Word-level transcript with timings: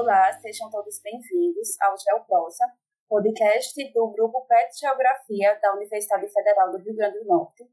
Olá, 0.00 0.32
sejam 0.40 0.70
todos 0.70 0.98
bem-vindos 1.04 1.78
ao 1.78 1.94
GeoProsa, 1.94 2.64
podcast 3.06 3.92
do 3.92 4.10
grupo 4.10 4.46
PET 4.46 4.78
Geografia 4.80 5.60
da 5.60 5.74
Universidade 5.74 6.26
Federal 6.32 6.70
do 6.70 6.78
Rio 6.78 6.96
Grande 6.96 7.18
do 7.18 7.26
Norte. 7.26 7.70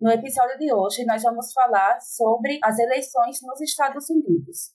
No 0.00 0.10
episódio 0.10 0.58
de 0.58 0.74
hoje, 0.74 1.04
nós 1.04 1.22
vamos 1.22 1.52
falar 1.52 2.00
sobre 2.00 2.58
as 2.64 2.76
eleições 2.76 3.38
nos 3.42 3.60
Estados 3.60 4.10
Unidos. 4.10 4.72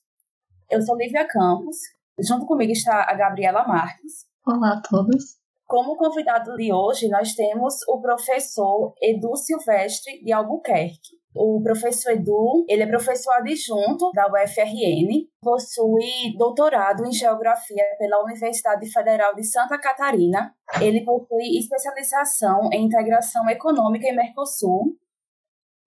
Eu 0.70 0.80
sou 0.80 0.96
Lívia 0.96 1.28
Campos, 1.28 1.76
junto 2.18 2.46
comigo 2.46 2.72
está 2.72 3.02
a 3.02 3.14
Gabriela 3.14 3.68
Marques. 3.68 4.24
Olá 4.46 4.78
a 4.78 4.80
todos. 4.80 5.36
Como 5.66 5.98
convidado 5.98 6.56
de 6.56 6.72
hoje, 6.72 7.10
nós 7.10 7.34
temos 7.34 7.74
o 7.88 8.00
professor 8.00 8.94
Edu 9.02 9.36
Silvestre 9.36 10.24
de 10.24 10.32
Albuquerque. 10.32 11.15
O 11.38 11.60
professor 11.62 12.12
Edu, 12.12 12.64
ele 12.66 12.82
é 12.82 12.86
professor 12.86 13.30
adjunto 13.34 14.10
da 14.14 14.26
UFRN, 14.26 15.28
possui 15.42 16.34
doutorado 16.38 17.04
em 17.04 17.12
Geografia 17.12 17.84
pela 17.98 18.24
Universidade 18.24 18.90
Federal 18.90 19.34
de 19.34 19.44
Santa 19.44 19.78
Catarina. 19.78 20.54
Ele 20.80 21.04
possui 21.04 21.58
especialização 21.58 22.70
em 22.72 22.86
Integração 22.86 23.46
Econômica 23.50 24.06
em 24.06 24.16
Mercosul. 24.16 24.96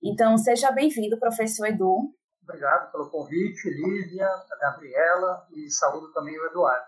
Então, 0.03 0.37
seja 0.37 0.71
bem-vindo, 0.71 1.19
professor 1.19 1.65
Edu. 1.65 2.13
Obrigado 2.43 2.91
pelo 2.91 3.09
convite, 3.09 3.69
Lívia, 3.69 4.29
Gabriela 4.61 5.47
e 5.51 5.67
saúdo 5.71 6.13
também 6.13 6.39
o 6.39 6.45
Eduardo. 6.45 6.85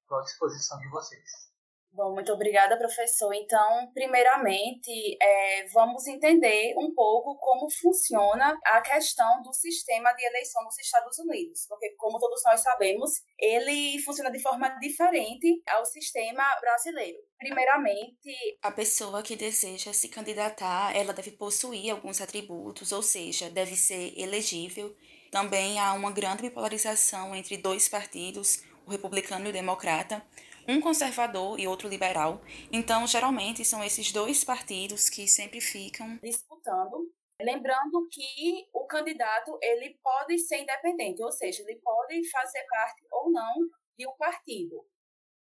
Estou 0.00 0.16
à 0.16 0.22
disposição 0.22 0.78
de 0.78 0.88
vocês. 0.88 1.51
Bom, 1.94 2.14
muito 2.14 2.32
obrigada, 2.32 2.78
professor. 2.78 3.34
Então, 3.34 3.90
primeiramente, 3.92 4.90
é, 5.20 5.66
vamos 5.74 6.06
entender 6.06 6.74
um 6.78 6.94
pouco 6.94 7.36
como 7.36 7.70
funciona 7.70 8.58
a 8.64 8.80
questão 8.80 9.42
do 9.42 9.52
sistema 9.52 10.10
de 10.14 10.24
eleição 10.24 10.64
nos 10.64 10.78
Estados 10.78 11.18
Unidos, 11.18 11.66
porque, 11.68 11.90
como 11.98 12.18
todos 12.18 12.40
nós 12.46 12.62
sabemos, 12.62 13.10
ele 13.38 13.98
funciona 14.02 14.30
de 14.30 14.40
forma 14.40 14.70
diferente 14.80 15.62
ao 15.68 15.84
sistema 15.84 16.42
brasileiro. 16.62 17.18
Primeiramente, 17.38 18.56
a 18.62 18.70
pessoa 18.70 19.22
que 19.22 19.36
deseja 19.36 19.92
se 19.92 20.08
candidatar, 20.08 20.96
ela 20.96 21.12
deve 21.12 21.32
possuir 21.32 21.90
alguns 21.90 22.22
atributos, 22.22 22.90
ou 22.90 23.02
seja, 23.02 23.50
deve 23.50 23.76
ser 23.76 24.18
elegível. 24.18 24.96
Também 25.30 25.78
há 25.78 25.92
uma 25.92 26.10
grande 26.10 26.40
bipolarização 26.40 27.34
entre 27.34 27.58
dois 27.58 27.86
partidos, 27.86 28.62
o 28.86 28.90
republicano 28.90 29.46
e 29.46 29.50
o 29.50 29.52
democrata 29.52 30.24
um 30.68 30.80
conservador 30.80 31.58
e 31.58 31.66
outro 31.66 31.88
liberal. 31.88 32.40
Então, 32.70 33.06
geralmente, 33.06 33.64
são 33.64 33.82
esses 33.82 34.12
dois 34.12 34.44
partidos 34.44 35.08
que 35.08 35.26
sempre 35.26 35.60
ficam 35.60 36.18
disputando. 36.22 37.10
Lembrando 37.40 38.06
que 38.10 38.68
o 38.72 38.86
candidato 38.86 39.58
ele 39.60 39.98
pode 40.02 40.38
ser 40.38 40.58
independente, 40.58 41.22
ou 41.22 41.32
seja, 41.32 41.62
ele 41.62 41.80
pode 41.80 42.28
fazer 42.30 42.64
parte 42.68 43.04
ou 43.10 43.30
não 43.32 43.54
de 43.98 44.06
um 44.06 44.16
partido. 44.16 44.86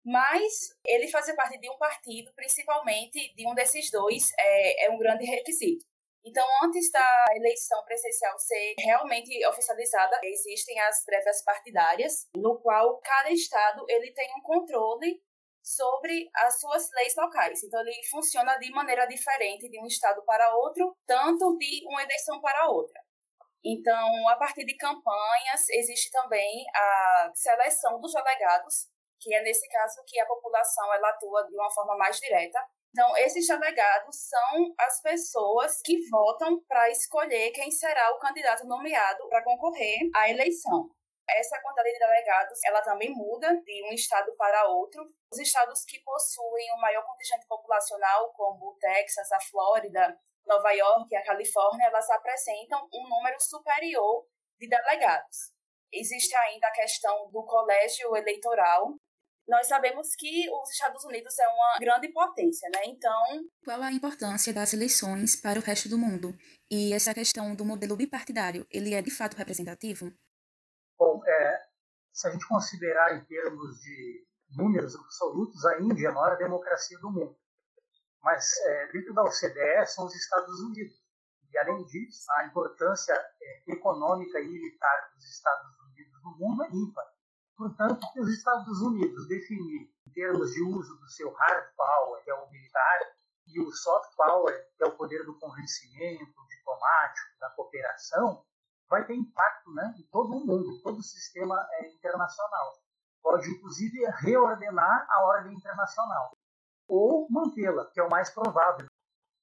Mas 0.04 0.74
ele 0.86 1.08
fazer 1.08 1.34
parte 1.34 1.58
de 1.58 1.68
um 1.68 1.76
partido, 1.76 2.32
principalmente 2.34 3.34
de 3.34 3.46
um 3.46 3.54
desses 3.54 3.90
dois, 3.90 4.32
é, 4.38 4.86
é 4.86 4.90
um 4.90 4.98
grande 4.98 5.26
requisito. 5.26 5.84
Então, 6.24 6.46
antes 6.62 6.90
da 6.92 7.26
eleição 7.34 7.82
presidencial 7.84 8.38
ser 8.38 8.74
realmente 8.78 9.46
oficializada, 9.46 10.20
existem 10.22 10.78
as 10.80 11.04
prévias 11.04 11.42
partidárias, 11.42 12.28
no 12.36 12.60
qual 12.60 13.00
cada 13.00 13.30
estado 13.30 13.84
ele 13.88 14.12
tem 14.12 14.30
um 14.36 14.42
controle 14.42 15.22
sobre 15.62 16.30
as 16.36 16.60
suas 16.60 16.90
leis 16.92 17.14
locais. 17.16 17.62
Então, 17.62 17.80
ele 17.80 18.04
funciona 18.10 18.56
de 18.58 18.70
maneira 18.70 19.06
diferente 19.06 19.68
de 19.68 19.80
um 19.80 19.86
estado 19.86 20.22
para 20.24 20.54
outro, 20.56 20.94
tanto 21.06 21.56
de 21.56 21.86
uma 21.86 22.02
eleição 22.02 22.40
para 22.40 22.68
outra. 22.68 23.00
Então, 23.64 24.28
a 24.28 24.36
partir 24.36 24.64
de 24.64 24.76
campanhas, 24.76 25.68
existe 25.70 26.10
também 26.10 26.64
a 26.74 27.30
seleção 27.34 28.00
dos 28.00 28.12
delegados, 28.12 28.88
que 29.20 29.34
é 29.34 29.42
nesse 29.42 29.68
caso 29.68 30.02
que 30.06 30.18
a 30.18 30.26
população 30.26 30.92
ela 30.94 31.10
atua 31.10 31.46
de 31.46 31.54
uma 31.54 31.70
forma 31.70 31.96
mais 31.96 32.18
direta 32.18 32.58
então, 32.92 33.16
esses 33.18 33.46
delegados 33.46 34.16
são 34.28 34.74
as 34.78 35.00
pessoas 35.00 35.80
que 35.84 35.96
votam 36.10 36.60
para 36.66 36.90
escolher 36.90 37.52
quem 37.52 37.70
será 37.70 38.10
o 38.14 38.18
candidato 38.18 38.66
nomeado 38.66 39.28
para 39.28 39.44
concorrer 39.44 40.10
à 40.14 40.28
eleição. 40.28 40.90
Essa 41.28 41.60
quantidade 41.60 41.92
de 41.92 41.98
delegados, 42.00 42.58
ela 42.64 42.82
também 42.82 43.10
muda 43.10 43.54
de 43.62 43.84
um 43.84 43.92
estado 43.92 44.34
para 44.36 44.66
outro. 44.68 45.08
Os 45.32 45.38
estados 45.38 45.84
que 45.84 46.02
possuem 46.02 46.72
o 46.72 46.80
maior 46.80 47.04
contingente 47.06 47.46
populacional, 47.46 48.32
como 48.32 48.70
o 48.70 48.78
Texas, 48.78 49.30
a 49.30 49.40
Flórida, 49.40 50.18
Nova 50.44 50.72
York 50.72 51.06
e 51.12 51.16
a 51.16 51.22
Califórnia, 51.22 51.86
elas 51.86 52.10
apresentam 52.10 52.88
um 52.92 53.08
número 53.08 53.40
superior 53.40 54.26
de 54.58 54.68
delegados. 54.68 55.52
Existe 55.92 56.34
ainda 56.34 56.66
a 56.66 56.72
questão 56.72 57.30
do 57.30 57.44
colégio 57.44 58.16
eleitoral, 58.16 58.96
nós 59.50 59.66
sabemos 59.66 60.14
que 60.16 60.48
os 60.48 60.70
Estados 60.70 61.04
Unidos 61.04 61.36
é 61.36 61.48
uma 61.48 61.78
grande 61.80 62.08
potência, 62.12 62.70
né? 62.72 62.82
Então. 62.86 63.44
Qual 63.64 63.82
a 63.82 63.90
importância 63.90 64.54
das 64.54 64.72
eleições 64.72 65.34
para 65.34 65.58
o 65.58 65.62
resto 65.62 65.88
do 65.88 65.98
mundo? 65.98 66.32
E 66.70 66.92
essa 66.92 67.12
questão 67.12 67.52
do 67.56 67.64
modelo 67.64 67.96
bipartidário, 67.96 68.64
ele 68.70 68.94
é 68.94 69.02
de 69.02 69.10
fato 69.10 69.36
representativo? 69.36 70.12
Bom, 70.96 71.20
é, 71.26 71.66
se 72.12 72.28
a 72.28 72.30
gente 72.30 72.46
considerar 72.46 73.16
em 73.16 73.24
termos 73.24 73.80
de 73.80 74.24
números 74.56 74.94
absolutos, 74.94 75.64
a 75.64 75.80
Índia 75.80 76.06
é 76.06 76.10
a 76.10 76.14
maior 76.14 76.38
democracia 76.38 76.98
do 77.00 77.10
mundo. 77.10 77.36
Mas 78.22 78.46
é, 78.66 78.92
dentro 78.92 79.12
da 79.14 79.24
OCDE 79.24 79.86
são 79.86 80.06
os 80.06 80.14
Estados 80.14 80.60
Unidos. 80.60 80.94
E, 81.52 81.58
além 81.58 81.84
disso, 81.86 82.24
a 82.38 82.46
importância 82.46 83.14
é, 83.14 83.72
econômica 83.72 84.38
e 84.38 84.46
militar 84.46 85.10
dos 85.12 85.24
Estados 85.24 85.76
Unidos 85.88 86.22
no 86.22 86.38
mundo 86.38 86.62
é 86.62 86.68
ímpar. 86.68 87.19
Portanto, 87.60 88.00
que 88.14 88.20
os 88.20 88.28
Estados 88.30 88.80
Unidos 88.80 89.28
definir 89.28 89.92
em 90.06 90.10
termos 90.12 90.50
de 90.54 90.62
uso 90.62 90.96
do 90.96 91.06
seu 91.10 91.30
hard 91.30 91.74
power, 91.76 92.24
que 92.24 92.30
é 92.30 92.34
o 92.34 92.50
militar, 92.50 93.00
e 93.48 93.60
o 93.60 93.70
soft 93.70 94.16
power, 94.16 94.66
que 94.78 94.82
é 94.82 94.86
o 94.86 94.96
poder 94.96 95.26
do 95.26 95.38
convencimento, 95.38 96.46
diplomático, 96.48 97.38
da 97.38 97.50
cooperação, 97.50 98.42
vai 98.88 99.04
ter 99.04 99.14
impacto 99.14 99.74
né, 99.74 99.94
em 99.98 100.02
todo 100.04 100.38
o 100.38 100.46
mundo, 100.46 100.80
todo 100.82 101.00
o 101.00 101.02
sistema 101.02 101.68
é, 101.72 101.92
internacional. 101.92 102.80
Pode, 103.22 103.50
inclusive, 103.50 104.06
reordenar 104.06 105.06
a 105.10 105.26
ordem 105.26 105.52
internacional 105.52 106.32
ou 106.88 107.28
mantê-la, 107.30 107.90
que 107.90 108.00
é 108.00 108.02
o 108.02 108.08
mais 108.08 108.30
provável. 108.30 108.86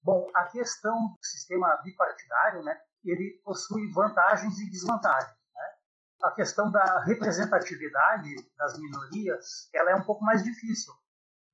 Bom, 0.02 0.28
a 0.34 0.46
questão 0.46 1.10
do 1.10 1.24
sistema 1.24 1.78
bipartidário, 1.84 2.64
né, 2.64 2.82
ele 3.04 3.40
possui 3.44 3.92
vantagens 3.92 4.58
e 4.58 4.72
desvantagens 4.72 5.37
a 6.22 6.32
questão 6.32 6.72
da 6.72 7.04
representatividade 7.04 8.36
das 8.58 8.78
minorias 8.80 9.70
ela 9.74 9.92
é 9.92 9.96
um 9.96 10.04
pouco 10.04 10.24
mais 10.24 10.44
difícil. 10.44 10.94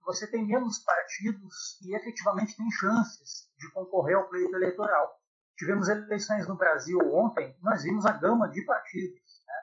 Você 0.05 0.27
tem 0.27 0.45
menos 0.45 0.79
partidos 0.79 1.79
e 1.81 1.95
efetivamente 1.95 2.55
tem 2.55 2.69
chances 2.71 3.49
de 3.57 3.71
concorrer 3.71 4.17
ao 4.17 4.27
pleito 4.27 4.55
eleitoral. 4.55 5.19
Tivemos 5.57 5.87
eleições 5.87 6.47
no 6.47 6.55
Brasil 6.55 6.99
ontem, 7.13 7.57
nós 7.61 7.83
vimos 7.83 8.05
a 8.05 8.11
gama 8.11 8.49
de 8.49 8.61
partidos, 8.65 9.43
né, 9.45 9.53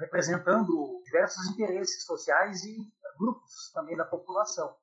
representando 0.00 1.02
diversos 1.04 1.46
interesses 1.48 2.04
sociais 2.04 2.64
e 2.64 2.76
grupos 3.18 3.70
também 3.72 3.96
da 3.96 4.04
população. 4.04 4.76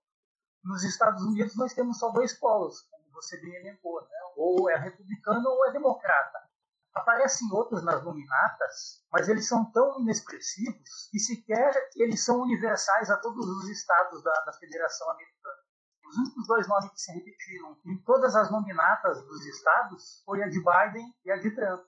Nos 0.63 0.83
Estados 0.83 1.21
Unidos 1.23 1.55
nós 1.57 1.73
temos 1.73 1.99
só 1.99 2.09
dois 2.11 2.33
polos, 2.33 2.81
como 2.89 3.11
você 3.11 3.39
bem 3.41 3.55
elencou, 3.55 4.01
né, 4.01 4.17
ou 4.35 4.69
é 4.69 4.77
republicano 4.77 5.47
ou 5.49 5.65
é 5.67 5.71
democrata. 5.71 6.50
Aparecem 6.93 7.47
outros 7.53 7.83
nas 7.83 8.03
nominatas, 8.03 9.03
mas 9.11 9.29
eles 9.29 9.47
são 9.47 9.71
tão 9.71 10.01
inexpressivos 10.01 11.09
que 11.09 11.19
sequer 11.19 11.71
eles 11.95 12.23
são 12.23 12.41
universais 12.41 13.09
a 13.09 13.17
todos 13.17 13.47
os 13.47 13.69
estados 13.69 14.21
da, 14.23 14.33
da 14.45 14.53
Federação 14.53 15.09
Americana. 15.09 15.61
Os 16.05 16.17
únicos 16.17 16.47
dois 16.47 16.67
nomes 16.67 16.91
que 16.91 16.99
se 16.99 17.13
repetiram 17.13 17.77
em 17.85 17.97
todas 18.03 18.35
as 18.35 18.51
nominatas 18.51 19.25
dos 19.25 19.45
estados 19.45 20.21
foi 20.25 20.43
a 20.43 20.49
de 20.49 20.59
Biden 20.59 21.15
e 21.23 21.31
a 21.31 21.37
de 21.37 21.51
Trump. 21.55 21.85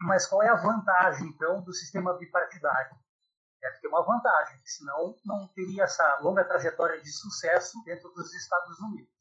Mas 0.00 0.26
qual 0.26 0.42
é 0.44 0.48
a 0.48 0.54
vantagem, 0.54 1.26
então, 1.26 1.60
do 1.62 1.72
sistema 1.72 2.16
bipartidário? 2.16 2.96
Deve 3.60 3.80
ter 3.80 3.88
uma 3.88 4.04
vantagem, 4.04 4.60
senão 4.64 5.16
não 5.24 5.48
teria 5.48 5.82
essa 5.82 6.20
longa 6.20 6.44
trajetória 6.44 7.00
de 7.00 7.10
sucesso 7.10 7.82
dentro 7.84 8.08
dos 8.10 8.32
Estados 8.32 8.78
Unidos. 8.78 9.17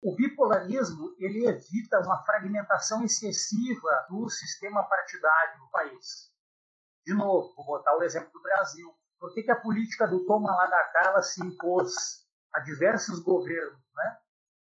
O 0.00 0.14
bipolarismo 0.14 1.14
ele 1.18 1.44
evita 1.46 1.98
uma 2.00 2.24
fragmentação 2.24 3.04
excessiva 3.04 4.06
do 4.08 4.28
sistema 4.28 4.84
partidário 4.84 5.58
do 5.58 5.70
país. 5.70 6.32
De 7.04 7.14
novo, 7.14 7.52
vou 7.56 7.66
botar 7.66 7.96
o 7.96 8.02
exemplo 8.02 8.30
do 8.32 8.42
Brasil. 8.42 8.94
Por 9.18 9.34
que, 9.34 9.42
que 9.42 9.50
a 9.50 9.60
política 9.60 10.06
do 10.06 10.24
toma 10.24 10.54
lá 10.54 10.66
da 10.66 10.84
cala 10.92 11.22
se 11.22 11.44
impôs 11.44 12.24
a 12.54 12.60
diversos 12.60 13.18
governos, 13.18 13.82
né? 13.96 14.18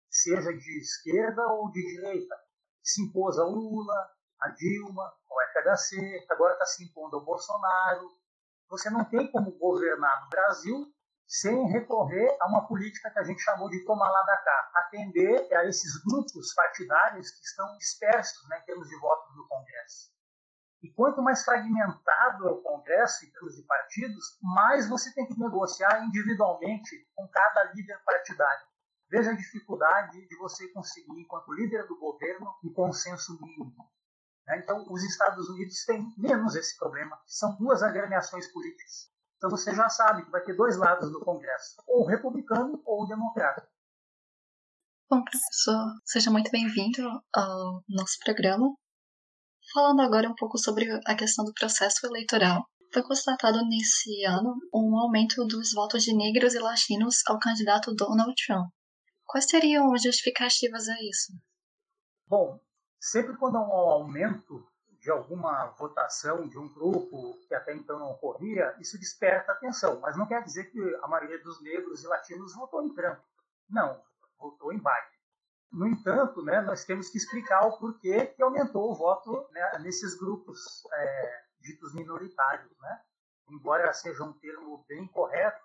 seja 0.09 0.53
de 0.53 0.79
esquerda 0.79 1.45
ou 1.49 1.71
de 1.73 1.83
direita? 1.83 2.37
Se 2.81 3.03
impôs 3.03 3.37
ao 3.37 3.51
Lula, 3.51 4.11
a 4.41 4.51
Dilma, 4.51 5.03
ao 5.03 5.77
FHC, 5.77 6.27
agora 6.31 6.53
está 6.53 6.67
se 6.67 6.85
impondo 6.85 7.17
ao 7.17 7.25
Bolsonaro. 7.25 8.09
Você 8.69 8.89
não 8.89 9.05
tem 9.05 9.29
como 9.33 9.51
governar 9.59 10.23
no 10.23 10.29
Brasil 10.29 10.94
sem 11.27 11.67
recorrer 11.69 12.37
a 12.41 12.49
uma 12.49 12.67
política 12.67 13.11
que 13.11 13.19
a 13.19 13.25
gente 13.25 13.43
chamou 13.43 13.69
de 13.71 13.85
tomar 13.85 14.11
lá 14.11 14.23
da 14.23 14.37
cá, 14.37 14.71
atender 14.75 15.53
a 15.55 15.65
esses 15.65 16.03
grupos 16.05 16.53
partidários 16.55 17.31
que 17.31 17.43
estão 17.43 17.77
dispersos 17.79 18.49
né, 18.49 18.59
em 18.61 18.65
termos 18.65 18.89
de 18.89 18.99
votos 18.99 19.37
no 19.37 19.49
Congresso. 19.49 20.13
E 20.83 20.93
quanto 20.93 21.23
mais 21.23 21.43
fragmentado 21.43 22.47
é 22.47 22.53
o 22.53 22.61
Congresso 22.61 23.25
em 23.25 23.31
termos 23.31 23.57
de 23.57 23.63
partidos, 23.63 24.39
mais 24.43 24.87
você 24.87 25.15
tem 25.15 25.27
que 25.27 25.39
negociar 25.39 26.05
individualmente 26.05 27.09
com 27.15 27.27
cada 27.29 27.73
líder 27.73 27.99
partidário. 28.05 28.67
Veja 29.09 29.31
a 29.31 29.37
dificuldade 29.37 30.27
de 30.27 30.37
você 30.37 30.69
conseguir, 30.69 31.19
enquanto 31.19 31.53
líder 31.55 31.87
do 31.87 31.99
governo, 31.99 32.55
um 32.63 32.73
consenso 32.73 33.33
mínimo. 33.41 33.91
Né? 34.47 34.59
Então, 34.59 34.85
os 34.91 35.03
Estados 35.05 35.49
Unidos 35.49 35.85
têm 35.87 36.07
menos 36.19 36.55
esse 36.55 36.77
problema, 36.77 37.19
são 37.27 37.57
duas 37.57 37.83
agremiações 37.83 38.47
políticas. 38.53 39.14
Então, 39.45 39.59
você 39.59 39.75
já 39.75 39.91
sabe 39.91 40.25
que 40.25 40.31
vai 40.31 40.43
ter 40.43 40.57
dois 40.57 40.79
lados 40.79 41.13
do 41.13 41.21
Congresso, 41.21 41.75
ou 41.87 42.07
republicano 42.07 42.81
ou 42.83 43.07
democrata. 43.07 43.69
Bom, 45.11 45.23
professor, 45.23 46.01
seja 46.03 46.31
muito 46.31 46.51
bem-vindo 46.51 47.03
ao 47.31 47.85
nosso 47.87 48.19
programa. 48.25 48.75
Falando 49.75 50.01
agora 50.01 50.31
um 50.31 50.35
pouco 50.35 50.57
sobre 50.57 50.89
a 51.07 51.15
questão 51.15 51.45
do 51.45 51.53
processo 51.53 52.07
eleitoral. 52.07 52.65
Foi 52.91 53.03
constatado 53.03 53.63
nesse 53.69 54.25
ano 54.25 54.57
um 54.73 54.97
aumento 54.97 55.45
dos 55.45 55.75
votos 55.75 56.03
de 56.05 56.17
negros 56.17 56.55
e 56.55 56.59
latinos 56.59 57.17
ao 57.27 57.39
candidato 57.39 57.95
Donald 57.95 58.33
Trump. 58.47 58.71
Quais 59.27 59.47
seriam 59.47 59.93
as 59.93 60.03
justificativas 60.03 60.89
a 60.89 60.95
isso? 61.03 61.35
Bom, 62.27 62.59
sempre 62.99 63.37
quando 63.37 63.59
há 63.59 63.61
um 63.61 63.73
aumento 63.91 64.67
de 65.05 65.11
alguma 65.11 65.67
votação 65.79 66.49
de 66.49 66.59
um 66.59 66.67
grupo 66.67 67.39
que 67.47 67.55
até 67.55 67.75
então 67.75 67.99
não 67.99 68.13
ocorria, 68.13 68.75
isso 68.81 68.99
desperta 68.99 69.53
atenção. 69.53 70.01
Mas 70.01 70.17
não 70.17 70.27
quer 70.27 70.43
dizer 70.43 70.71
que 70.71 70.81
a 71.03 71.07
maioria 71.07 71.39
dos 71.43 71.61
negros 71.61 72.03
e 72.03 72.07
latinos 72.07 72.55
votou 72.55 72.83
em 72.83 72.95
Trump. 72.95 73.19
Não, 73.69 74.03
votou 74.39 74.73
em 74.73 74.79
Biden. 74.79 75.15
No 75.71 75.87
entanto, 75.87 76.43
né, 76.43 76.63
nós 76.63 76.87
temos 76.87 77.11
que 77.11 77.19
explicar 77.19 77.67
o 77.67 77.77
porquê 77.77 78.29
que 78.29 78.43
aumentou 78.43 78.91
o 78.91 78.95
voto 78.95 79.47
né, 79.51 79.79
nesses 79.81 80.15
grupos 80.15 80.83
é, 80.91 81.43
ditos 81.61 81.93
minoritários. 81.95 82.73
Né? 82.81 83.01
Embora 83.51 83.93
seja 83.93 84.25
um 84.25 84.33
termo 84.33 84.87
bem 84.89 85.07
correto, 85.09 85.63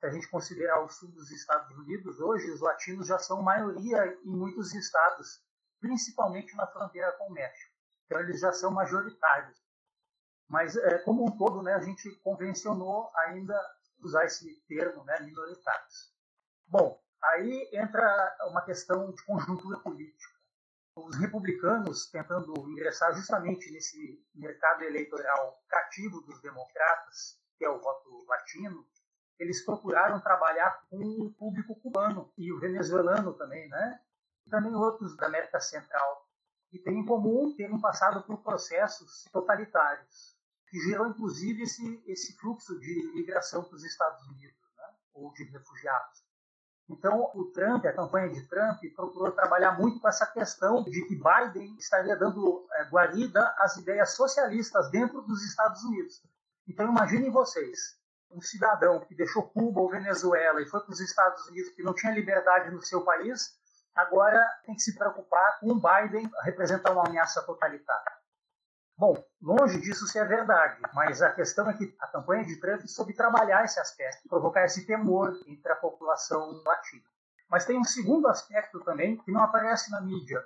se 0.00 0.06
a 0.06 0.10
gente 0.10 0.30
considerar 0.30 0.82
o 0.82 0.88
sul 0.88 1.10
dos 1.10 1.30
Estados 1.30 1.76
Unidos, 1.76 2.18
hoje 2.20 2.50
os 2.50 2.62
latinos 2.62 3.06
já 3.06 3.18
são 3.18 3.42
maioria 3.42 4.18
em 4.24 4.34
muitos 4.34 4.72
estados, 4.72 5.44
principalmente 5.78 6.56
na 6.56 6.66
fronteira 6.66 7.12
com 7.18 7.28
o 7.28 7.32
México. 7.32 7.71
Então 8.12 8.22
eles 8.22 8.40
já 8.40 8.52
são 8.52 8.70
majoritários. 8.70 9.58
Mas, 10.48 10.76
é, 10.76 10.98
como 10.98 11.24
um 11.24 11.36
todo, 11.36 11.62
né, 11.62 11.74
a 11.74 11.80
gente 11.80 12.10
convencionou 12.22 13.10
ainda 13.16 13.58
usar 14.00 14.24
esse 14.24 14.60
termo, 14.68 15.02
né, 15.04 15.20
minoritários. 15.20 16.12
Bom, 16.66 17.02
Aí 17.22 17.70
entra 17.72 18.36
uma 18.48 18.62
questão 18.62 19.12
de 19.12 19.24
conjuntura 19.24 19.78
política. 19.78 20.32
Os 20.96 21.16
republicanos, 21.16 22.10
tentando 22.10 22.52
ingressar 22.68 23.14
justamente 23.14 23.70
nesse 23.70 24.20
mercado 24.34 24.82
eleitoral 24.82 25.62
cativo 25.68 26.20
dos 26.22 26.42
democratas, 26.42 27.38
que 27.56 27.64
é 27.64 27.70
o 27.70 27.80
voto 27.80 28.26
latino, 28.28 28.86
eles 29.38 29.64
procuraram 29.64 30.20
trabalhar 30.20 30.84
com 30.90 30.98
o 30.98 31.32
público 31.34 31.76
cubano 31.80 32.32
e 32.36 32.52
o 32.52 32.58
venezuelano 32.58 33.32
também, 33.34 33.68
né? 33.68 34.00
E 34.46 34.50
também 34.50 34.74
outros 34.74 35.16
da 35.16 35.26
América 35.26 35.60
Central, 35.60 36.21
que 36.72 36.78
têm 36.78 37.00
em 37.00 37.04
comum 37.04 37.54
terem 37.54 37.78
passado 37.78 38.22
por 38.22 38.42
processos 38.42 39.28
totalitários, 39.30 40.34
que 40.70 40.78
gerou 40.80 41.06
inclusive 41.06 41.64
esse, 41.64 42.02
esse 42.06 42.34
fluxo 42.38 42.80
de 42.80 43.12
migração 43.14 43.62
para 43.62 43.76
os 43.76 43.84
Estados 43.84 44.26
Unidos, 44.28 44.56
né? 44.78 44.84
ou 45.12 45.30
de 45.34 45.44
refugiados. 45.44 46.24
Então, 46.88 47.30
o 47.34 47.44
Trump, 47.52 47.84
a 47.84 47.92
campanha 47.92 48.30
de 48.30 48.48
Trump, 48.48 48.80
procurou 48.96 49.30
trabalhar 49.32 49.78
muito 49.78 50.00
com 50.00 50.08
essa 50.08 50.26
questão 50.26 50.82
de 50.84 51.06
que 51.06 51.14
Biden 51.14 51.76
estaria 51.76 52.16
dando 52.16 52.66
é, 52.72 52.84
guarida 52.84 53.54
às 53.58 53.76
ideias 53.76 54.14
socialistas 54.14 54.90
dentro 54.90 55.20
dos 55.20 55.44
Estados 55.44 55.84
Unidos. 55.84 56.22
Então, 56.66 56.88
imaginem 56.88 57.30
vocês, 57.30 57.98
um 58.30 58.40
cidadão 58.40 59.00
que 59.00 59.14
deixou 59.14 59.42
Cuba 59.42 59.80
ou 59.80 59.90
Venezuela 59.90 60.62
e 60.62 60.66
foi 60.66 60.80
para 60.80 60.92
os 60.92 61.00
Estados 61.00 61.46
Unidos 61.48 61.72
que 61.74 61.82
não 61.82 61.94
tinha 61.94 62.14
liberdade 62.14 62.70
no 62.70 62.80
seu 62.80 63.04
país, 63.04 63.60
agora 63.94 64.40
tem 64.64 64.74
que 64.74 64.82
se 64.82 64.96
preocupar 64.96 65.60
com 65.60 65.72
o 65.72 65.80
Biden 65.80 66.30
representar 66.42 66.92
uma 66.92 67.06
ameaça 67.06 67.42
totalitária. 67.42 68.12
Bom, 68.96 69.16
longe 69.40 69.80
disso 69.80 70.06
ser 70.06 70.28
verdade, 70.28 70.80
mas 70.94 71.22
a 71.22 71.32
questão 71.32 71.68
é 71.68 71.74
que 71.74 71.94
a 71.98 72.06
campanha 72.06 72.44
de 72.44 72.60
Trump 72.60 72.82
soube 72.86 73.14
trabalhar 73.14 73.64
esse 73.64 73.80
aspecto, 73.80 74.28
provocar 74.28 74.64
esse 74.64 74.86
temor 74.86 75.40
entre 75.46 75.72
a 75.72 75.76
população 75.76 76.62
latina. 76.64 77.04
Mas 77.48 77.64
tem 77.64 77.78
um 77.78 77.84
segundo 77.84 78.28
aspecto 78.28 78.80
também 78.80 79.16
que 79.16 79.32
não 79.32 79.42
aparece 79.42 79.90
na 79.90 80.00
mídia. 80.00 80.42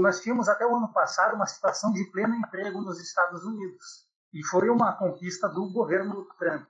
Nós 0.00 0.20
tínhamos 0.20 0.48
até 0.48 0.66
o 0.66 0.74
ano 0.74 0.92
passado 0.92 1.34
uma 1.36 1.46
situação 1.46 1.92
de 1.92 2.04
pleno 2.10 2.34
emprego 2.34 2.80
nos 2.80 2.98
Estados 3.00 3.44
Unidos, 3.44 4.08
e 4.32 4.44
foi 4.46 4.70
uma 4.70 4.96
conquista 4.96 5.48
do 5.48 5.70
governo 5.70 6.24
Trump. 6.38 6.66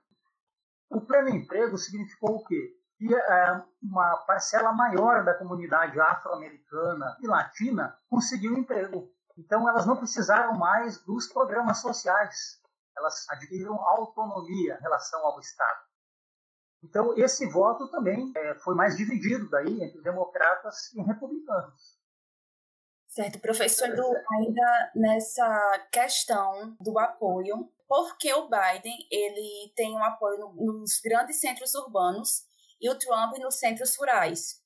O 0.89 1.01
pleno 1.01 1.29
emprego 1.29 1.77
significou 1.77 2.35
o 2.35 2.43
quê? 2.43 2.77
Que 3.05 3.13
é, 3.13 3.61
uma 3.81 4.15
parcela 4.25 4.71
maior 4.71 5.25
da 5.25 5.33
comunidade 5.33 5.99
afro-americana 5.99 7.17
e 7.21 7.27
latina 7.27 7.97
conseguiu 8.09 8.57
emprego. 8.57 9.11
Então, 9.37 9.67
elas 9.67 9.85
não 9.85 9.97
precisaram 9.97 10.53
mais 10.53 11.03
dos 11.03 11.27
programas 11.27 11.79
sociais, 11.81 12.61
elas 12.97 13.27
adquiriram 13.29 13.75
autonomia 13.75 14.77
em 14.79 14.81
relação 14.81 15.19
ao 15.25 15.37
Estado. 15.41 15.81
Então, 16.81 17.13
esse 17.17 17.45
voto 17.49 17.89
também 17.89 18.31
é, 18.37 18.55
foi 18.55 18.73
mais 18.73 18.95
dividido 18.95 19.49
daí 19.49 19.83
entre 19.83 20.01
democratas 20.01 20.93
e 20.93 21.01
republicanos. 21.01 21.99
Certo, 23.09 23.37
professor, 23.39 23.89
Edu, 23.89 24.15
ainda 24.31 24.91
nessa 24.95 25.87
questão 25.91 26.77
do 26.79 26.97
apoio, 26.97 27.69
por 27.85 28.17
que 28.17 28.33
o 28.33 28.49
Biden 28.49 28.97
ele 29.11 29.73
tem 29.75 29.93
um 29.93 30.03
apoio 30.03 30.53
nos 30.55 31.01
grandes 31.01 31.41
centros 31.41 31.75
urbanos 31.75 32.52
e 32.83 32.89
o 32.89 32.99
Trump 32.99 33.37
nos 33.39 33.57
centros 33.57 33.95
rurais? 33.97 34.61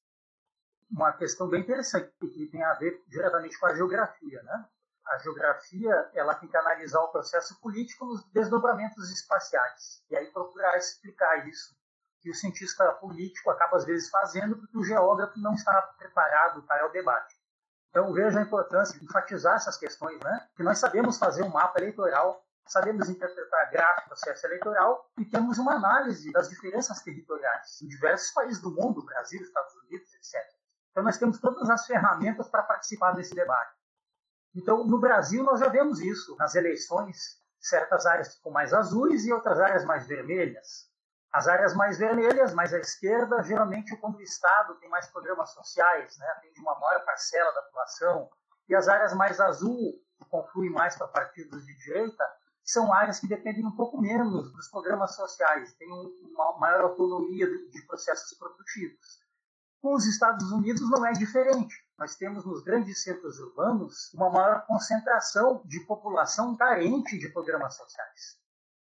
uma 0.91 1.13
questão 1.13 1.47
bem 1.47 1.61
interessante 1.61 2.11
que 2.19 2.47
tem 2.47 2.63
a 2.63 2.73
ver 2.73 3.03
diretamente 3.07 3.59
com 3.59 3.65
a 3.65 3.75
geografia, 3.75 4.41
né? 4.43 4.65
A 5.05 5.17
geografia 5.19 6.09
ela 6.13 6.35
tem 6.35 6.49
que 6.49 6.57
analisar 6.57 6.99
o 6.99 7.11
processo 7.11 7.59
político 7.61 8.05
nos 8.05 8.23
desdobramentos 8.31 9.09
espaciais 9.11 10.03
e 10.09 10.17
aí 10.17 10.31
procurar 10.31 10.77
explicar 10.77 11.47
isso 11.47 11.75
que 12.21 12.29
o 12.29 12.33
cientista 12.33 12.91
político 12.93 13.49
acaba 13.49 13.77
às 13.77 13.85
vezes 13.85 14.09
fazendo 14.09 14.57
porque 14.57 14.77
o 14.77 14.83
geógrafo 14.83 15.39
não 15.39 15.53
está 15.53 15.81
preparado 15.97 16.61
para 16.63 16.87
o 16.87 16.91
debate. 16.91 17.35
Então 17.89 18.11
veja 18.11 18.39
a 18.39 18.43
importância 18.43 18.99
de 18.99 19.05
enfatizar 19.05 19.55
essas 19.55 19.77
questões, 19.77 20.19
né? 20.19 20.49
Que 20.55 20.63
nós 20.63 20.77
sabemos 20.77 21.17
fazer 21.17 21.43
um 21.43 21.49
mapa 21.49 21.79
eleitoral, 21.79 22.43
sabemos 22.71 23.09
interpretar 23.09 23.71
gráficos 23.71 24.03
do 24.03 24.07
processo 24.09 24.45
eleitoral 24.47 25.09
e 25.17 25.25
temos 25.25 25.57
uma 25.57 25.75
análise 25.75 26.31
das 26.31 26.49
diferenças 26.49 27.01
territoriais 27.01 27.81
em 27.81 27.87
diversos 27.87 28.31
países 28.31 28.61
do 28.61 28.71
mundo, 28.71 29.03
Brasil, 29.03 29.41
Estados 29.41 29.75
Unidos, 29.75 30.13
etc. 30.13 30.41
Então, 30.91 31.03
nós 31.03 31.17
temos 31.17 31.39
todas 31.39 31.69
as 31.69 31.85
ferramentas 31.85 32.47
para 32.47 32.63
participar 32.63 33.11
desse 33.11 33.35
debate. 33.35 33.75
Então, 34.55 34.83
no 34.83 34.99
Brasil, 34.99 35.43
nós 35.43 35.59
já 35.59 35.69
vemos 35.69 35.99
isso 35.99 36.35
nas 36.37 36.55
eleições, 36.55 37.39
certas 37.59 38.05
áreas 38.05 38.35
ficam 38.35 38.51
mais 38.51 38.73
azuis 38.73 39.25
e 39.25 39.31
outras 39.31 39.59
áreas 39.59 39.85
mais 39.85 40.07
vermelhas. 40.07 40.87
As 41.31 41.47
áreas 41.47 41.75
mais 41.75 41.97
vermelhas, 41.97 42.53
mais 42.53 42.73
à 42.73 42.79
esquerda, 42.79 43.43
geralmente 43.43 43.95
quando 43.97 44.15
o 44.15 44.21
Estado 44.21 44.75
tem 44.79 44.89
mais 44.89 45.07
programas 45.07 45.51
sociais, 45.51 46.17
né, 46.17 46.27
atende 46.29 46.59
uma 46.61 46.79
maior 46.79 47.03
parcela 47.05 47.53
da 47.53 47.61
população, 47.63 48.29
e 48.67 48.75
as 48.75 48.87
áreas 48.87 49.13
mais 49.13 49.39
azul, 49.39 49.93
que 50.17 50.25
confluem 50.29 50.71
mais 50.71 50.95
para 50.95 51.07
partidos 51.07 51.65
de 51.65 51.77
direita, 51.77 52.23
são 52.67 52.91
áreas 52.91 53.19
que 53.21 53.27
dependem 53.27 53.65
um 53.65 53.71
pouco 53.71 53.99
menos 53.99 54.51
dos 54.51 54.67
programas 54.67 55.15
sociais, 55.15 55.73
têm 55.75 55.89
uma 55.89 56.59
maior 56.59 56.81
autonomia 56.81 57.47
de 57.47 57.81
processos 57.87 58.37
produtivos. 58.37 59.25
Com 59.81 59.93
os 59.93 60.05
Estados 60.05 60.51
Unidos 60.51 60.81
não 60.89 61.05
é 61.05 61.13
diferente. 61.13 61.73
Nós 61.97 62.15
temos 62.15 62.45
nos 62.45 62.61
grandes 62.63 63.01
centros 63.01 63.39
urbanos 63.39 64.13
uma 64.13 64.29
maior 64.29 64.65
concentração 64.65 65.61
de 65.63 65.79
população 65.81 66.57
carente 66.57 67.17
de 67.17 67.29
programas 67.29 67.75
sociais. 67.75 68.37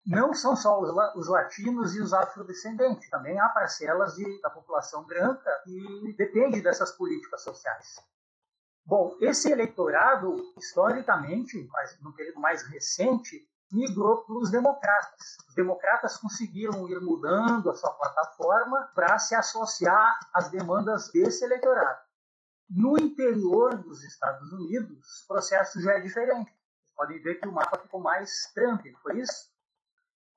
Não 0.05 0.35
são 0.35 0.55
só 0.55 0.79
os 1.17 1.29
latinos 1.29 1.95
e 1.95 2.01
os 2.03 2.13
afrodescendentes, 2.13 3.09
também 3.09 3.41
há 3.41 3.49
parcelas 3.49 4.17
de, 4.17 4.41
da 4.43 4.51
população 4.51 5.05
branca 5.05 5.51
que 5.65 6.15
depende 6.19 6.61
dessas 6.61 6.93
políticas 6.93 7.43
sociais. 7.43 8.01
Bom, 8.85 9.17
esse 9.21 9.51
eleitorado, 9.51 10.53
historicamente, 10.59 11.67
mas 11.73 11.99
no 12.01 12.13
período 12.15 12.41
mais 12.41 12.65
recente, 12.65 13.49
migrou 13.73 14.19
para 14.19 14.37
os 14.37 14.51
democratas. 14.51 15.39
Os 15.49 15.55
democratas 15.55 16.19
conseguiram 16.19 16.89
ir 16.89 17.01
mudando 17.01 17.71
a 17.71 17.75
sua 17.75 17.93
plataforma 17.95 18.91
para 18.95 19.19
se 19.19 19.35
associar 19.35 20.21
às 20.35 20.51
demandas 20.51 21.11
desse 21.11 21.45
eleitorado. 21.45 22.01
No 22.69 22.99
interior 22.99 23.77
dos 23.79 24.05
Estados 24.05 24.53
Unidos, 24.53 25.23
o 25.25 25.29
processo 25.29 25.81
já 25.81 25.95
é 25.95 26.01
diferente. 26.01 26.51
Vocês 26.51 26.95
podem 26.95 27.23
ver 27.23 27.41
que 27.41 27.49
o 27.49 27.53
mapa 27.53 27.79
ficou 27.79 28.01
mais 28.01 28.51
Trump, 28.55 28.85
não 28.85 29.01
foi 29.01 29.21
isso? 29.21 29.51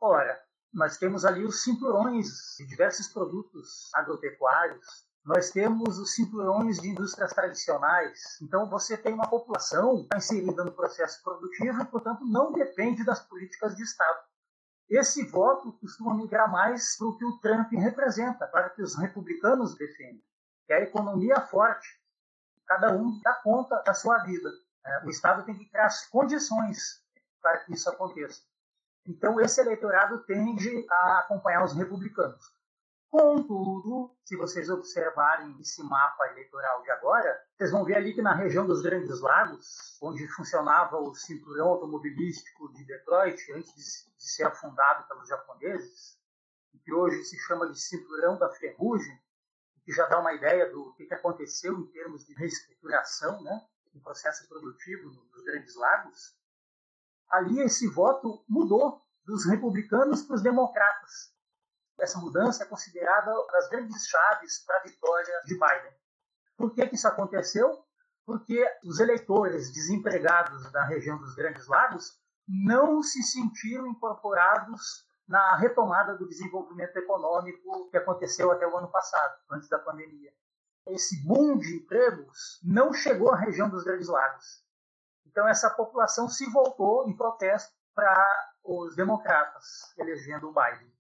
Ora, 0.02 0.42
nós 0.74 0.98
temos 0.98 1.24
ali 1.26 1.46
os 1.46 1.64
cinturões 1.64 2.56
de 2.58 2.66
diversos 2.66 3.08
produtos 3.08 3.90
agropecuários, 3.94 5.06
nós 5.26 5.50
temos 5.50 5.98
os 5.98 6.14
cinturões 6.14 6.80
de 6.80 6.90
indústrias 6.90 7.34
tradicionais. 7.34 8.40
Então, 8.44 8.70
você 8.70 8.96
tem 8.96 9.12
uma 9.12 9.28
população 9.28 10.08
inserida 10.16 10.64
no 10.64 10.72
processo 10.72 11.24
produtivo 11.24 11.82
e, 11.82 11.86
portanto, 11.86 12.24
não 12.24 12.52
depende 12.52 13.04
das 13.04 13.22
políticas 13.22 13.76
de 13.76 13.82
Estado. 13.82 14.20
Esse 14.88 15.26
voto 15.26 15.74
costuma 15.74 16.14
migrar 16.14 16.52
mais 16.52 16.96
para 16.96 17.08
o 17.08 17.18
que 17.18 17.26
o 17.26 17.40
Trump 17.40 17.72
representa, 17.72 18.46
para 18.46 18.70
que 18.70 18.84
os 18.84 18.96
republicanos 18.96 19.76
defendem, 19.76 20.24
que 20.68 20.74
é 20.74 20.78
a 20.78 20.84
economia 20.84 21.42
forte. 21.42 21.88
Cada 22.68 22.94
um 22.94 23.20
dá 23.24 23.34
conta 23.34 23.82
da 23.82 23.96
sua 23.96 24.20
vida. 24.20 24.50
É, 24.86 25.06
o 25.06 25.10
Estado 25.10 25.44
tem 25.44 25.58
que 25.58 25.66
criar 25.66 25.88
as 25.88 26.06
condições 26.06 27.04
para 27.42 27.58
que 27.60 27.74
isso 27.74 27.90
aconteça. 27.90 28.44
Então, 29.08 29.40
esse 29.42 29.60
eleitorado 29.60 30.24
tende 30.26 30.86
a 30.90 31.20
acompanhar 31.20 31.64
os 31.64 31.74
republicanos. 31.74 32.55
Contudo, 33.18 34.14
se 34.26 34.36
vocês 34.36 34.70
observarem 34.70 35.58
esse 35.62 35.82
mapa 35.82 36.28
eleitoral 36.32 36.82
de 36.82 36.92
agora, 36.92 37.42
vocês 37.56 37.72
vão 37.72 37.86
ver 37.86 37.96
ali 37.96 38.14
que 38.14 38.22
na 38.22 38.36
região 38.36 38.68
dos 38.68 38.82
Grandes 38.82 39.22
Lagos, 39.22 39.98
onde 40.02 40.28
funcionava 40.28 40.98
o 40.98 41.16
cinturão 41.16 41.70
automobilístico 41.70 42.74
de 42.74 42.84
Detroit 42.84 43.54
antes 43.54 43.74
de 44.18 44.22
ser 44.22 44.44
afundado 44.44 45.08
pelos 45.08 45.30
japoneses, 45.30 46.20
que 46.84 46.92
hoje 46.92 47.24
se 47.24 47.38
chama 47.40 47.72
de 47.72 47.80
cinturão 47.80 48.38
da 48.38 48.50
ferrugem, 48.50 49.18
que 49.86 49.94
já 49.94 50.06
dá 50.08 50.20
uma 50.20 50.34
ideia 50.34 50.70
do 50.70 50.94
que 50.96 51.14
aconteceu 51.14 51.74
em 51.80 51.88
termos 51.92 52.26
de 52.26 52.34
reestruturação, 52.34 53.42
né, 53.44 53.66
do 53.94 54.02
processo 54.02 54.46
produtivo 54.50 55.10
nos 55.10 55.44
Grandes 55.46 55.74
Lagos. 55.78 56.38
Ali 57.30 57.62
esse 57.62 57.88
voto 57.88 58.44
mudou 58.46 59.02
dos 59.24 59.46
republicanos 59.46 60.22
para 60.24 60.36
os 60.36 60.44
democratas 60.44 61.34
essa 62.00 62.20
mudança 62.20 62.64
é 62.64 62.68
considerada 62.68 63.32
uma 63.32 63.52
das 63.52 63.70
grandes 63.70 64.06
chaves 64.08 64.64
para 64.66 64.78
a 64.78 64.84
vitória 64.84 65.42
de 65.46 65.54
Biden. 65.54 65.98
Por 66.58 66.74
que, 66.74 66.88
que 66.88 66.96
isso 66.96 67.08
aconteceu? 67.08 67.84
Porque 68.26 68.66
os 68.84 69.00
eleitores 69.00 69.72
desempregados 69.72 70.72
da 70.72 70.84
região 70.84 71.18
dos 71.18 71.36
Grandes 71.36 71.68
Lagos 71.68 72.20
não 72.48 73.02
se 73.02 73.22
sentiram 73.24 73.88
incorporados 73.88 75.06
na 75.28 75.56
retomada 75.56 76.16
do 76.16 76.28
desenvolvimento 76.28 76.96
econômico 76.98 77.90
que 77.90 77.98
aconteceu 77.98 78.52
até 78.52 78.68
o 78.68 78.78
ano 78.78 78.90
passado, 78.90 79.36
antes 79.52 79.68
da 79.68 79.80
pandemia. 79.80 80.32
Esse 80.88 81.26
boom 81.26 81.58
de 81.58 81.78
empregos 81.78 82.60
não 82.64 82.94
chegou 82.94 83.32
à 83.32 83.36
região 83.36 83.70
dos 83.70 83.84
Grandes 83.84 84.08
Lagos. 84.08 84.64
Então, 85.26 85.48
essa 85.48 85.70
população 85.70 86.30
se 86.30 86.50
voltou 86.52 87.10
em 87.10 87.18
protesto 87.18 87.74
para 87.94 88.54
os 88.64 88.96
democratas, 88.96 89.66
elegendo 89.98 90.50
o 90.50 90.54
Biden. 90.54 90.95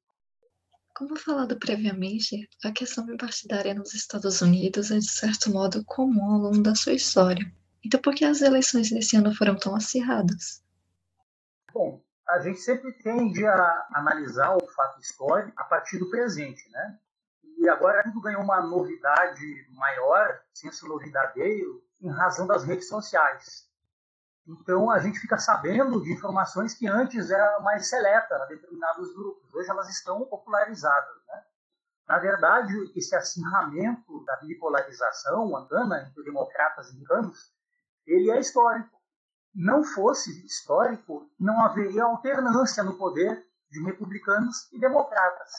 Como 0.95 1.19
falado 1.19 1.59
previamente, 1.59 2.49
a 2.63 2.71
questão 2.71 3.05
bipartidária 3.05 3.73
nos 3.73 3.93
Estados 3.93 4.41
Unidos 4.41 4.91
é 4.91 4.97
de 4.97 5.11
certo 5.11 5.51
modo 5.51 5.83
comum 5.83 6.23
ao 6.23 6.39
longo 6.39 6.63
da 6.63 6.73
sua 6.73 6.93
história. 6.93 7.45
Então, 7.83 7.99
por 7.99 8.15
que 8.15 8.23
as 8.23 8.41
eleições 8.41 8.89
desse 8.89 9.17
ano 9.17 9.35
foram 9.35 9.57
tão 9.57 9.75
acirradas? 9.75 10.63
Bom, 11.73 12.01
a 12.29 12.39
gente 12.39 12.61
sempre 12.61 12.93
tende 12.93 13.45
a 13.45 13.87
analisar 13.93 14.55
o 14.55 14.65
fato 14.67 15.01
histórico 15.01 15.51
a 15.57 15.65
partir 15.65 15.97
do 15.97 16.09
presente, 16.09 16.63
né? 16.71 16.97
E 17.57 17.67
agora 17.67 18.01
tudo 18.03 18.21
ganhou 18.21 18.41
uma 18.41 18.61
novidade 18.61 19.67
maior, 19.71 20.39
senso 20.53 20.87
novidadeiro, 20.87 21.83
em 22.01 22.09
razão 22.09 22.47
das 22.47 22.63
redes 22.63 22.87
sociais. 22.87 23.69
Então 24.47 24.91
a 24.91 24.99
gente 24.99 25.19
fica 25.19 25.37
sabendo 25.37 26.01
de 26.01 26.13
informações 26.13 26.75
que 26.75 26.87
antes 26.87 27.31
era 27.31 27.59
mais 27.61 27.87
seleta 27.87 28.35
a 28.35 28.45
determinados 28.45 29.13
grupos. 29.13 29.53
Hoje 29.53 29.69
elas 29.69 29.89
estão 29.89 30.23
popularizadas. 30.25 31.15
Né? 31.27 31.43
Na 32.07 32.19
verdade, 32.19 32.73
esse 32.95 33.15
acirramento 33.15 34.23
da 34.25 34.35
bipolarização 34.37 35.55
andando 35.57 35.95
entre 35.95 36.23
democratas 36.23 36.87
e 36.87 36.91
republicanos, 36.91 37.51
ele 38.05 38.29
é 38.29 38.39
histórico. 38.39 38.95
Não 39.53 39.83
fosse 39.83 40.45
histórico, 40.45 41.27
não 41.39 41.61
haveria 41.61 42.03
alternância 42.03 42.83
no 42.83 42.97
poder 42.97 43.43
de 43.71 43.83
republicanos 43.83 44.71
e 44.71 44.79
democratas. 44.79 45.51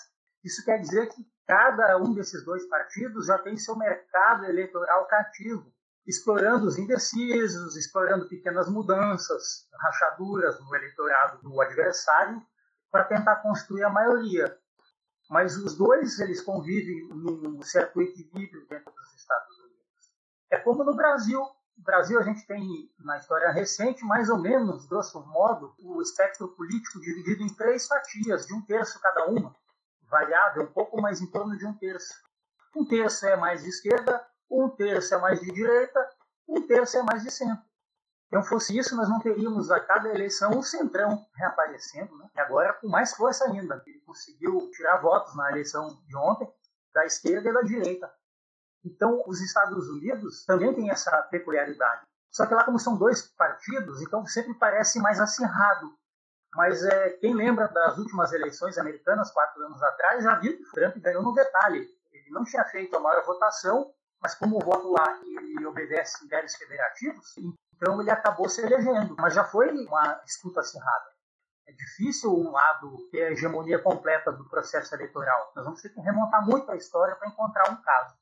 Isso 0.44 0.64
quer 0.64 0.78
dizer 0.78 1.08
que 1.08 1.26
cada 1.44 1.96
um 1.96 2.14
desses 2.14 2.44
dois 2.44 2.64
partidos 2.68 3.26
já 3.26 3.38
tem 3.38 3.56
seu 3.56 3.74
mercado 3.74 4.44
eleitoral 4.44 5.06
cativo 5.06 5.74
explorando 6.06 6.66
os 6.66 6.78
indecisos, 6.78 7.76
explorando 7.76 8.28
pequenas 8.28 8.68
mudanças, 8.68 9.68
rachaduras 9.80 10.60
no 10.60 10.74
eleitorado 10.74 11.42
do 11.42 11.60
adversário, 11.60 12.40
para 12.90 13.04
tentar 13.04 13.36
construir 13.36 13.82
a 13.82 13.90
maioria. 13.90 14.56
Mas 15.28 15.56
os 15.56 15.76
dois 15.76 16.20
eles 16.20 16.40
convivem 16.40 17.08
num 17.08 17.60
certo 17.62 18.00
equilíbrio 18.00 18.66
dentro 18.68 18.92
dos 18.92 19.14
Estados 19.14 19.58
Unidos. 19.58 19.76
É 20.50 20.58
como 20.58 20.84
no 20.84 20.94
Brasil. 20.94 21.40
No 21.76 21.84
Brasil 21.84 22.18
a 22.18 22.22
gente 22.22 22.46
tem, 22.46 22.90
na 23.00 23.18
história 23.18 23.50
recente, 23.50 24.04
mais 24.04 24.30
ou 24.30 24.38
menos, 24.38 24.86
grosso 24.86 25.20
modo, 25.26 25.74
o 25.78 26.00
espectro 26.00 26.48
político 26.48 27.00
dividido 27.00 27.42
em 27.42 27.54
três 27.54 27.86
fatias, 27.86 28.46
de 28.46 28.54
um 28.54 28.62
terço 28.62 28.98
cada 29.00 29.26
uma, 29.26 29.54
variável 30.08 30.62
um 30.62 30.72
pouco 30.72 31.02
mais 31.02 31.20
em 31.20 31.30
torno 31.30 31.58
de 31.58 31.66
um 31.66 31.74
terço. 31.74 32.14
Um 32.74 32.86
terço 32.86 33.26
é 33.26 33.36
mais 33.36 33.62
de 33.62 33.68
esquerda, 33.68 34.24
um 34.50 34.68
terço 34.68 35.14
é 35.14 35.18
mais 35.18 35.40
de 35.40 35.50
direita, 35.52 36.10
um 36.48 36.66
terço 36.66 36.96
é 36.96 37.02
mais 37.02 37.22
de 37.22 37.30
centro. 37.30 37.64
Se 38.28 38.34
não 38.34 38.42
fosse 38.42 38.76
isso, 38.76 38.96
nós 38.96 39.08
não 39.08 39.20
teríamos 39.20 39.70
a 39.70 39.78
cada 39.78 40.08
eleição 40.08 40.50
um 40.50 40.62
centrão 40.62 41.24
reaparecendo, 41.36 42.16
né? 42.18 42.28
e 42.34 42.40
agora 42.40 42.72
com 42.74 42.88
mais 42.88 43.14
força 43.14 43.44
ainda. 43.44 43.82
Ele 43.86 44.00
conseguiu 44.00 44.68
tirar 44.72 44.96
votos 44.96 45.34
na 45.36 45.50
eleição 45.50 45.96
de 46.06 46.16
ontem 46.16 46.52
da 46.92 47.04
esquerda 47.04 47.48
e 47.48 47.52
da 47.52 47.62
direita. 47.62 48.12
Então, 48.84 49.22
os 49.26 49.40
Estados 49.40 49.88
Unidos 49.88 50.44
também 50.44 50.74
têm 50.74 50.90
essa 50.90 51.10
peculiaridade. 51.24 52.02
Só 52.30 52.46
que 52.46 52.54
lá, 52.54 52.64
como 52.64 52.78
são 52.78 52.96
dois 52.96 53.22
partidos, 53.22 54.02
então 54.02 54.26
sempre 54.26 54.54
parece 54.54 55.00
mais 55.00 55.20
acirrado. 55.20 55.90
Mas 56.54 56.84
é, 56.84 57.10
quem 57.10 57.34
lembra 57.34 57.68
das 57.68 57.98
últimas 57.98 58.32
eleições 58.32 58.78
americanas, 58.78 59.30
quatro 59.30 59.62
anos 59.62 59.82
atrás, 59.82 60.24
já 60.24 60.34
viu 60.36 60.56
que 60.56 60.70
Trump 60.72 60.96
ganhou 60.98 61.22
no 61.22 61.34
detalhe. 61.34 61.88
Ele 62.12 62.30
não 62.30 62.44
tinha 62.44 62.64
feito 62.64 62.96
a 62.96 63.00
maior 63.00 63.24
votação, 63.24 63.92
mas 64.20 64.34
como 64.34 64.56
o 64.56 64.64
voto 64.64 64.90
lá 64.90 65.20
ele 65.24 65.66
obedece 65.66 66.18
critérios 66.18 66.54
federativos, 66.56 67.34
então 67.74 68.00
ele 68.00 68.10
acabou 68.10 68.48
se 68.48 68.62
elegendo. 68.62 69.14
Mas 69.18 69.34
já 69.34 69.44
foi 69.44 69.70
uma 69.70 70.14
disputa 70.24 70.60
acirrada. 70.60 71.16
É 71.66 71.72
difícil 71.72 72.32
um 72.32 72.50
lado 72.50 73.08
ter 73.10 73.24
a 73.24 73.32
hegemonia 73.32 73.78
completa 73.82 74.32
do 74.32 74.48
processo 74.48 74.94
eleitoral. 74.94 75.52
Nós 75.54 75.64
vamos 75.64 75.82
ter 75.82 75.90
que 75.90 76.00
remontar 76.00 76.44
muito 76.46 76.70
a 76.70 76.76
história 76.76 77.16
para 77.16 77.28
encontrar 77.28 77.70
um 77.70 77.82
caso. 77.82 78.14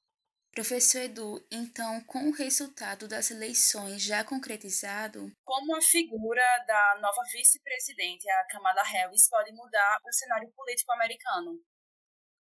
Professor 0.55 1.01
Edu, 1.01 1.45
então, 1.51 2.01
com 2.05 2.29
o 2.29 2.33
resultado 2.33 3.09
das 3.09 3.31
eleições 3.33 4.01
já 4.01 4.23
concretizado, 4.23 5.31
como 5.45 5.77
a 5.77 5.83
figura 5.83 6.43
da 6.65 7.01
nova 7.03 7.23
vice-presidente, 7.33 8.31
a 8.31 8.47
Kamala 8.47 8.83
Harris, 8.85 9.29
pode 9.29 9.53
mudar 9.53 9.99
o 10.07 10.13
cenário 10.13 10.49
político 10.55 10.93
americano? 10.93 11.61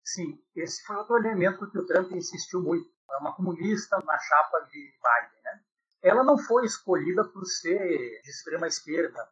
Sim, 0.04 0.38
esse 0.54 0.80
foi 0.84 0.94
outro 0.96 1.16
elemento 1.16 1.68
que 1.70 1.78
o 1.78 1.86
Trump 1.86 2.12
insistiu 2.12 2.62
muito 2.62 2.93
é 3.10 3.16
uma 3.18 3.34
comunista 3.34 3.98
na 4.04 4.18
chapa 4.18 4.60
de 4.70 4.78
Biden. 4.78 5.42
Né? 5.42 5.60
Ela 6.02 6.24
não 6.24 6.38
foi 6.38 6.64
escolhida 6.64 7.24
por 7.24 7.44
ser 7.46 8.22
de 8.22 8.30
extrema 8.30 8.66
esquerda. 8.66 9.28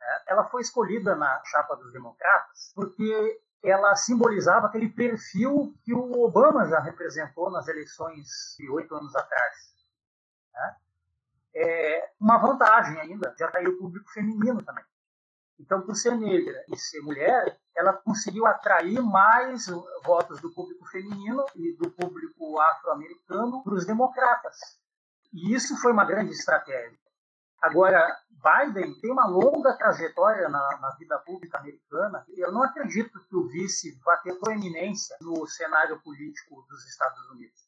Né? 0.00 0.22
Ela 0.28 0.44
foi 0.44 0.62
escolhida 0.62 1.14
na 1.14 1.42
chapa 1.44 1.76
dos 1.76 1.92
democratas 1.92 2.72
porque 2.74 3.40
ela 3.62 3.94
simbolizava 3.94 4.66
aquele 4.66 4.88
perfil 4.88 5.74
que 5.84 5.94
o 5.94 6.24
Obama 6.24 6.66
já 6.66 6.80
representou 6.80 7.50
nas 7.50 7.68
eleições 7.68 8.56
de 8.58 8.68
oito 8.68 8.94
anos 8.94 9.14
atrás. 9.14 9.56
Né? 10.52 10.76
É 11.54 12.12
uma 12.18 12.38
vantagem 12.38 12.98
ainda, 13.00 13.34
já 13.38 13.46
atrair 13.46 13.68
o 13.68 13.78
público 13.78 14.10
feminino 14.10 14.62
também. 14.62 14.84
Então, 15.58 15.82
por 15.82 15.94
ser 15.94 16.16
negra 16.16 16.64
e 16.68 16.76
ser 16.76 17.00
mulher, 17.02 17.58
ela 17.76 17.92
conseguiu 17.92 18.46
atrair 18.46 19.00
mais 19.00 19.66
votos 20.04 20.40
do 20.40 20.52
público 20.52 20.84
feminino 20.86 21.44
e 21.54 21.76
do 21.76 21.90
público 21.90 22.58
afro-americano 22.60 23.62
para 23.62 23.74
os 23.74 23.86
democratas. 23.86 24.58
E 25.32 25.54
isso 25.54 25.76
foi 25.80 25.92
uma 25.92 26.04
grande 26.04 26.32
estratégia. 26.32 26.98
Agora, 27.60 28.18
Biden 28.42 28.98
tem 29.00 29.12
uma 29.12 29.24
longa 29.24 29.72
trajetória 29.74 30.48
na, 30.48 30.78
na, 30.80 30.90
vida 30.96 31.16
pública 31.20 31.58
americana. 31.58 32.24
Eu 32.36 32.50
não 32.50 32.62
acredito 32.62 33.20
que 33.20 33.36
o 33.36 33.46
vice 33.46 33.96
vá 34.04 34.16
ter 34.16 34.34
proeminência 34.40 35.16
no 35.20 35.46
cenário 35.46 36.00
político 36.02 36.66
dos 36.68 36.84
Estados 36.88 37.24
Unidos. 37.30 37.62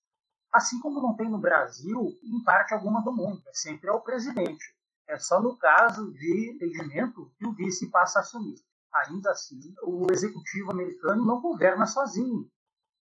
Assim 0.52 0.80
como 0.80 1.00
não 1.00 1.14
tem 1.14 1.28
no 1.28 1.38
Brasil, 1.38 2.18
em 2.22 2.42
parte 2.42 2.74
alguma 2.74 3.02
do 3.02 3.12
mundo. 3.12 3.40
É 3.46 3.54
sempre 3.54 3.88
é 3.88 3.92
o 3.92 4.00
presidente. 4.00 4.74
É 5.06 5.18
só 5.18 5.40
no 5.40 5.56
caso 5.58 6.12
de 6.12 6.52
entendimento 6.54 7.30
que 7.36 7.46
o 7.46 7.52
vice 7.52 7.90
passa 7.90 8.18
a 8.18 8.22
assumir. 8.22 8.56
Ainda 8.92 9.30
assim, 9.30 9.60
o 9.82 10.06
executivo 10.10 10.70
americano 10.70 11.24
não 11.24 11.40
governa 11.40 11.86
sozinho, 11.86 12.48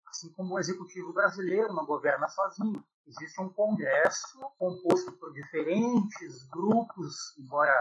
assim 0.08 0.32
como 0.34 0.56
o 0.56 0.60
executivo 0.60 1.14
brasileiro 1.14 1.74
não 1.74 1.86
governa 1.86 2.28
sozinho. 2.28 2.84
Existe 3.06 3.40
um 3.40 3.50
congresso 3.50 4.40
composto 4.58 5.12
por 5.14 5.32
diferentes 5.32 6.44
grupos, 6.48 7.38
embora 7.38 7.72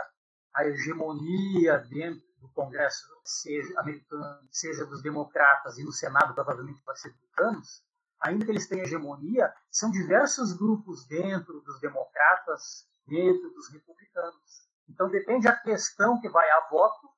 a 0.54 0.66
hegemonia 0.66 1.78
dentro 1.78 2.22
do 2.38 2.48
Congresso 2.50 3.08
seja 3.24 3.80
americano, 3.80 4.46
seja 4.50 4.84
dos 4.84 5.02
democratas 5.02 5.78
e 5.78 5.84
no 5.84 5.92
Senado 5.92 6.34
provavelmente 6.34 6.82
vai 6.84 6.94
ser 6.96 7.08
republicanos, 7.08 7.82
ainda 8.20 8.44
que 8.44 8.50
eles 8.50 8.68
tenham 8.68 8.84
hegemonia, 8.84 9.52
são 9.70 9.90
diversos 9.90 10.52
grupos 10.52 11.06
dentro 11.06 11.60
dos 11.62 11.80
democratas, 11.80 12.86
dentro 13.06 13.50
dos 13.50 13.68
republicanos. 13.70 14.68
Então, 14.88 15.08
depende 15.08 15.44
da 15.44 15.56
questão 15.56 16.20
que 16.20 16.28
vai 16.28 16.48
a 16.50 16.68
voto, 16.70 17.08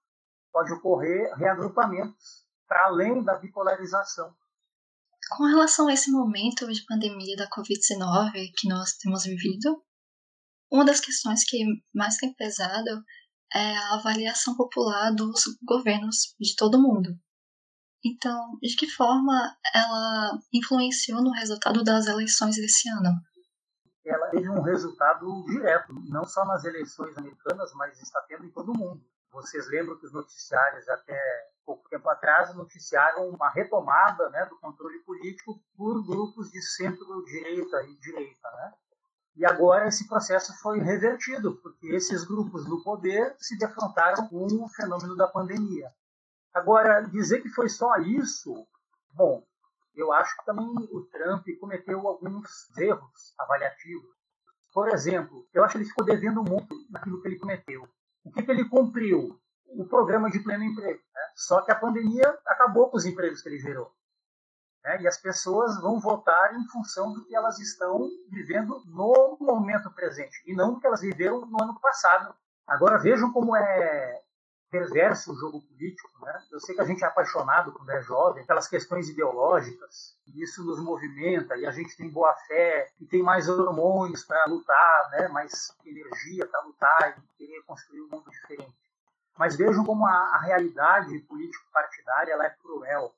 pode 0.53 0.73
ocorrer 0.73 1.35
reagrupamentos 1.37 2.47
para 2.67 2.87
além 2.87 3.23
da 3.23 3.39
bipolarização. 3.39 4.35
Com 5.37 5.45
relação 5.45 5.89
a 5.89 5.93
esse 5.93 6.11
momento 6.11 6.71
de 6.73 6.85
pandemia 6.85 7.37
da 7.37 7.49
Covid-19 7.49 8.53
que 8.57 8.69
nós 8.69 8.93
temos 8.93 9.25
vivido, 9.25 9.83
uma 10.71 10.85
das 10.85 11.01
questões 11.01 11.45
que 11.45 11.65
mais 11.95 12.17
tem 12.17 12.33
pesado 12.35 13.03
é 13.53 13.77
a 13.77 13.95
avaliação 13.95 14.57
popular 14.57 15.13
dos 15.13 15.43
governos 15.65 16.35
de 16.39 16.55
todo 16.57 16.81
mundo. 16.81 17.19
Então, 18.05 18.57
de 18.61 18.77
que 18.77 18.89
forma 18.89 19.57
ela 19.75 20.39
influenciou 20.53 21.23
no 21.23 21.33
resultado 21.33 21.83
das 21.83 22.07
eleições 22.07 22.57
desse 22.57 22.89
ano? 22.89 23.11
Ela 24.09 24.29
teve 24.29 24.49
um 24.49 24.63
resultado 24.63 25.45
direto, 25.47 25.93
não 26.09 26.25
só 26.25 26.45
nas 26.45 26.65
eleições 26.65 27.17
americanas, 27.19 27.73
mas 27.75 28.01
está 28.01 28.21
tendo 28.23 28.45
em 28.45 28.51
todo 28.51 28.71
o 28.71 28.79
mundo. 28.79 29.05
Vocês 29.33 29.69
lembram 29.69 29.99
que 29.99 30.07
os 30.07 30.13
noticiários, 30.13 30.89
até 30.89 31.21
pouco 31.65 31.89
tempo 31.89 32.09
atrás, 32.09 32.55
noticiaram 32.55 33.29
uma 33.29 33.51
retomada 33.51 34.31
né, 34.31 34.47
do 34.47 34.57
controle 34.59 35.01
político 35.01 35.61
por 35.77 36.07
grupos 36.07 36.51
de 36.51 36.63
centro-direita 36.63 37.83
e 37.83 37.97
direita. 37.97 38.51
Né? 38.53 38.75
E 39.37 39.45
agora 39.45 39.89
esse 39.89 40.07
processo 40.07 40.57
foi 40.63 40.79
revertido, 40.79 41.57
porque 41.57 41.89
esses 41.89 42.25
grupos 42.25 42.67
no 42.67 42.83
poder 42.83 43.35
se 43.39 43.59
defrontaram 43.59 44.29
com 44.29 44.47
o 44.47 44.69
fenômeno 44.69 45.17
da 45.17 45.27
pandemia. 45.27 45.93
Agora, 46.55 47.03
dizer 47.03 47.43
que 47.43 47.51
foi 47.51 47.69
só 47.69 47.97
isso, 47.97 48.67
bom, 49.13 49.45
eu 49.97 50.13
acho 50.13 50.37
que 50.37 50.45
também 50.45 50.69
o 50.93 51.03
Trump 51.11 51.47
cometeu 51.59 52.07
alguns 52.07 52.71
erros 52.79 53.35
avaliativos. 53.39 54.15
Por 54.73 54.89
exemplo, 54.89 55.49
eu 55.55 55.65
acho 55.65 55.73
que 55.73 55.79
ele 55.79 55.89
ficou 55.89 56.05
devendo 56.05 56.43
muito 56.43 56.75
naquilo 56.91 57.21
que 57.23 57.29
ele 57.29 57.39
cometeu. 57.39 57.89
O 58.23 58.31
que, 58.31 58.43
que 58.43 58.51
ele 58.51 58.69
cumpriu? 58.69 59.41
O 59.69 59.87
programa 59.87 60.31
de 60.31 60.39
pleno 60.41 60.65
emprego. 60.65 61.01
Né? 61.15 61.21
Só 61.35 61.63
que 61.63 61.73
a 61.73 61.79
pandemia 61.79 62.39
acabou 62.47 62.91
com 62.91 62.97
os 62.97 63.07
empregos 63.07 63.41
que 63.41 63.49
ele 63.49 63.59
gerou. 63.59 63.91
Né? 64.85 65.01
E 65.03 65.09
as 65.09 65.17
pessoas 65.17 65.81
vão 65.81 65.99
votar 65.99 66.55
em 66.55 66.69
função 66.69 67.13
do 67.13 67.25
que 67.25 67.35
elas 67.35 67.59
estão 67.59 68.07
vivendo 68.31 68.83
no 68.87 69.37
momento 69.41 69.91
presente 69.93 70.43
e 70.47 70.55
não 70.55 70.75
do 70.75 70.81
que 70.81 70.87
elas 70.87 71.01
viveram 71.01 71.47
no 71.47 71.63
ano 71.63 71.81
passado. 71.81 72.35
Agora 72.67 72.99
vejam 72.99 73.33
como 73.33 73.57
é 73.57 74.23
perverso 74.79 75.33
o 75.33 75.37
jogo 75.37 75.61
político. 75.63 76.11
Né? 76.21 76.43
Eu 76.53 76.61
sei 76.61 76.75
que 76.75 76.81
a 76.81 76.85
gente 76.85 77.03
é 77.03 77.07
apaixonado 77.07 77.73
quando 77.73 77.91
é 77.91 78.03
jovem 78.03 78.45
pelas 78.45 78.69
questões 78.69 79.09
ideológicas, 79.09 80.17
e 80.27 80.43
isso 80.43 80.65
nos 80.65 80.79
movimenta, 80.81 81.57
e 81.57 81.67
a 81.67 81.71
gente 81.71 81.97
tem 81.97 82.11
boa 82.11 82.35
fé, 82.47 82.91
e 83.01 83.07
tem 83.07 83.23
mais 83.23 83.49
hormônios 83.49 84.25
para 84.25 84.45
lutar, 84.47 85.11
né? 85.11 85.29
mais 85.29 85.75
energia 85.85 86.47
para 86.47 86.61
lutar 86.63 87.19
e 87.19 87.37
querer 87.39 87.63
construir 87.63 88.03
um 88.03 88.09
mundo 88.09 88.31
diferente. 88.31 88.75
Mas 89.39 89.57
vejam 89.57 89.85
como 89.85 90.07
a, 90.07 90.11
a 90.11 90.41
realidade 90.41 91.19
político-partidária 91.21 92.33
ela 92.33 92.47
é 92.47 92.51
cruel 92.51 93.15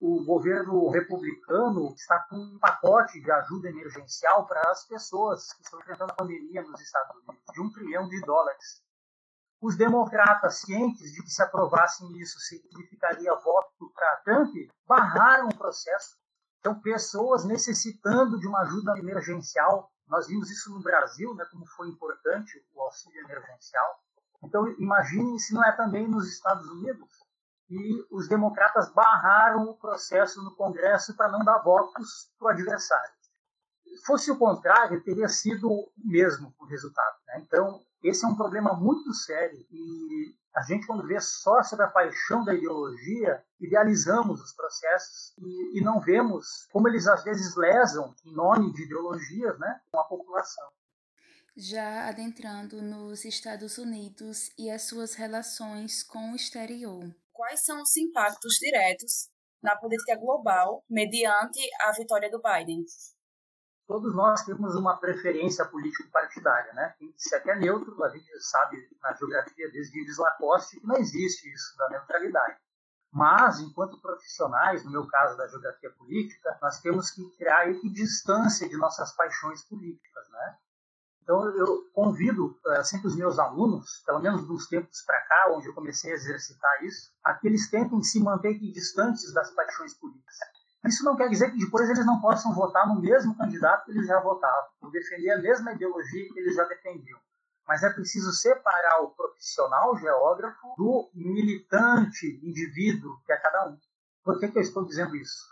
o 0.00 0.22
governo 0.24 0.90
republicano 0.90 1.94
está 1.94 2.18
com 2.28 2.36
um 2.36 2.58
pacote 2.58 3.18
de 3.20 3.30
ajuda 3.30 3.70
emergencial 3.70 4.46
para 4.46 4.60
as 4.70 4.86
pessoas 4.86 5.52
que 5.54 5.62
estão 5.62 5.80
enfrentando 5.80 6.12
a 6.12 6.16
pandemia 6.16 6.62
nos 6.62 6.80
Estados 6.80 7.16
Unidos, 7.16 7.42
de 7.52 7.60
um 7.62 7.72
trilhão 7.72 8.08
de 8.08 8.20
dólares. 8.20 8.82
Os 9.60 9.76
democratas, 9.76 10.60
cientes 10.60 11.12
de 11.12 11.22
que 11.22 11.30
se 11.30 11.42
aprovassem 11.42 12.10
isso 12.18 12.38
significaria 12.40 13.34
voto 13.34 13.90
para 13.94 14.16
Trump, 14.24 14.54
barraram 14.86 15.48
o 15.48 15.56
processo. 15.56 16.16
Então, 16.60 16.80
pessoas 16.80 17.44
necessitando 17.44 18.38
de 18.38 18.46
uma 18.46 18.60
ajuda 18.62 18.98
emergencial. 18.98 19.90
Nós 20.06 20.26
vimos 20.26 20.50
isso 20.50 20.70
no 20.70 20.82
Brasil, 20.82 21.34
né, 21.34 21.44
como 21.50 21.66
foi 21.66 21.88
importante 21.88 22.64
o 22.74 22.82
auxílio 22.82 23.20
emergencial. 23.24 24.00
Então, 24.42 24.68
imagine 24.78 25.38
se 25.40 25.54
não 25.54 25.64
é 25.64 25.72
também 25.72 26.06
nos 26.06 26.28
Estados 26.28 26.68
Unidos 26.68 27.08
e 27.68 28.06
os 28.10 28.28
democratas 28.28 28.92
barraram 28.92 29.70
o 29.70 29.76
processo 29.76 30.42
no 30.42 30.54
Congresso 30.54 31.16
para 31.16 31.28
não 31.28 31.44
dar 31.44 31.58
votos 31.58 32.30
para 32.38 32.46
o 32.46 32.50
adversário. 32.50 33.10
Fosse 34.04 34.30
o 34.30 34.38
contrário, 34.38 35.02
teria 35.02 35.28
sido 35.28 35.70
o 35.70 35.92
mesmo 35.96 36.54
o 36.60 36.66
resultado. 36.66 37.16
Né? 37.26 37.40
Então, 37.40 37.84
esse 38.02 38.24
é 38.24 38.28
um 38.28 38.36
problema 38.36 38.74
muito 38.74 39.12
sério 39.14 39.64
e 39.70 40.34
a 40.54 40.62
gente, 40.62 40.86
quando 40.86 41.06
vê 41.06 41.20
só 41.20 41.62
sobre 41.62 41.84
a 41.84 41.88
paixão 41.88 42.42
da 42.42 42.54
ideologia, 42.54 43.44
idealizamos 43.60 44.40
os 44.40 44.52
processos 44.54 45.34
e, 45.38 45.78
e 45.78 45.84
não 45.84 46.00
vemos 46.00 46.66
como 46.72 46.88
eles 46.88 47.06
às 47.06 47.22
vezes 47.24 47.54
lesam, 47.56 48.14
em 48.24 48.32
nome 48.32 48.72
de 48.72 48.84
ideologias, 48.84 49.58
né, 49.58 49.80
com 49.90 50.00
a 50.00 50.04
população. 50.04 50.66
Já 51.54 52.08
adentrando 52.08 52.80
nos 52.82 53.24
Estados 53.24 53.76
Unidos 53.76 54.50
e 54.58 54.70
as 54.70 54.82
suas 54.82 55.14
relações 55.14 56.02
com 56.02 56.32
o 56.32 56.36
exterior 56.36 57.14
quais 57.36 57.64
são 57.64 57.82
os 57.82 57.96
impactos 57.96 58.54
diretos 58.54 59.28
na 59.62 59.76
política 59.76 60.16
global 60.16 60.82
mediante 60.88 61.60
a 61.82 61.92
vitória 61.92 62.30
do 62.30 62.40
Biden? 62.40 62.82
Todos 63.86 64.14
nós 64.16 64.44
temos 64.44 64.74
uma 64.74 64.96
preferência 64.96 65.64
político-partidária, 65.64 66.72
né? 66.74 66.94
Quem 66.98 67.12
disser 67.12 67.40
que 67.40 67.50
é 67.50 67.56
neutro, 67.56 68.02
a 68.02 68.08
gente 68.08 68.28
sabe 68.40 68.76
na 69.00 69.14
geografia 69.14 69.70
desde 69.70 70.00
Ives 70.00 70.18
Lacoste 70.18 70.80
que 70.80 70.86
não 70.86 70.96
existe 70.96 71.48
isso 71.52 71.76
da 71.78 71.88
neutralidade. 71.90 72.58
Mas, 73.12 73.60
enquanto 73.60 74.00
profissionais, 74.00 74.84
no 74.84 74.90
meu 74.90 75.06
caso 75.06 75.36
da 75.36 75.46
geografia 75.46 75.90
política, 75.90 76.58
nós 76.60 76.80
temos 76.80 77.10
que 77.12 77.22
criar 77.36 77.70
equidistância 77.70 78.68
de 78.68 78.76
nossas 78.76 79.12
paixões 79.12 79.64
políticas, 79.64 80.28
né? 80.30 80.58
Então, 81.22 81.48
eu 81.56 81.88
convido 81.92 82.58
uh, 82.66 82.84
sempre 82.84 83.06
os 83.06 83.16
meus 83.16 83.38
alunos, 83.38 84.02
pelo 84.04 84.20
menos 84.20 84.46
dos 84.46 84.66
tempos 84.68 85.02
para 85.02 85.20
cá, 85.22 85.52
onde 85.52 85.68
eu 85.68 85.74
comecei 85.74 86.10
a 86.12 86.14
exercitar 86.14 86.84
isso, 86.84 87.12
a 87.22 87.34
que 87.34 87.46
eles 87.46 87.70
tentem 87.70 88.02
se 88.02 88.20
manter 88.20 88.58
distantes 88.58 89.32
das 89.32 89.50
paixões 89.52 89.94
políticas. 89.94 90.36
Isso 90.84 91.04
não 91.04 91.16
quer 91.16 91.28
dizer 91.28 91.50
que 91.50 91.58
depois 91.58 91.88
eles 91.88 92.06
não 92.06 92.20
possam 92.20 92.54
votar 92.54 92.86
no 92.86 93.00
mesmo 93.00 93.36
candidato 93.36 93.86
que 93.86 93.92
eles 93.92 94.06
já 94.06 94.20
votavam, 94.20 94.70
ou 94.82 94.90
defender 94.90 95.30
a 95.30 95.40
mesma 95.40 95.72
ideologia 95.72 96.32
que 96.32 96.38
eles 96.38 96.54
já 96.54 96.64
defendiam. 96.64 97.18
Mas 97.66 97.82
é 97.82 97.92
preciso 97.92 98.32
separar 98.32 99.02
o 99.02 99.10
profissional 99.10 99.96
geógrafo 99.96 100.74
do 100.76 101.10
militante 101.14 102.40
indivíduo 102.42 103.20
que 103.24 103.32
é 103.32 103.36
cada 103.36 103.68
um. 103.68 103.78
Por 104.22 104.38
que, 104.38 104.48
que 104.48 104.58
eu 104.58 104.62
estou 104.62 104.84
dizendo 104.84 105.16
isso? 105.16 105.44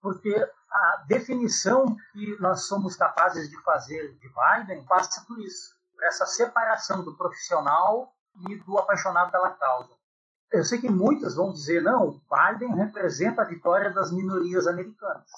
Porque 0.00 0.34
a 0.70 1.04
definição 1.06 1.96
que 2.12 2.36
nós 2.40 2.64
somos 2.64 2.96
capazes 2.96 3.48
de 3.48 3.62
fazer 3.62 4.18
de 4.18 4.28
Biden 4.28 4.84
passa 4.84 5.24
por 5.26 5.38
isso, 5.38 5.74
por 5.94 6.02
essa 6.04 6.26
separação 6.26 7.04
do 7.04 7.16
profissional 7.16 8.12
e 8.48 8.56
do 8.56 8.78
apaixonado 8.78 9.30
pela 9.30 9.50
causa. 9.50 10.01
Eu 10.52 10.64
sei 10.64 10.78
que 10.78 10.90
muitas 10.90 11.34
vão 11.34 11.50
dizer, 11.50 11.82
não, 11.82 12.20
Biden 12.30 12.74
representa 12.76 13.40
a 13.40 13.46
vitória 13.46 13.90
das 13.90 14.12
minorias 14.12 14.66
americanas. 14.66 15.30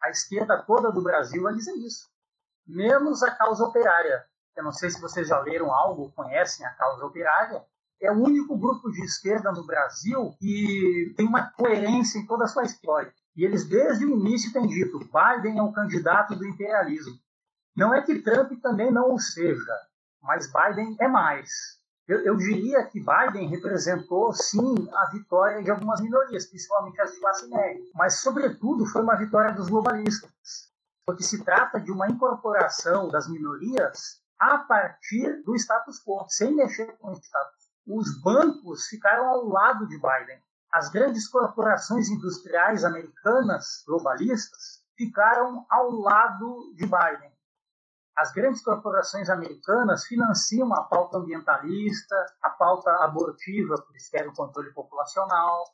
A 0.00 0.08
esquerda 0.08 0.62
toda 0.62 0.92
do 0.92 1.02
Brasil 1.02 1.42
vai 1.42 1.54
dizer 1.54 1.72
isso. 1.72 2.08
Menos 2.64 3.24
a 3.24 3.30
causa 3.32 3.64
operária. 3.64 4.24
Eu 4.56 4.62
não 4.62 4.72
sei 4.72 4.88
se 4.88 5.00
vocês 5.00 5.26
já 5.26 5.40
leram 5.40 5.72
algo, 5.72 6.12
conhecem 6.12 6.64
a 6.64 6.70
causa 6.70 7.04
operária. 7.04 7.64
É 8.00 8.10
o 8.12 8.22
único 8.22 8.56
grupo 8.56 8.90
de 8.90 9.04
esquerda 9.04 9.50
no 9.50 9.66
Brasil 9.66 10.32
que 10.38 11.12
tem 11.16 11.26
uma 11.26 11.50
coerência 11.50 12.18
em 12.18 12.26
toda 12.26 12.44
a 12.44 12.48
sua 12.48 12.62
história. 12.62 13.12
E 13.34 13.44
eles, 13.44 13.64
desde 13.68 14.04
o 14.04 14.10
início, 14.10 14.52
têm 14.52 14.66
dito: 14.66 14.98
Biden 14.98 15.58
é 15.58 15.62
o 15.62 15.72
candidato 15.72 16.36
do 16.36 16.46
imperialismo. 16.46 17.18
Não 17.74 17.92
é 17.92 18.00
que 18.00 18.22
Trump 18.22 18.52
também 18.62 18.90
não 18.90 19.12
o 19.12 19.18
seja, 19.18 19.74
mas 20.22 20.50
Biden 20.50 20.96
é 21.00 21.08
mais. 21.08 21.50
Eu, 22.08 22.20
eu, 22.20 22.36
diria 22.36 22.84
que 22.84 23.00
Biden 23.00 23.48
representou, 23.48 24.32
sim, 24.32 24.88
a 24.94 25.10
vitória 25.10 25.62
de 25.62 25.70
algumas 25.70 26.00
minorias, 26.00 26.46
principalmente 26.46 27.00
as 27.00 27.12
de 27.12 27.20
classe 27.20 27.48
média, 27.48 27.82
mas, 27.94 28.20
sobretudo, 28.20 28.86
foi 28.86 29.02
uma 29.02 29.16
vitória 29.16 29.52
dos 29.52 29.68
globalistas, 29.68 30.30
porque 31.04 31.24
se 31.24 31.44
trata 31.44 31.80
de 31.80 31.90
uma 31.90 32.08
incorporação 32.08 33.08
das 33.08 33.28
minorias 33.28 34.20
a 34.38 34.58
partir 34.58 35.42
do 35.42 35.56
status 35.56 36.00
quo, 36.04 36.26
sem 36.28 36.54
mexer 36.54 36.96
com 36.98 37.08
o 37.08 37.14
status. 37.14 37.66
Os 37.86 38.22
bancos 38.22 38.86
ficaram 38.86 39.26
ao 39.26 39.48
lado 39.48 39.86
de 39.88 39.96
Biden 39.96 40.40
as 40.76 40.90
grandes 40.90 41.26
corporações 41.28 42.10
industriais 42.10 42.84
americanas 42.84 43.82
globalistas 43.86 44.84
ficaram 44.96 45.64
ao 45.70 45.90
lado 45.90 46.74
de 46.74 46.84
Biden. 46.84 47.32
As 48.16 48.32
grandes 48.32 48.62
corporações 48.62 49.28
americanas 49.28 50.06
financiam 50.06 50.72
a 50.72 50.84
pauta 50.84 51.18
ambientalista, 51.18 52.16
a 52.42 52.48
pauta 52.48 52.90
abortiva, 53.04 53.74
porque 53.76 53.92
eles 53.92 54.08
querem 54.08 54.30
o 54.30 54.34
controle 54.34 54.72
populacional, 54.72 55.64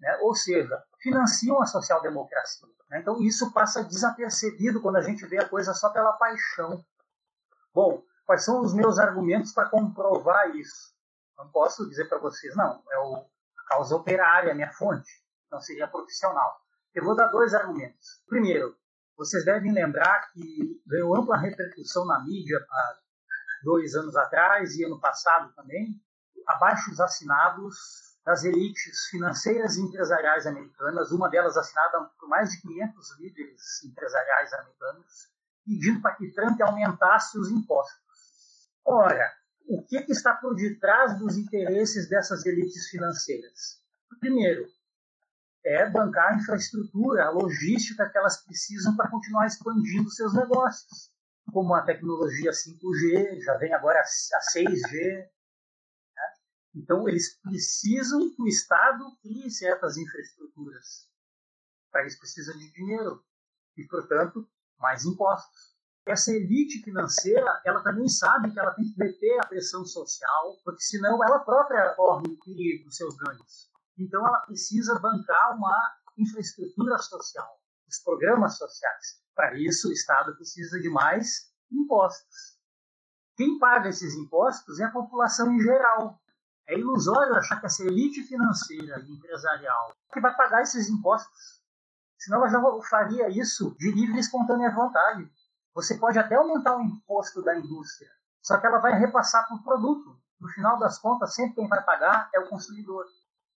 né? 0.00 0.18
ou 0.22 0.34
seja, 0.34 0.82
financiam 1.00 1.62
a 1.62 1.66
social-democracia. 1.66 2.68
Né? 2.90 3.00
Então 3.00 3.22
isso 3.22 3.52
passa 3.52 3.84
desapercebido 3.84 4.82
quando 4.82 4.96
a 4.96 5.02
gente 5.02 5.24
vê 5.26 5.38
a 5.38 5.48
coisa 5.48 5.72
só 5.72 5.88
pela 5.90 6.12
paixão. 6.14 6.84
Bom, 7.72 8.02
quais 8.26 8.44
são 8.44 8.60
os 8.60 8.74
meus 8.74 8.98
argumentos 8.98 9.52
para 9.52 9.68
comprovar 9.68 10.54
isso? 10.56 10.92
Não 11.38 11.48
posso 11.50 11.88
dizer 11.88 12.08
para 12.08 12.18
vocês, 12.18 12.56
não, 12.56 12.82
é 12.90 12.98
o 12.98 13.24
causa 13.68 13.96
operária, 13.96 14.54
minha 14.54 14.72
fonte, 14.72 15.10
não 15.50 15.60
seria 15.60 15.88
profissional. 15.88 16.60
Eu 16.94 17.04
vou 17.04 17.16
dar 17.16 17.28
dois 17.28 17.54
argumentos. 17.54 18.22
Primeiro, 18.28 18.76
Vocês 19.16 19.44
devem 19.44 19.72
lembrar 19.72 20.30
que 20.32 20.82
ganhou 20.86 21.16
ampla 21.16 21.36
repercussão 21.36 22.04
na 22.04 22.20
mídia 22.24 22.58
há 22.68 22.98
dois 23.62 23.94
anos 23.94 24.16
atrás 24.16 24.74
e 24.76 24.84
ano 24.84 25.00
passado 25.00 25.52
também, 25.54 26.00
abaixo 26.46 26.90
dos 26.90 27.00
assinados 27.00 27.74
das 28.24 28.42
elites 28.42 29.06
financeiras 29.10 29.76
e 29.76 29.82
empresariais 29.82 30.46
americanas, 30.46 31.12
uma 31.12 31.28
delas 31.28 31.56
assinada 31.56 32.10
por 32.18 32.28
mais 32.28 32.50
de 32.50 32.60
500 32.62 33.18
líderes 33.20 33.84
empresariais 33.84 34.52
americanos, 34.54 35.28
pedindo 35.64 36.00
para 36.00 36.16
que 36.16 36.32
Trump 36.32 36.60
aumentasse 36.60 37.38
os 37.38 37.50
impostos. 37.50 38.02
Ora, 38.84 39.30
o 39.68 39.82
que 39.84 39.96
está 40.08 40.34
por 40.34 40.54
detrás 40.54 41.18
dos 41.18 41.36
interesses 41.36 42.08
dessas 42.08 42.44
elites 42.44 42.88
financeiras? 42.88 43.80
Primeiro, 44.20 44.66
é 45.64 45.88
bancar 45.88 46.32
a 46.32 46.36
infraestrutura, 46.36 47.24
a 47.24 47.30
logística 47.30 48.08
que 48.08 48.18
elas 48.18 48.44
precisam 48.44 48.94
para 48.96 49.10
continuar 49.10 49.46
expandindo 49.46 50.10
seus 50.10 50.34
negócios, 50.34 51.10
como 51.52 51.74
a 51.74 51.82
tecnologia 51.82 52.50
5G, 52.50 53.40
já 53.42 53.56
vem 53.56 53.72
agora 53.72 53.98
a 54.00 54.58
6G. 54.58 55.16
Né? 55.16 56.22
Então, 56.74 57.08
eles 57.08 57.40
precisam 57.40 58.30
que 58.34 58.42
o 58.42 58.46
Estado 58.46 59.04
crie 59.22 59.50
certas 59.50 59.96
infraestruturas. 59.96 61.08
Para 61.90 62.06
isso, 62.06 62.18
precisam 62.18 62.56
de 62.58 62.70
dinheiro 62.72 63.24
e, 63.76 63.84
portanto, 63.84 64.46
mais 64.78 65.04
impostos. 65.04 65.74
Essa 66.06 66.32
elite 66.32 66.82
financeira, 66.82 67.62
ela 67.64 67.82
também 67.82 68.08
sabe 68.08 68.52
que 68.52 68.58
ela 68.58 68.74
tem 68.74 68.84
que 68.84 68.98
deter 68.98 69.40
a 69.40 69.46
pressão 69.46 69.86
social, 69.86 70.58
porque 70.62 70.82
senão 70.82 71.24
ela 71.24 71.38
própria 71.38 71.94
corre 71.94 72.28
o 72.28 72.38
perigo 72.44 72.84
dos 72.84 72.96
seus 72.96 73.16
ganhos. 73.16 73.73
Então, 73.98 74.26
ela 74.26 74.40
precisa 74.40 74.98
bancar 74.98 75.56
uma 75.56 75.94
infraestrutura 76.16 76.98
social, 76.98 77.60
os 77.88 77.98
programas 77.98 78.56
sociais. 78.56 79.22
Para 79.34 79.58
isso, 79.58 79.88
o 79.88 79.92
Estado 79.92 80.34
precisa 80.36 80.80
de 80.80 80.88
mais 80.88 81.52
impostos. 81.70 82.58
Quem 83.36 83.58
paga 83.58 83.88
esses 83.88 84.14
impostos 84.14 84.78
é 84.78 84.84
a 84.84 84.90
população 84.90 85.52
em 85.52 85.60
geral. 85.60 86.20
É 86.66 86.78
ilusório 86.78 87.34
achar 87.34 87.60
que 87.60 87.66
essa 87.66 87.84
elite 87.84 88.22
financeira 88.22 89.00
e 89.00 89.12
empresarial 89.12 89.94
que 90.12 90.20
vai 90.20 90.34
pagar 90.34 90.62
esses 90.62 90.88
impostos. 90.88 91.62
Senão 92.16 92.38
ela 92.38 92.48
já 92.48 92.88
faria 92.88 93.28
isso 93.28 93.76
de 93.76 93.90
livre 93.90 94.16
e 94.16 94.20
espontânea 94.20 94.70
vontade. 94.70 95.28
Você 95.74 95.98
pode 95.98 96.18
até 96.18 96.36
aumentar 96.36 96.76
o 96.76 96.82
imposto 96.82 97.42
da 97.42 97.58
indústria, 97.58 98.08
só 98.40 98.56
que 98.58 98.66
ela 98.66 98.78
vai 98.78 98.98
repassar 98.98 99.46
para 99.46 99.56
o 99.56 99.62
produto. 99.62 100.16
No 100.40 100.48
final 100.48 100.78
das 100.78 100.98
contas, 100.98 101.34
sempre 101.34 101.56
quem 101.56 101.68
vai 101.68 101.82
pagar 101.82 102.30
é 102.32 102.38
o 102.38 102.48
consumidor. 102.48 103.04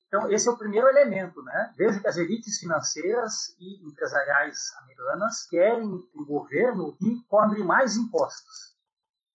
Então, 0.08 0.30
esse 0.30 0.48
é 0.48 0.50
o 0.50 0.56
primeiro 0.56 0.88
elemento. 0.88 1.42
Né? 1.42 1.74
Veja 1.76 2.00
que 2.00 2.08
as 2.08 2.16
elites 2.16 2.58
financeiras 2.58 3.54
e 3.60 3.86
empresariais 3.86 4.74
americanas 4.82 5.46
querem 5.46 5.86
um 5.86 6.24
governo 6.24 6.96
que 6.96 7.22
cobre 7.28 7.62
mais 7.62 7.96
impostos. 7.96 8.76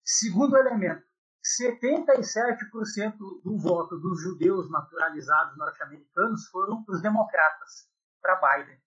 Segundo 0.04 0.58
elemento, 0.58 1.04
77% 1.62 3.18
do 3.44 3.58
voto 3.58 3.98
dos 3.98 4.22
judeus 4.22 4.70
naturalizados 4.72 5.58
norte-americanos 5.58 6.48
foram 6.48 6.84
para 6.84 6.96
os 6.96 7.02
democratas, 7.02 7.88
para 8.22 8.36
Biden. 8.36 8.82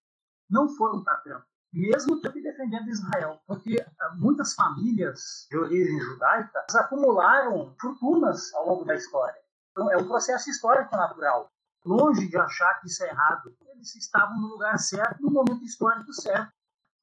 Não 0.50 0.68
foram 0.68 1.04
para 1.04 1.18
Trump. 1.18 1.44
Mesmo 1.72 2.20
Trump 2.20 2.34
defendendo 2.34 2.88
Israel. 2.88 3.40
Porque 3.46 3.84
ah, 4.00 4.14
muitas 4.16 4.54
famílias 4.54 5.46
de 5.50 5.58
origem 5.58 6.00
judaica 6.00 6.66
acumularam 6.74 7.74
fortunas 7.78 8.52
ao 8.54 8.66
longo 8.66 8.84
da 8.84 8.94
história. 8.94 9.38
Então, 9.70 9.90
é 9.92 9.96
um 9.98 10.08
processo 10.08 10.48
histórico 10.48 10.96
natural 10.96 11.50
longe 11.86 12.28
de 12.28 12.36
achar 12.36 12.80
que 12.80 12.88
isso 12.88 13.02
é 13.04 13.08
errado. 13.08 13.56
Eles 13.68 13.94
estavam 13.94 14.36
no 14.40 14.48
lugar 14.48 14.78
certo, 14.78 15.22
no 15.22 15.30
momento 15.30 15.64
histórico 15.64 16.12
certo. 16.12 16.52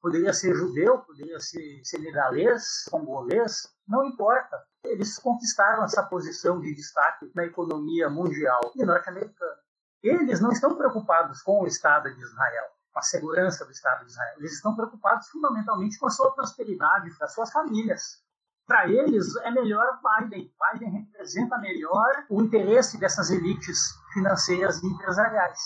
Poderia 0.00 0.32
ser 0.34 0.54
judeu, 0.54 0.98
poderia 0.98 1.40
ser 1.40 1.80
senegalês, 1.82 2.84
congolês, 2.90 3.74
não 3.88 4.04
importa. 4.04 4.62
Eles 4.84 5.18
conquistaram 5.18 5.82
essa 5.82 6.02
posição 6.02 6.60
de 6.60 6.74
destaque 6.74 7.30
na 7.34 7.46
economia 7.46 8.10
mundial 8.10 8.60
e 8.76 8.84
norte-americana. 8.84 9.56
Eles 10.02 10.40
não 10.40 10.52
estão 10.52 10.76
preocupados 10.76 11.40
com 11.40 11.62
o 11.62 11.66
Estado 11.66 12.14
de 12.14 12.20
Israel, 12.20 12.66
com 12.92 12.98
a 12.98 13.02
segurança 13.02 13.64
do 13.64 13.72
Estado 13.72 14.04
de 14.04 14.10
Israel. 14.10 14.36
Eles 14.38 14.52
estão 14.52 14.76
preocupados 14.76 15.28
fundamentalmente 15.28 15.98
com 15.98 16.06
a 16.06 16.10
sua 16.10 16.34
prosperidade, 16.34 17.16
das 17.18 17.32
suas 17.32 17.50
famílias 17.50 18.23
para 18.66 18.88
eles 18.88 19.36
é 19.36 19.50
melhor 19.50 20.00
Biden. 20.02 20.52
Biden 20.72 20.90
representa 20.90 21.58
melhor 21.58 22.24
o 22.30 22.42
interesse 22.42 22.98
dessas 22.98 23.30
elites 23.30 23.94
financeiras 24.12 24.82
e 24.82 24.86
empresariais. 24.86 25.60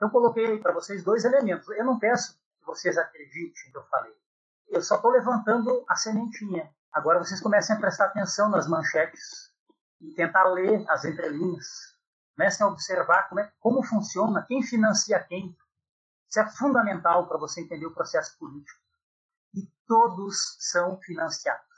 Eu 0.00 0.10
coloquei 0.10 0.58
para 0.58 0.72
vocês 0.72 1.02
dois 1.02 1.24
elementos. 1.24 1.68
Eu 1.70 1.84
não 1.84 1.98
peço 1.98 2.34
que 2.58 2.66
vocês 2.66 2.98
acreditem 2.98 3.64
no 3.66 3.72
que 3.72 3.78
eu 3.78 3.84
falei. 3.84 4.12
Eu 4.68 4.82
só 4.82 4.96
estou 4.96 5.10
levantando 5.10 5.84
a 5.88 5.96
sementinha. 5.96 6.70
Agora 6.92 7.18
vocês 7.18 7.40
comecem 7.40 7.76
a 7.76 7.78
prestar 7.78 8.06
atenção 8.06 8.50
nas 8.50 8.68
manchetes 8.68 9.50
e 10.00 10.12
tentar 10.14 10.44
ler 10.44 10.84
as 10.90 11.04
entrelinhas. 11.04 11.66
Comecem 12.36 12.66
a 12.66 12.68
observar 12.68 13.28
como, 13.28 13.40
é, 13.40 13.52
como 13.60 13.82
funciona, 13.82 14.44
quem 14.46 14.62
financia 14.62 15.18
quem. 15.20 15.56
Isso 16.28 16.40
é 16.40 16.50
fundamental 16.50 17.26
para 17.26 17.38
você 17.38 17.60
entender 17.62 17.86
o 17.86 17.94
processo 17.94 18.36
político. 18.38 18.80
E 19.54 19.66
todos 19.86 20.56
são 20.58 20.98
financiados 21.00 21.71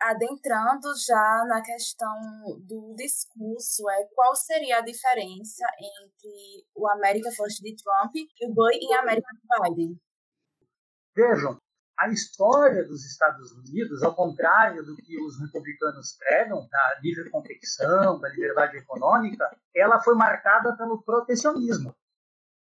adentrando 0.00 0.88
já 1.06 1.44
na 1.48 1.62
questão 1.62 2.14
do 2.60 2.94
discurso, 2.96 3.88
é 3.90 4.04
qual 4.14 4.34
seria 4.36 4.78
a 4.78 4.84
diferença 4.84 5.64
entre 5.78 6.66
o 6.74 6.88
America 6.88 7.30
First 7.30 7.60
de 7.60 7.74
Trump 7.76 8.14
e 8.14 8.46
o 8.46 8.52
Buy 8.52 8.74
em 8.74 8.94
America 8.94 9.28
de 9.32 9.74
Biden? 9.74 10.00
Vejam, 11.16 11.58
a 11.98 12.08
história 12.08 12.84
dos 12.84 13.04
Estados 13.04 13.52
Unidos, 13.52 14.02
ao 14.02 14.14
contrário 14.14 14.84
do 14.84 14.96
que 14.96 15.16
os 15.22 15.40
republicanos 15.40 16.16
pregam, 16.18 16.66
da 16.68 17.00
livre 17.00 17.30
competição, 17.30 18.18
da 18.18 18.28
liberdade 18.28 18.78
econômica, 18.78 19.48
ela 19.74 20.00
foi 20.00 20.14
marcada 20.16 20.76
pelo 20.76 21.02
protecionismo. 21.02 21.94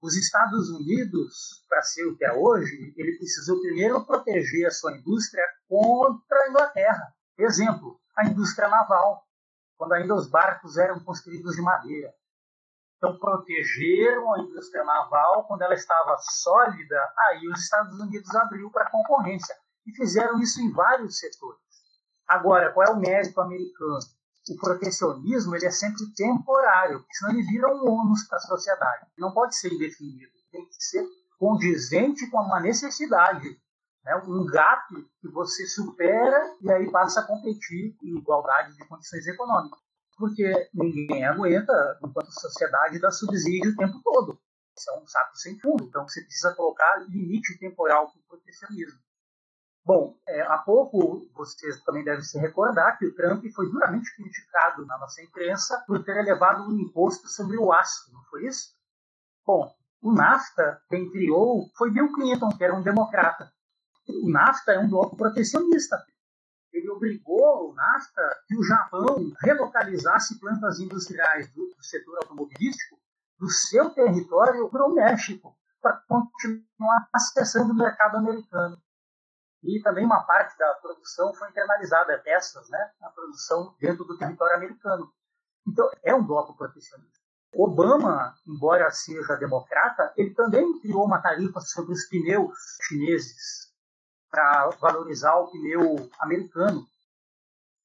Os 0.02 0.16
Estados 0.16 0.68
Unidos, 0.72 1.64
para 1.70 1.84
ser 1.84 2.06
o 2.08 2.18
que 2.18 2.26
é 2.26 2.34
hoje, 2.34 2.92
ele 2.98 3.18
precisou 3.18 3.62
primeiro 3.62 4.04
proteger 4.04 4.66
a 4.66 4.72
sua 4.72 4.98
indústria 4.98 5.46
contra 5.70 6.40
a 6.40 6.50
Inglaterra. 6.50 7.14
Exemplo, 7.38 8.02
a 8.18 8.26
indústria 8.26 8.68
naval, 8.68 9.24
quando 9.78 9.94
ainda 9.94 10.16
os 10.16 10.28
barcos 10.28 10.76
eram 10.78 11.00
construídos 11.02 11.56
de 11.56 11.62
madeira. 11.62 12.12
Então, 12.98 13.18
protegeram 13.20 14.34
a 14.34 14.40
indústria 14.40 14.84
naval 14.84 15.46
quando 15.48 15.62
ela 15.62 15.76
estava 15.76 16.18
sólida, 16.18 17.14
aí 17.30 17.48
os 17.48 17.60
Estados 17.60 18.00
Unidos 18.00 18.34
abriu 18.36 18.72
para 18.72 18.86
a 18.86 18.90
concorrência. 18.90 19.56
E 19.86 19.96
fizeram 19.96 20.40
isso 20.40 20.60
em 20.62 20.72
vários 20.72 21.20
setores. 21.20 21.62
Agora, 22.28 22.72
qual 22.74 22.88
é 22.88 22.92
o 22.92 23.00
mérito 23.00 23.40
americano? 23.40 24.00
O 24.50 24.56
protecionismo 24.58 25.56
ele 25.56 25.68
é 25.68 25.72
sempre 25.72 26.12
temporário, 26.16 27.00
porque 27.00 27.16
senão 27.16 27.32
ele 27.32 27.44
vira 27.44 27.68
um 27.68 27.88
ônus 27.88 28.24
para 28.28 28.38
a 28.38 28.42
sociedade. 28.42 29.08
Não 29.18 29.32
pode 29.32 29.56
ser 29.56 29.72
indefinido, 29.72 30.32
tem 30.52 30.66
que 30.66 30.84
ser 30.84 31.06
condizente 31.38 32.30
com 32.30 32.38
uma 32.38 32.60
necessidade 32.60 33.60
né, 34.04 34.16
um 34.28 34.46
gap 34.46 34.88
que 35.20 35.28
você 35.30 35.66
supera 35.68 36.56
e 36.62 36.72
aí 36.72 36.92
passa 36.92 37.22
a 37.22 37.28
competir 37.28 37.96
em 38.04 38.18
igualdade 38.18 38.76
de 38.76 38.88
condições 38.88 39.26
econômicas. 39.28 39.80
Porque 40.18 40.70
ninguém 40.74 41.26
aguenta, 41.26 42.00
enquanto 42.04 42.32
sociedade, 42.32 43.00
dar 43.00 43.12
subsídio 43.12 43.72
o 43.72 43.76
tempo 43.76 44.00
todo. 44.04 44.40
Isso 44.78 44.90
é 44.92 45.00
um 45.00 45.08
saco 45.08 45.36
sem 45.36 45.60
fundo. 45.60 45.84
Então 45.86 46.08
você 46.08 46.22
precisa 46.22 46.54
colocar 46.54 47.06
limite 47.08 47.58
temporal 47.58 48.12
para 48.12 48.20
o 48.20 48.24
protecionismo. 48.28 49.00
Bom, 49.84 50.16
é, 50.28 50.42
há 50.42 50.60
pouco 50.60 51.28
vocês 51.34 51.82
também 51.84 52.04
devem 52.04 52.22
se 52.22 52.38
recordar 52.38 52.98
que 52.98 53.06
o 53.06 53.16
Trump 53.16 53.44
foi 53.56 53.70
duramente 53.70 54.16
criticado 54.16 54.86
na 54.86 54.98
nossa 54.98 55.22
imprensa 55.24 55.84
por 55.88 56.04
ter 56.04 56.18
elevado 56.18 56.64
um 56.64 56.80
imposto 56.80 57.28
sobre 57.28 57.58
o 57.58 57.74
aço, 57.74 58.14
não 58.14 58.24
foi 58.26 58.46
isso? 58.46 58.76
Bom, 59.46 59.74
o 60.02 60.14
NAFTA, 60.14 60.82
quem 60.90 61.10
criou, 61.10 61.68
foi 61.76 61.92
Bill 61.92 62.14
Clinton, 62.14 62.50
que 62.50 62.64
era 62.64 62.76
um 62.76 62.84
democrata 62.84 63.52
o 64.20 64.30
NAFTA 64.30 64.74
é 64.74 64.80
um 64.80 64.90
bloco 64.90 65.16
protecionista. 65.16 66.04
Ele 66.74 66.90
obrigou 66.90 67.70
o 67.70 67.74
NAFTA 67.74 68.22
que 68.48 68.58
o 68.58 68.64
Japão 68.64 69.34
relocalizasse 69.42 70.40
plantas 70.40 70.80
industriais 70.80 71.52
do, 71.52 71.68
do 71.76 71.84
setor 71.84 72.18
automobilístico 72.18 72.98
do 73.40 73.50
seu 73.50 73.90
território 73.90 74.70
para 74.70 74.86
o 74.86 74.94
México, 74.94 75.56
para 75.82 75.94
continuar 76.08 77.10
acessando 77.14 77.74
o 77.74 77.76
mercado 77.76 78.18
americano. 78.18 78.78
E 79.64 79.82
também 79.82 80.06
uma 80.06 80.24
parte 80.24 80.58
da 80.58 80.74
produção 80.76 81.34
foi 81.34 81.50
internalizada, 81.50 82.18
peças, 82.20 82.70
né, 82.70 82.92
a 83.02 83.10
produção 83.10 83.76
dentro 83.80 84.04
do 84.04 84.18
território 84.18 84.56
americano. 84.56 85.12
Então, 85.68 85.90
é 86.04 86.16
um 86.16 86.26
bloco 86.26 86.56
protecionista. 86.56 87.20
Obama, 87.54 88.34
embora 88.48 88.90
seja 88.92 89.36
democrata, 89.36 90.14
ele 90.16 90.34
também 90.34 90.80
criou 90.80 91.06
uma 91.06 91.22
tarifa 91.22 91.60
sobre 91.60 91.92
os 91.94 92.06
pneus 92.08 92.58
chineses 92.84 93.72
para 94.30 94.70
valorizar 94.80 95.36
o 95.36 95.52
pneu 95.52 96.10
americano. 96.20 96.88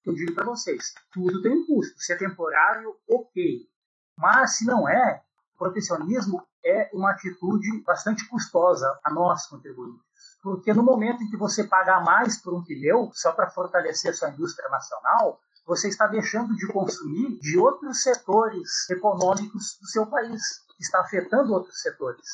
Eu 0.05 0.15
digo 0.15 0.35
para 0.35 0.45
vocês, 0.45 0.95
tudo 1.13 1.43
tem 1.43 1.53
um 1.53 1.67
custo. 1.67 1.99
Se 1.99 2.13
é 2.13 2.17
temporário, 2.17 2.97
ok. 3.09 3.69
Mas 4.17 4.57
se 4.57 4.65
não 4.65 4.89
é, 4.89 5.23
protecionismo 5.59 6.47
é 6.65 6.89
uma 6.93 7.11
atitude 7.11 7.83
bastante 7.83 8.27
custosa 8.29 8.99
a 9.03 9.11
nós 9.11 9.47
contribuintes. 9.47 10.01
Porque 10.47 10.73
no 10.73 10.85
momento 10.85 11.25
em 11.25 11.29
que 11.29 11.37
você 11.37 11.65
pagar 11.65 12.05
mais 12.05 12.41
por 12.41 12.55
um 12.55 12.63
pneu, 12.63 13.11
só 13.13 13.33
para 13.33 13.51
fortalecer 13.51 14.15
sua 14.15 14.31
indústria 14.31 14.69
nacional, 14.69 15.41
você 15.67 15.89
está 15.89 16.07
deixando 16.07 16.55
de 16.55 16.69
consumir 16.69 17.37
de 17.41 17.59
outros 17.59 18.01
setores 18.05 18.89
econômicos 18.89 19.77
do 19.81 19.89
seu 19.89 20.07
país, 20.07 20.41
está 20.79 21.01
afetando 21.01 21.53
outros 21.53 21.83
setores. 21.83 22.29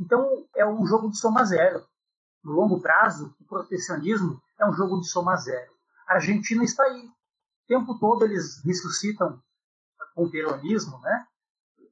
Então, 0.00 0.46
é 0.56 0.66
um 0.66 0.86
jogo 0.86 1.10
de 1.10 1.18
soma 1.18 1.44
zero. 1.44 1.86
No 2.42 2.52
longo 2.52 2.80
prazo, 2.80 3.36
o 3.38 3.44
protecionismo 3.44 4.40
é 4.58 4.66
um 4.66 4.72
jogo 4.72 4.98
de 4.98 5.06
soma 5.06 5.36
zero. 5.36 5.70
A 6.08 6.14
Argentina 6.14 6.64
está 6.64 6.84
aí. 6.84 7.04
O 7.04 7.66
tempo 7.68 7.98
todo 7.98 8.24
eles 8.24 8.64
ressuscitam 8.64 9.42
com 10.14 10.24
o 10.24 10.30
peronismo, 10.30 10.98
né? 11.00 11.26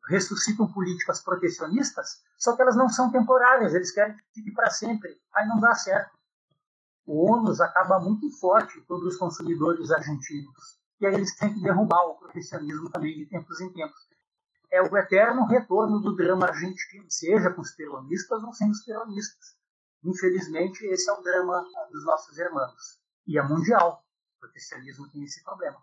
Ressuscitam 0.08 0.70
políticas 0.72 1.20
protecionistas, 1.22 2.22
só 2.38 2.54
que 2.54 2.62
elas 2.62 2.76
não 2.76 2.88
são 2.88 3.10
temporárias, 3.10 3.74
eles 3.74 3.90
querem 3.90 4.16
que 4.16 4.22
fique 4.34 4.52
para 4.52 4.70
sempre. 4.70 5.20
Aí 5.34 5.46
não 5.46 5.60
dá 5.60 5.74
certo. 5.74 6.16
O 7.04 7.30
ônus 7.30 7.60
acaba 7.60 8.00
muito 8.00 8.30
forte 8.38 8.82
sobre 8.86 9.08
os 9.08 9.16
consumidores 9.16 9.90
argentinos. 9.90 10.78
E 11.00 11.06
aí 11.06 11.14
eles 11.14 11.36
têm 11.36 11.52
que 11.52 11.60
derrubar 11.60 12.04
o 12.06 12.14
protecionismo 12.14 12.90
também 12.90 13.16
de 13.16 13.26
tempos 13.26 13.60
em 13.60 13.72
tempos. 13.72 14.08
É 14.70 14.82
o 14.82 14.96
eterno 14.96 15.46
retorno 15.46 16.00
do 16.00 16.16
drama 16.16 16.46
argentino, 16.46 17.04
seja 17.08 17.50
com 17.50 17.60
os 17.60 17.70
peronistas 17.72 18.42
ou 18.42 18.52
sem 18.52 18.70
os 18.70 18.82
peronistas. 18.82 19.56
Infelizmente, 20.02 20.84
esse 20.86 21.08
é 21.08 21.12
o 21.12 21.22
drama 21.22 21.64
dos 21.92 22.04
nossos 22.04 22.36
irmãos. 22.38 22.98
E 23.26 23.38
é 23.38 23.42
mundial. 23.42 24.04
O 24.36 24.40
protecionismo 24.40 25.08
tem 25.10 25.22
esse 25.24 25.42
problema. 25.44 25.78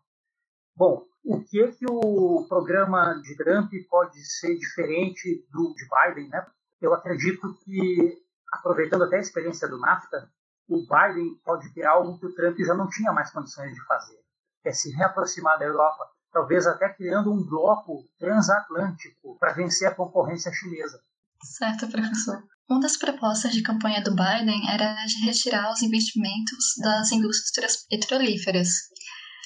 Bom, 0.75 1.05
o 1.23 1.41
que 1.43 1.67
que 1.73 1.85
o 1.87 2.45
programa 2.49 3.13
de 3.21 3.35
Trump 3.37 3.71
pode 3.89 4.23
ser 4.25 4.57
diferente 4.57 5.45
do 5.51 5.73
de 5.73 5.87
Biden, 5.87 6.29
né? 6.29 6.45
Eu 6.81 6.93
acredito 6.93 7.57
que, 7.63 8.17
aproveitando 8.51 9.03
até 9.03 9.17
a 9.17 9.21
experiência 9.21 9.67
do 9.67 9.79
NAFTA, 9.79 10.29
o 10.67 10.77
Biden 10.77 11.35
pode 11.45 11.73
ter 11.73 11.85
algo 11.85 12.19
que 12.19 12.25
o 12.25 12.35
Trump 12.35 12.57
já 12.59 12.73
não 12.73 12.89
tinha 12.89 13.13
mais 13.13 13.31
condições 13.31 13.73
de 13.73 13.85
fazer, 13.85 14.19
é 14.65 14.71
se 14.71 14.91
reaproximar 14.91 15.59
da 15.59 15.65
Europa, 15.65 16.05
talvez 16.31 16.65
até 16.65 16.89
criando 16.89 17.31
um 17.31 17.43
bloco 17.45 18.03
transatlântico 18.17 19.37
para 19.39 19.53
vencer 19.53 19.87
a 19.87 19.95
concorrência 19.95 20.51
chinesa. 20.51 20.99
Certo, 21.43 21.87
professor. 21.89 22.43
Uma 22.69 22.79
das 22.79 22.97
propostas 22.97 23.51
de 23.51 23.61
campanha 23.61 24.01
do 24.01 24.15
Biden 24.15 24.71
era 24.71 24.95
de 25.05 25.25
retirar 25.25 25.71
os 25.71 25.81
investimentos 25.81 26.75
das 26.81 27.11
indústrias 27.11 27.85
petrolíferas, 27.89 28.69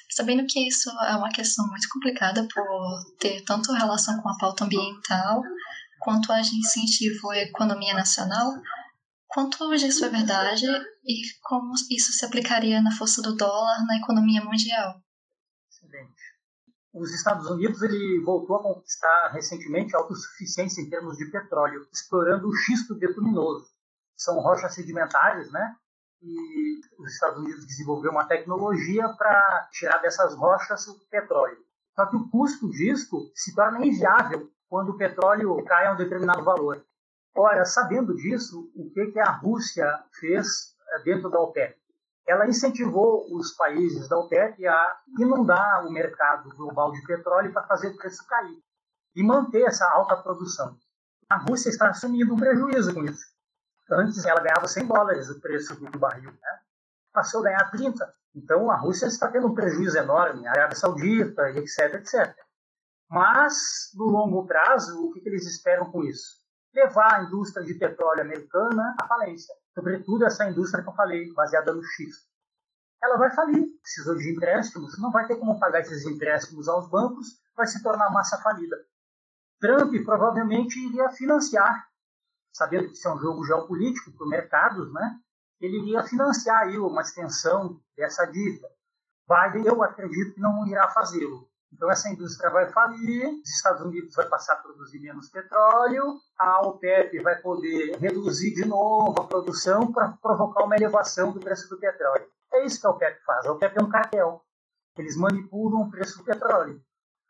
sabendo 0.10 0.46
que 0.48 0.68
isso 0.68 0.90
é 0.90 1.16
uma 1.16 1.30
questão 1.30 1.68
muito 1.68 1.88
complicada 1.90 2.48
por 2.54 3.18
ter 3.20 3.44
tanto 3.44 3.74
relação 3.74 4.22
com 4.22 4.30
a 4.30 4.38
pauta 4.38 4.66
ambiental 4.66 5.42
quanto 6.00 6.32
a 6.32 6.40
incentivo 6.40 7.30
à 7.32 7.38
economia 7.38 7.94
nacional, 7.94 8.54
quanto 9.28 9.64
hoje 9.66 9.88
isso 9.88 10.06
é 10.06 10.10
verdade 10.10 10.66
e 11.06 11.22
como 11.42 11.74
isso 11.92 12.12
se 12.14 12.26
aplicaria 12.26 12.82
na 12.82 12.92
força 12.92 13.22
do 13.22 13.36
dólar 13.36 13.86
na 13.86 13.98
economia 13.98 14.44
mundial. 14.44 15.02
Excelente. 15.70 16.38
Os 16.94 17.14
Estados 17.14 17.50
Unidos 17.50 17.82
ele 17.82 18.24
voltou 18.24 18.56
a 18.56 18.64
conquistar 18.64 19.32
recentemente 19.34 19.96
autossuficiência 19.96 20.82
em 20.82 20.90
termos 20.90 21.18
de 21.18 21.30
petróleo, 21.30 21.88
explorando 21.94 22.48
o 22.48 22.56
xisto 22.56 22.96
bituminoso. 22.96 23.68
São 24.16 24.40
rochas 24.40 24.74
sedimentares, 24.74 25.52
né? 25.52 25.76
E 26.22 26.80
os 27.00 27.14
Estados 27.14 27.40
Unidos 27.40 27.66
desenvolveu 27.66 28.12
uma 28.12 28.28
tecnologia 28.28 29.08
para 29.10 29.70
tirar 29.72 30.00
dessas 30.00 30.36
rochas 30.36 30.88
o 30.88 31.00
petróleo. 31.10 31.58
Só 31.96 32.06
que 32.06 32.16
o 32.16 32.30
custo 32.30 32.70
disso 32.70 33.32
se 33.36 33.54
torna 33.56 33.86
inviável 33.86 34.50
quando 34.70 34.90
o 34.90 34.98
petróleo 34.98 35.64
cai 35.64 35.88
a 35.88 35.94
um 35.94 35.98
determinado 35.98 36.44
valor. 36.44 36.84
Ora, 37.36 37.66
sabendo 37.66 38.16
disso, 38.16 38.72
o 38.76 38.90
que, 38.92 39.12
que 39.12 39.20
a 39.20 39.32
Rússia 39.32 39.88
fez 40.20 40.76
eh, 40.90 41.04
dentro 41.04 41.30
da 41.30 41.40
OPEP? 41.40 41.76
Ela 42.28 42.48
incentivou 42.48 43.26
os 43.32 43.54
países 43.54 44.10
da 44.10 44.18
OPEP 44.18 44.68
a 44.68 45.00
inundar 45.20 45.86
o 45.86 45.92
mercado 45.92 46.50
global 46.56 46.92
de 46.92 47.02
petróleo 47.04 47.54
para 47.54 47.68
fazer 47.68 47.90
o 47.90 47.98
preço 47.98 48.26
cair 48.28 48.60
e 49.16 49.24
manter 49.24 49.62
essa 49.62 49.88
alta 49.90 50.18
produção. 50.18 50.76
A 51.30 51.38
Rússia 51.38 51.70
está 51.70 51.90
assumindo 51.90 52.34
um 52.34 52.38
prejuízo 52.38 52.94
com 52.94 53.04
isso. 53.04 53.37
Antes 53.90 54.26
ela 54.26 54.42
ganhava 54.42 54.68
100 54.68 54.86
dólares 54.86 55.30
o 55.30 55.40
preço 55.40 55.76
do 55.76 56.00
barril, 56.00 56.32
né? 56.32 56.60
passou 57.14 57.42
a 57.42 57.44
ganhar 57.46 57.72
30. 57.72 58.14
Então 58.36 58.70
a 58.70 58.76
Rússia 58.76 59.08
está 59.08 59.32
tendo 59.32 59.48
um 59.48 59.56
prejuízo 59.56 59.98
enorme, 59.98 60.46
a 60.46 60.52
Arábia 60.52 60.76
Saudita, 60.76 61.50
etc, 61.52 61.96
etc. 61.96 62.36
Mas, 63.10 63.92
no 63.96 64.06
longo 64.06 64.46
prazo, 64.46 65.06
o 65.06 65.12
que, 65.12 65.22
que 65.22 65.30
eles 65.30 65.46
esperam 65.48 65.90
com 65.92 66.04
isso? 66.04 66.38
Levar 66.76 67.16
a 67.16 67.24
indústria 67.24 67.66
de 67.66 67.74
petróleo 67.74 68.22
americana 68.22 68.96
à 69.02 69.08
falência. 69.08 69.54
Sobretudo 69.74 70.26
essa 70.26 70.48
indústria 70.48 70.84
que 70.84 70.90
eu 70.90 70.94
falei, 70.94 71.34
baseada 71.34 71.74
no 71.74 71.82
xisto. 71.82 72.28
Ela 73.02 73.18
vai 73.18 73.32
falir, 73.32 73.66
precisou 73.82 74.16
de 74.16 74.32
empréstimos, 74.32 75.00
não 75.00 75.12
vai 75.12 75.26
ter 75.26 75.38
como 75.38 75.60
pagar 75.60 75.80
esses 75.80 76.06
empréstimos 76.06 76.68
aos 76.68 76.90
bancos, 76.90 77.28
vai 77.56 77.66
se 77.66 77.82
tornar 77.82 78.12
massa 78.12 78.38
falida. 78.40 78.76
Trump 79.60 79.94
provavelmente 80.04 80.78
iria 80.80 81.10
financiar 81.10 81.88
sabendo 82.58 82.88
que 82.88 82.94
isso 82.94 83.08
é 83.08 83.14
um 83.14 83.20
jogo 83.20 83.46
geopolítico 83.46 84.12
para 84.12 84.28
mercados, 84.28 84.92
né? 84.92 85.20
ele 85.62 85.78
iria 85.80 86.04
financiar 86.04 86.64
aí 86.64 86.78
uma 86.78 87.02
extensão 87.02 87.80
dessa 87.96 88.26
dívida. 88.26 88.68
Biden, 89.28 89.68
eu 89.68 89.84
acredito 89.84 90.34
que 90.34 90.42
não 90.42 90.66
irá 90.68 90.88
fazê-lo. 90.90 91.48
Então 91.72 91.92
essa 91.92 92.10
indústria 92.10 92.50
vai 92.50 92.72
falir, 92.72 93.28
os 93.28 93.50
Estados 93.50 93.82
Unidos 93.82 94.16
vai 94.16 94.26
passar 94.28 94.54
a 94.54 94.58
produzir 94.58 95.00
menos 95.00 95.30
petróleo, 95.30 96.18
a 96.38 96.62
OPEP 96.62 97.20
vai 97.22 97.36
poder 97.42 97.98
reduzir 97.98 98.54
de 98.54 98.66
novo 98.66 99.20
a 99.20 99.28
produção 99.28 99.92
para 99.92 100.14
provocar 100.14 100.64
uma 100.64 100.76
elevação 100.76 101.32
do 101.32 101.40
preço 101.40 101.70
do 101.70 101.78
petróleo. 101.78 102.26
É 102.54 102.66
isso 102.66 102.80
que 102.80 102.88
a 102.88 102.92
OPEP 102.92 103.24
faz. 103.26 103.46
A 103.46 103.52
OPEP 103.52 103.78
é 103.78 103.84
um 103.84 103.90
cartel. 103.90 104.42
Eles 104.98 105.18
manipulam 105.18 105.82
o 105.82 105.92
preço 105.92 106.18
do 106.20 106.24
petróleo. 106.24 106.82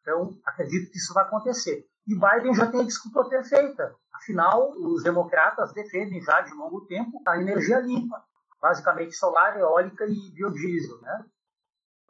Então 0.01 0.37
acredito 0.45 0.91
que 0.91 0.97
isso 0.99 1.13
vai 1.13 1.25
acontecer. 1.25 1.85
E 2.07 2.13
Biden 2.13 2.53
já 2.53 2.67
tem 2.67 2.81
a 2.81 2.85
desculpa 2.85 3.27
perfeita. 3.27 3.95
Afinal, 4.17 4.71
os 4.71 5.03
democratas 5.03 5.71
defendem 5.73 6.21
já 6.21 6.41
de 6.41 6.51
longo 6.53 6.85
tempo 6.87 7.21
a 7.25 7.39
energia 7.39 7.79
limpa, 7.79 8.23
basicamente 8.59 9.15
solar, 9.15 9.57
eólica 9.57 10.05
e 10.05 10.31
biodiesel. 10.31 10.99
Né? 11.01 11.25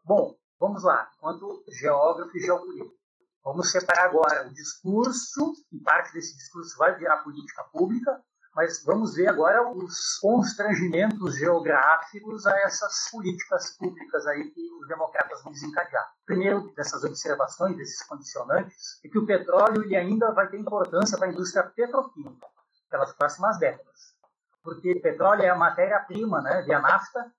Bom, 0.05 0.35
vamos 0.57 0.83
lá, 0.83 1.09
quanto 1.19 1.63
geógrafo 1.67 2.35
e 2.37 2.39
geopolítico. 2.39 2.95
Vamos 3.43 3.71
separar 3.71 4.05
agora 4.05 4.47
o 4.47 4.53
discurso, 4.53 5.53
e 5.71 5.79
parte 5.79 6.13
desse 6.13 6.35
discurso 6.35 6.77
vai 6.77 6.97
virar 6.97 7.23
política 7.23 7.63
pública, 7.65 8.23
mas 8.57 8.83
vamos 8.83 9.13
ver 9.13 9.27
agora 9.27 9.69
os 9.69 10.17
constrangimentos 10.17 11.35
geográficos 11.35 12.47
a 12.47 12.57
essas 12.61 13.07
políticas 13.11 13.77
públicas 13.77 14.25
aí 14.25 14.49
que 14.49 14.67
os 14.81 14.87
democratas 14.87 15.43
vão 15.43 15.53
desencadear. 15.53 16.11
Primeiro 16.25 16.73
dessas 16.73 17.03
observações, 17.03 17.77
desses 17.77 18.01
condicionantes, 18.07 18.99
é 19.05 19.09
que 19.09 19.19
o 19.19 19.27
petróleo 19.27 19.83
ele 19.83 19.95
ainda 19.95 20.31
vai 20.31 20.47
ter 20.49 20.57
importância 20.57 21.19
para 21.19 21.27
a 21.27 21.31
indústria 21.31 21.65
petroquímica 21.65 22.47
pelas 22.89 23.13
próximas 23.13 23.59
décadas. 23.59 24.15
Porque 24.63 24.95
petróleo 24.95 25.43
é 25.43 25.49
a 25.49 25.55
matéria-prima, 25.55 26.41
né, 26.41 26.63
via 26.63 26.79
nafta, 26.79 27.31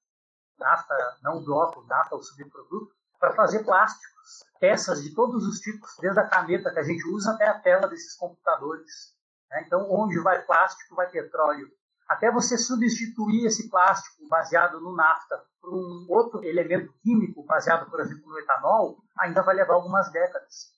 nafta 0.57 0.95
não 1.21 1.39
o 1.39 1.45
bloco, 1.45 1.85
nafta 1.89 2.15
o 2.15 2.23
subproduto, 2.23 2.95
para 3.19 3.33
fazer 3.33 3.65
plásticos, 3.65 4.45
peças 4.61 5.03
de 5.03 5.13
todos 5.17 5.45
os 5.45 5.59
tipos, 5.59 5.97
desde 6.01 6.21
a 6.21 6.29
caneta 6.29 6.71
que 6.71 6.79
a 6.79 6.85
gente 6.85 7.05
usa 7.09 7.33
até 7.33 7.49
a 7.49 7.59
tela 7.59 7.89
desses 7.89 8.15
computadores 8.15 9.18
né? 9.51 9.63
Então, 9.67 9.87
onde 9.91 10.19
vai 10.21 10.45
plástico, 10.45 10.95
vai 10.95 11.11
petróleo. 11.11 11.69
Até 12.09 12.31
você 12.31 12.57
substituir 12.57 13.47
esse 13.47 13.69
plástico 13.69 14.27
baseado 14.29 14.81
no 14.81 14.95
nafta 14.95 15.43
por 15.61 15.75
um 15.75 16.07
outro 16.09 16.43
elemento 16.43 16.93
químico 17.03 17.45
baseado, 17.45 17.91
por 17.91 18.01
exemplo, 18.01 18.27
no 18.27 18.39
etanol, 18.39 18.99
ainda 19.19 19.43
vai 19.43 19.55
levar 19.55 19.75
algumas 19.75 20.11
décadas. 20.11 20.73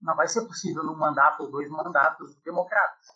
Não 0.00 0.16
vai 0.16 0.26
ser 0.26 0.42
possível 0.42 0.82
num 0.82 0.96
mandato 0.96 1.44
ou 1.44 1.50
dois 1.50 1.70
mandatos 1.70 2.34
democratas. 2.42 3.06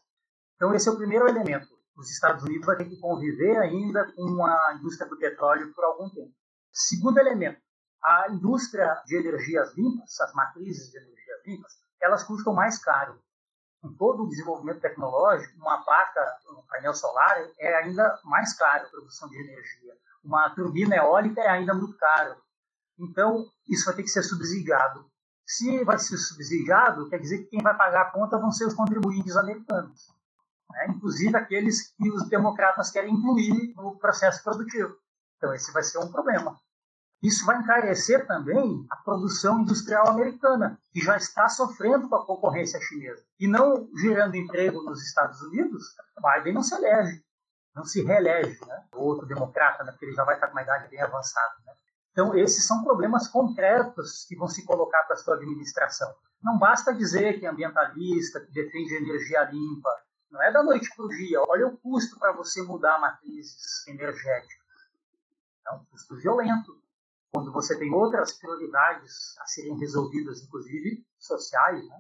Então, 0.55 0.73
esse 0.75 0.89
é 0.89 0.93
o 0.93 0.97
primeiro 0.97 1.29
elemento. 1.29 1.67
Os 1.97 2.11
Estados 2.11 2.45
Unidos 2.45 2.67
vão 2.67 2.77
ter 2.77 2.85
que 2.85 3.01
conviver 3.01 3.57
ainda 3.59 4.13
com 4.13 4.45
a 4.45 4.75
indústria 4.79 5.09
do 5.09 5.19
petróleo 5.19 5.73
por 5.75 5.85
algum 5.85 6.09
tempo. 6.11 6.33
Segundo 6.71 7.19
elemento, 7.19 7.61
a 8.05 8.31
indústria 8.31 9.03
de 9.07 9.17
energias 9.17 9.75
limpas, 9.75 10.21
as 10.21 10.33
matrizes 10.35 10.91
de 10.91 10.99
energias 10.99 11.47
limpas, 11.47 11.73
elas 12.01 12.23
custam 12.23 12.53
mais 12.53 12.79
caro 12.79 13.19
com 13.87 13.95
todo 13.95 14.25
o 14.25 14.29
desenvolvimento 14.29 14.81
tecnológico, 14.81 15.57
uma 15.59 15.83
placa, 15.85 16.21
um 16.51 16.63
painel 16.69 16.95
solar 16.95 17.37
é 17.59 17.77
ainda 17.77 18.19
mais 18.25 18.53
caro 18.55 18.87
a 18.87 18.91
produção 18.91 19.29
de 19.29 19.37
energia. 19.39 19.95
Uma 20.25 20.51
turbina 20.51 20.97
eólica 20.97 21.41
é 21.41 21.49
ainda 21.49 21.73
muito 21.73 21.97
caro. 21.97 22.37
Então, 22.99 23.47
isso 23.69 23.85
vai 23.85 23.95
ter 23.95 24.03
que 24.03 24.09
ser 24.09 24.23
subsidiado. 24.23 25.09
Se 25.47 25.85
vai 25.85 25.99
ser 25.99 26.17
subsidiado, 26.17 27.09
quer 27.09 27.19
dizer 27.19 27.39
que 27.39 27.51
quem 27.51 27.63
vai 27.63 27.77
pagar 27.77 28.03
a 28.03 28.11
conta 28.11 28.39
vão 28.39 28.51
ser 28.51 28.67
os 28.67 28.75
contribuintes 28.75 29.37
americanos. 29.37 30.13
Né? 30.71 30.87
Inclusive 30.89 31.37
aqueles 31.37 31.93
que 31.93 32.11
os 32.11 32.29
democratas 32.29 32.91
querem 32.91 33.15
incluir 33.15 33.73
no 33.77 33.97
processo 33.99 34.43
produtivo. 34.43 34.97
Então, 35.37 35.55
esse 35.55 35.73
vai 35.73 35.85
ser 35.85 35.99
um 35.99 36.11
problema. 36.11 36.59
Isso 37.27 37.45
vai 37.45 37.59
encarecer 37.59 38.25
também 38.25 38.87
a 38.89 38.95
produção 38.99 39.63
industrial 39.63 40.07
americana, 40.07 40.79
que 40.93 41.01
já 41.01 41.17
está 41.17 41.49
sofrendo 41.49 42.09
com 42.09 42.15
a 42.15 42.25
concorrência 42.25 42.81
chinesa. 42.81 43.21
E 43.41 43.49
não 43.49 43.89
gerando 43.97 44.37
emprego 44.37 44.81
nos 44.85 45.03
Estados 45.03 45.43
Unidos, 45.43 45.83
Biden 46.23 46.55
não 46.55 46.63
se 46.63 46.77
elege. 46.77 47.25
não 47.75 47.85
se 47.85 48.01
reelege, 48.05 48.65
né? 48.65 48.85
Outro 48.93 49.27
democrata, 49.27 49.83
né? 49.83 49.91
porque 49.91 50.05
ele 50.05 50.15
já 50.15 50.23
vai 50.23 50.37
estar 50.37 50.47
com 50.47 50.53
uma 50.53 50.63
idade 50.63 50.89
bem 50.89 51.03
avançada. 51.03 51.55
Né? 51.67 51.73
Então, 52.13 52.33
esses 52.37 52.65
são 52.65 52.85
problemas 52.85 53.27
concretos 53.27 54.25
que 54.29 54.37
vão 54.37 54.47
se 54.47 54.65
colocar 54.65 55.03
para 55.03 55.15
a 55.15 55.19
sua 55.19 55.35
administração. 55.35 56.15
Não 56.41 56.57
basta 56.57 56.95
dizer 56.95 57.41
que 57.41 57.47
é 57.47 57.49
ambientalista, 57.49 58.39
que 58.39 58.53
defende 58.53 58.95
energia 58.95 59.43
limpa. 59.51 59.91
Não 60.31 60.41
é 60.41 60.53
da 60.53 60.63
noite 60.63 60.89
para 60.95 61.05
o 61.05 61.09
dia. 61.09 61.43
Olha 61.43 61.67
o 61.67 61.77
custo 61.77 62.21
para 62.21 62.31
você 62.31 62.63
mudar 62.63 63.01
matrizes 63.01 63.85
energéticas. 63.89 64.65
É 65.67 65.73
um 65.73 65.85
custo 65.87 66.15
violento. 66.19 66.76
Quando 67.37 67.53
você 67.53 67.79
tem 67.79 67.93
outras 67.93 68.33
prioridades 68.33 69.37
a 69.39 69.45
serem 69.45 69.79
resolvidas, 69.79 70.43
inclusive 70.43 71.05
sociais. 71.19 71.87
Né? 71.87 71.97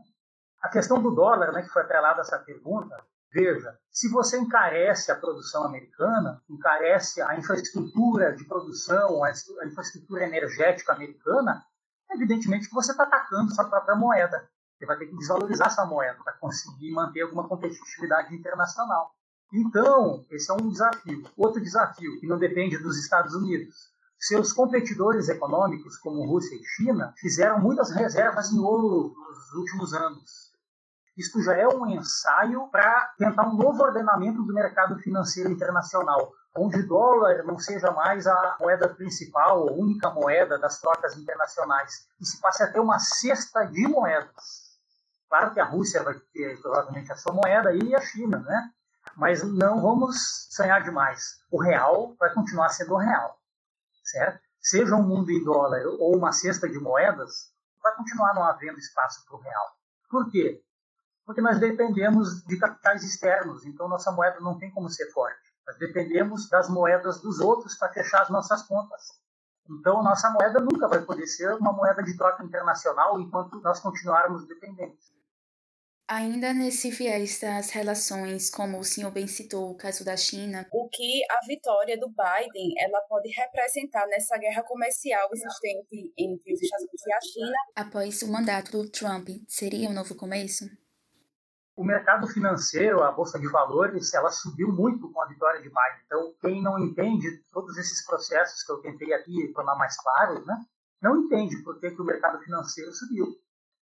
A 0.63 0.71
questão 0.71 1.03
do 1.03 1.11
dólar, 1.11 1.53
né, 1.53 1.61
que 1.61 1.69
foi 1.69 1.83
atrelada 1.83 2.23
essa 2.23 2.39
pergunta, 2.39 2.97
Veja, 3.31 3.77
se 3.91 4.09
você 4.09 4.39
encarece 4.39 5.13
a 5.13 5.15
produção 5.15 5.65
americana, 5.65 6.41
encarece 6.49 7.21
a 7.21 7.37
infraestrutura 7.37 8.35
de 8.35 8.45
produção, 8.45 9.23
a 9.23 9.31
infraestrutura 9.67 10.25
energética 10.25 10.95
americana, 10.95 11.63
evidentemente 12.13 12.69
que 12.69 12.75
você 12.75 12.93
está 12.93 13.03
atacando 13.03 13.55
sua 13.55 13.69
própria 13.69 13.95
moeda. 13.95 14.49
Você 14.79 14.87
vai 14.87 14.97
ter 14.97 15.07
que 15.07 15.17
desvalorizar 15.19 15.67
essa 15.67 15.85
moeda 15.85 16.19
para 16.25 16.33
conseguir 16.35 16.93
manter 16.93 17.23
alguma 17.23 17.47
competitividade 17.47 18.35
internacional. 18.35 19.11
Então, 19.53 20.25
esse 20.31 20.51
é 20.51 20.55
um 20.55 20.71
desafio. 20.71 21.29
Outro 21.37 21.61
desafio, 21.61 22.19
que 22.19 22.27
não 22.27 22.39
depende 22.39 22.79
dos 22.79 22.97
Estados 22.97 23.35
Unidos. 23.35 23.95
Seus 24.19 24.53
competidores 24.53 25.29
econômicos, 25.29 25.99
como 25.99 26.27
Rússia 26.27 26.57
e 26.57 26.65
China, 26.65 27.15
fizeram 27.19 27.61
muitas 27.61 27.91
reservas 27.91 28.51
em 28.53 28.59
ouro 28.59 29.15
nos 29.15 29.53
últimos 29.55 29.95
anos 29.95 30.47
isto 31.17 31.43
já 31.43 31.57
é 31.57 31.67
um 31.67 31.87
ensaio 31.87 32.69
para 32.69 33.15
tentar 33.17 33.49
um 33.49 33.57
novo 33.57 33.83
ordenamento 33.83 34.43
do 34.43 34.53
mercado 34.53 34.99
financeiro 34.99 35.51
internacional, 35.51 36.31
onde 36.55 36.81
o 36.81 36.87
dólar 36.87 37.43
não 37.45 37.59
seja 37.59 37.91
mais 37.91 38.27
a 38.27 38.57
moeda 38.61 38.87
principal, 38.87 39.67
a 39.67 39.73
única 39.73 40.11
moeda 40.11 40.59
das 40.59 40.79
trocas 40.79 41.17
internacionais, 41.17 42.07
e 42.21 42.27
se 42.27 42.39
passe 42.39 42.63
a 42.63 42.71
ter 42.71 42.81
uma 42.81 42.99
cesta 42.99 43.65
de 43.65 43.89
moedas. 43.89 44.77
Claro 45.29 45.55
que 45.55 45.61
a 45.61 45.65
Rússia 45.65 46.03
vai 46.03 46.15
ter 46.35 46.61
provavelmente 46.61 47.11
a 47.11 47.17
sua 47.17 47.33
moeda 47.33 47.73
e 47.73 47.95
a 47.95 48.01
China, 48.01 48.39
né? 48.41 48.71
Mas 49.17 49.43
não 49.43 49.81
vamos 49.81 50.49
sonhar 50.51 50.83
demais. 50.83 51.41
O 51.51 51.59
real 51.59 52.15
vai 52.21 52.33
continuar 52.35 52.69
sendo 52.69 52.93
o 52.93 52.99
real, 52.99 53.36
certo? 54.17 54.41
Seja 54.61 54.97
um 54.97 55.03
mundo 55.03 55.31
em 55.31 55.45
dólar 55.45 55.83
ou 55.99 56.17
uma 56.17 56.33
cesta 56.33 56.69
de 56.69 56.79
moedas, 56.79 57.53
vai 57.83 57.95
continuar 57.95 58.35
não 58.35 58.43
havendo 58.43 58.79
espaço 58.79 59.25
para 59.27 59.37
o 59.37 59.41
real. 59.41 59.77
Por 60.11 60.31
quê? 60.31 60.63
porque 61.27 61.41
nós 61.41 61.59
dependemos 61.59 62.45
de 62.45 62.57
capitais 62.57 63.03
externos, 63.03 63.67
então 63.67 63.89
nossa 63.89 64.13
moeda 64.13 64.39
não 64.39 64.57
tem 64.57 64.71
como 64.71 64.89
ser 64.89 65.11
forte. 65.11 65.53
Nós 65.67 65.77
dependemos 65.77 66.49
das 66.49 66.69
moedas 66.69 67.21
dos 67.21 67.41
outros 67.41 67.75
para 67.75 67.93
fechar 67.93 68.23
as 68.23 68.31
nossas 68.31 68.63
contas. 68.63 69.03
Então, 69.69 70.01
nossa 70.05 70.31
moeda 70.31 70.61
nunca 70.61 70.87
vai 70.87 71.01
poder 71.01 71.27
ser 71.27 71.53
uma 71.55 71.73
moeda 71.73 72.01
de 72.01 72.17
troca 72.17 72.45
internacional 72.45 73.19
enquanto 73.19 73.61
nós 73.61 73.81
continuarmos 73.81 74.47
dependentes. 74.47 75.13
Ainda 76.09 76.55
nesse 76.55 76.91
viés 76.91 77.41
das 77.41 77.71
relações, 77.71 78.49
como 78.49 78.79
o 78.79 78.85
senhor 78.85 79.11
bem 79.11 79.27
citou, 79.27 79.71
o 79.71 79.77
caso 79.77 80.05
da 80.05 80.17
China. 80.17 80.65
O 80.73 80.89
que 80.89 81.25
a 81.29 81.45
vitória 81.45 81.99
do 81.99 82.09
Biden 82.09 82.75
ela 82.79 83.01
pode 83.09 83.29
representar 83.31 84.07
nessa 84.07 84.39
guerra 84.39 84.63
comercial 84.63 85.29
existente 85.33 86.13
entre 86.17 86.53
os 86.53 86.63
Estados 86.63 86.85
Unidos 86.85 87.07
e 87.07 87.13
a 87.13 87.21
China? 87.21 87.57
Após 87.75 88.23
o 88.23 88.31
mandato 88.31 88.71
do 88.71 88.89
Trump, 88.89 89.29
seria 89.49 89.89
um 89.89 89.93
novo 89.93 90.15
começo? 90.15 90.65
o 91.77 91.85
mercado 91.85 92.27
financeiro, 92.27 93.03
a 93.03 93.13
bolsa 93.13 93.39
de 93.39 93.47
valores, 93.49 94.15
ela 94.15 94.31
subiu 94.31 94.73
muito 94.73 95.13
com 95.13 95.21
a 95.21 95.27
vitória 95.27 95.61
de 95.61 95.69
Biden. 95.69 96.03
Então, 96.07 96.35
quem 96.41 96.63
não 96.63 96.79
entende 96.79 97.45
todos 97.53 97.77
esses 97.77 98.05
processos 98.07 98.63
que 98.65 98.73
eu 98.73 98.81
tentei 98.81 99.13
aqui 99.13 99.53
tornar 99.53 99.77
mais 99.77 99.95
claros, 100.01 100.45
né, 100.47 100.57
não 101.03 101.25
entende 101.25 101.63
por 101.63 101.79
que, 101.79 101.91
que 101.91 102.01
o 102.01 102.05
mercado 102.05 102.43
financeiro 102.43 102.91
subiu. 102.95 103.27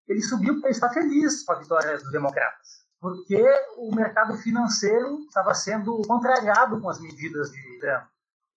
Ele 0.06 0.22
subiu 0.22 0.54
porque 0.54 0.68
está 0.68 0.90
feliz 0.90 1.44
com 1.44 1.52
a 1.52 1.58
vitória 1.58 1.96
dos 1.98 2.10
democratas, 2.10 2.84
porque 3.00 3.42
o 3.76 3.94
mercado 3.94 4.36
financeiro 4.36 5.20
estava 5.20 5.54
sendo 5.54 6.02
contrariado 6.06 6.80
com 6.80 6.88
as 6.88 7.00
medidas 7.00 7.50
de 7.50 7.78
Trump, 7.80 8.04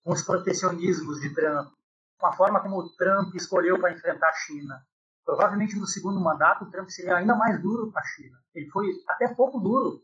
com 0.03 0.11
os 0.11 0.21
protecionismos 0.21 1.21
de 1.21 1.33
Trump, 1.33 1.71
com 2.19 2.27
a 2.27 2.33
forma 2.33 2.59
como 2.59 2.79
o 2.79 2.89
Trump 2.95 3.33
escolheu 3.35 3.79
para 3.79 3.93
enfrentar 3.93 4.27
a 4.27 4.33
China. 4.33 4.81
Provavelmente 5.25 5.77
no 5.77 5.85
segundo 5.85 6.19
mandato, 6.19 6.65
o 6.65 6.71
Trump 6.71 6.89
seria 6.89 7.17
ainda 7.17 7.35
mais 7.35 7.61
duro 7.61 7.91
com 7.91 7.99
a 7.99 8.03
China. 8.03 8.37
Ele 8.53 8.69
foi 8.69 8.87
até 9.07 9.27
pouco 9.33 9.59
duro. 9.59 10.01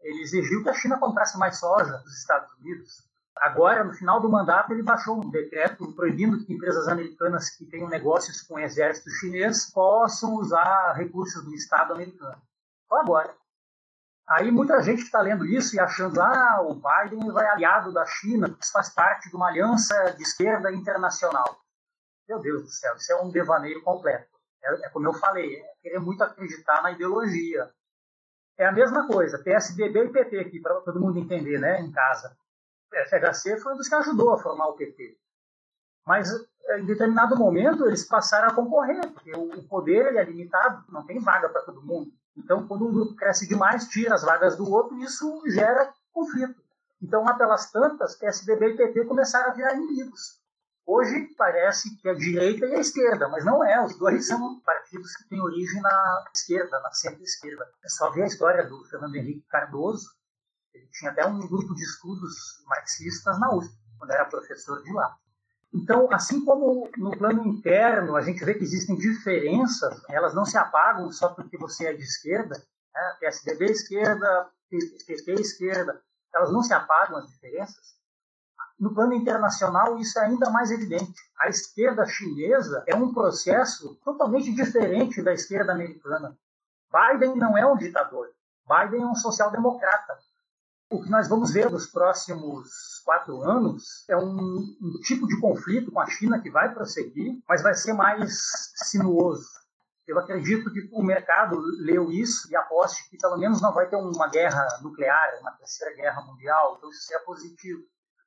Ele 0.00 0.22
exigiu 0.22 0.62
que 0.62 0.70
a 0.70 0.74
China 0.74 0.98
comprasse 0.98 1.38
mais 1.38 1.58
soja 1.58 1.98
dos 1.98 2.18
Estados 2.18 2.50
Unidos. 2.58 3.11
Agora, 3.36 3.82
no 3.82 3.94
final 3.94 4.20
do 4.20 4.30
mandato, 4.30 4.72
ele 4.72 4.82
baixou 4.82 5.16
um 5.16 5.30
decreto 5.30 5.92
proibindo 5.94 6.44
que 6.44 6.52
empresas 6.52 6.86
americanas 6.86 7.50
que 7.50 7.64
tenham 7.64 7.88
negócios 7.88 8.42
com 8.42 8.54
o 8.54 8.58
exército 8.58 9.10
chinês 9.10 9.70
possam 9.72 10.34
usar 10.34 10.92
recursos 10.92 11.42
do 11.44 11.54
Estado 11.54 11.94
americano. 11.94 12.40
Só 12.88 12.96
agora. 13.00 13.34
Aí 14.28 14.50
muita 14.50 14.80
gente 14.82 15.02
está 15.02 15.20
lendo 15.20 15.44
isso 15.44 15.74
e 15.74 15.80
achando 15.80 16.20
ah, 16.20 16.62
o 16.62 16.74
Biden 16.74 17.32
vai 17.32 17.46
aliado 17.46 17.92
da 17.92 18.06
China, 18.06 18.56
isso 18.60 18.72
faz 18.72 18.88
parte 18.90 19.28
de 19.28 19.36
uma 19.36 19.48
aliança 19.48 20.12
de 20.16 20.22
esquerda 20.22 20.70
internacional. 20.70 21.60
Meu 22.28 22.38
Deus 22.38 22.62
do 22.62 22.68
céu, 22.68 22.94
isso 22.96 23.12
é 23.12 23.20
um 23.20 23.30
devaneio 23.30 23.82
completo. 23.82 24.30
É, 24.62 24.86
é 24.86 24.88
como 24.90 25.08
eu 25.08 25.14
falei, 25.14 25.56
é 25.56 25.74
querer 25.82 25.98
muito 25.98 26.22
acreditar 26.22 26.82
na 26.82 26.92
ideologia. 26.92 27.70
É 28.56 28.66
a 28.66 28.72
mesma 28.72 29.06
coisa, 29.08 29.42
PSDB 29.42 30.04
e 30.04 30.12
PT 30.12 30.38
aqui, 30.38 30.60
para 30.60 30.80
todo 30.82 31.00
mundo 31.00 31.18
entender, 31.18 31.58
né, 31.58 31.80
em 31.80 31.90
casa. 31.90 32.36
O 32.92 33.08
FHC 33.08 33.56
foi 33.58 33.72
um 33.72 33.76
dos 33.76 33.88
que 33.88 33.94
ajudou 33.94 34.34
a 34.34 34.38
formar 34.38 34.68
o 34.68 34.74
PT. 34.74 35.16
Mas 36.06 36.28
é, 36.66 36.80
em 36.80 36.84
determinado 36.84 37.36
momento 37.36 37.86
eles 37.86 38.04
passaram 38.04 38.48
a 38.48 38.54
concorrer, 38.54 39.10
porque 39.12 39.32
o 39.32 39.62
poder 39.68 40.14
é 40.16 40.24
limitado, 40.24 40.84
não 40.90 41.04
tem 41.06 41.18
vaga 41.18 41.48
para 41.48 41.62
todo 41.62 41.82
mundo. 41.82 42.12
Então, 42.36 42.66
quando 42.66 42.86
um 42.86 42.92
grupo 42.92 43.14
cresce 43.14 43.46
demais, 43.46 43.88
tira 43.88 44.14
as 44.14 44.22
vagas 44.22 44.56
do 44.56 44.70
outro, 44.70 44.96
e 44.96 45.04
isso 45.04 45.42
gera 45.48 45.92
conflito. 46.12 46.62
Então, 47.00 47.24
lá 47.24 47.34
pelas 47.34 47.70
tantas, 47.70 48.14
PSDB 48.16 48.70
e 48.70 48.76
PT 48.76 49.04
começaram 49.04 49.50
a 49.50 49.54
virar 49.54 49.74
inimigos. 49.74 50.40
Hoje 50.86 51.28
parece 51.36 51.96
que 51.96 52.08
é 52.08 52.12
a 52.12 52.14
direita 52.14 52.66
e 52.66 52.74
a 52.74 52.80
esquerda, 52.80 53.28
mas 53.28 53.44
não 53.44 53.64
é. 53.64 53.84
Os 53.84 53.96
dois 53.98 54.26
são 54.26 54.60
partidos 54.60 55.14
que 55.16 55.28
têm 55.28 55.40
origem 55.40 55.80
na 55.80 56.24
esquerda, 56.34 56.80
na 56.80 56.90
centro-esquerda. 56.92 57.68
É 57.84 57.88
só 57.88 58.10
ver 58.10 58.22
a 58.22 58.26
história 58.26 58.66
do 58.66 58.84
Fernando 58.86 59.14
Henrique 59.14 59.46
Cardoso. 59.48 60.08
Ele 60.74 60.88
tinha 60.92 61.10
até 61.10 61.26
um 61.26 61.40
grupo 61.46 61.74
de 61.74 61.82
estudos 61.82 62.62
marxistas 62.66 63.38
na 63.38 63.54
USP, 63.54 63.74
quando 63.98 64.10
era 64.10 64.24
professor 64.24 64.82
de 64.82 64.92
lá. 64.92 65.16
Então, 65.74 66.06
assim 66.12 66.44
como 66.44 66.90
no 66.98 67.16
plano 67.16 67.46
interno 67.46 68.14
a 68.14 68.20
gente 68.20 68.44
vê 68.44 68.54
que 68.54 68.62
existem 68.62 68.96
diferenças, 68.96 70.02
elas 70.08 70.34
não 70.34 70.44
se 70.44 70.58
apagam 70.58 71.10
só 71.10 71.30
porque 71.30 71.56
você 71.56 71.86
é 71.86 71.94
de 71.94 72.02
esquerda, 72.02 72.62
né? 72.94 73.16
PSDB 73.20 73.66
esquerda, 73.66 74.50
PT 74.68 75.32
esquerda, 75.32 76.02
elas 76.34 76.52
não 76.52 76.62
se 76.62 76.74
apagam 76.74 77.18
as 77.18 77.26
diferenças. 77.28 77.96
No 78.78 78.92
plano 78.92 79.14
internacional, 79.14 79.98
isso 79.98 80.18
é 80.18 80.24
ainda 80.24 80.50
mais 80.50 80.70
evidente. 80.70 81.20
A 81.40 81.48
esquerda 81.48 82.04
chinesa 82.04 82.82
é 82.86 82.94
um 82.94 83.12
processo 83.12 83.94
totalmente 84.04 84.52
diferente 84.52 85.22
da 85.22 85.32
esquerda 85.32 85.72
americana. 85.72 86.36
Biden 86.92 87.36
não 87.36 87.56
é 87.56 87.64
um 87.64 87.76
ditador. 87.76 88.28
Biden 88.66 89.02
é 89.02 89.06
um 89.06 89.14
social-democrata. 89.14 90.18
O 90.92 91.02
que 91.02 91.10
nós 91.10 91.28
vamos 91.28 91.52
ver 91.52 91.70
nos 91.70 91.86
próximos 91.86 93.00
quatro 93.04 93.42
anos 93.42 94.04
é 94.08 94.16
um, 94.16 94.76
um, 94.80 95.00
tipo 95.02 95.26
de 95.26 95.40
conflito 95.40 95.90
com 95.90 96.00
a 96.00 96.06
China 96.06 96.40
que 96.40 96.50
vai 96.50 96.72
prosseguir, 96.72 97.42
mas 97.48 97.62
vai 97.62 97.74
ser 97.74 97.94
mais 97.94 98.32
sinuoso. 98.76 99.48
Eu 100.06 100.18
acredito 100.18 100.70
que 100.72 100.88
o 100.92 101.02
mercado 101.02 101.58
leu 101.78 102.10
isso 102.10 102.50
e 102.50 102.56
aposte 102.56 103.08
que 103.08 103.16
pelo 103.16 103.38
menos 103.38 103.62
não 103.62 103.72
vai 103.72 103.88
ter 103.88 103.96
uma 103.96 104.28
guerra 104.28 104.66
nuclear, 104.82 105.38
uma 105.40 105.52
terceira 105.52 105.94
guerra 105.96 106.20
mundial, 106.22 106.76
então 106.76 106.90
isso 106.90 107.14
é 107.14 107.18
positivo 107.20 107.82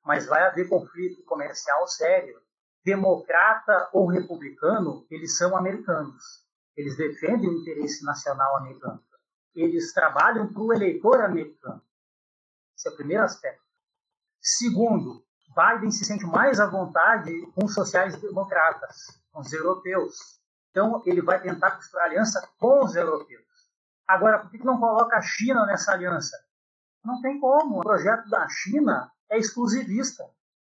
mas 0.06 0.24
vai 0.24 0.44
haver 0.44 0.68
conflito 0.68 1.24
comercial 1.24 1.86
sério. 1.88 2.40
Democrata 2.84 3.90
ou 3.92 4.06
republicano, 4.06 5.04
eles 5.10 5.36
são 5.36 5.56
americanos. 5.56 6.46
Eles 6.76 6.96
defendem 6.96 7.50
o 7.50 7.60
interesse 7.60 8.04
nacional 8.04 8.56
americano. 8.58 9.02
Eles 9.52 9.92
trabalham 9.92 10.52
para 10.52 10.62
o 10.62 10.72
eleitor 10.72 11.20
americano. 11.22 11.82
Esse 12.86 12.92
é 12.92 12.92
o 12.92 12.96
primeiro 12.96 13.24
aspecto. 13.24 13.64
Segundo, 14.40 15.24
Biden 15.48 15.90
se 15.90 16.04
sente 16.04 16.24
mais 16.24 16.60
à 16.60 16.66
vontade 16.66 17.32
com 17.52 17.64
os 17.64 17.74
sociais-democratas, 17.74 18.96
com 19.32 19.40
os 19.40 19.52
europeus. 19.52 20.14
Então, 20.70 21.02
ele 21.04 21.20
vai 21.20 21.40
tentar 21.40 21.72
construir 21.72 22.02
aliança 22.02 22.48
com 22.58 22.84
os 22.84 22.94
europeus. 22.94 23.44
Agora, 24.06 24.38
por 24.38 24.50
que 24.52 24.64
não 24.64 24.78
coloca 24.78 25.16
a 25.16 25.20
China 25.22 25.66
nessa 25.66 25.92
aliança? 25.92 26.36
Não 27.04 27.20
tem 27.20 27.40
como. 27.40 27.80
O 27.80 27.82
projeto 27.82 28.28
da 28.30 28.48
China 28.48 29.10
é 29.28 29.36
exclusivista. 29.36 30.24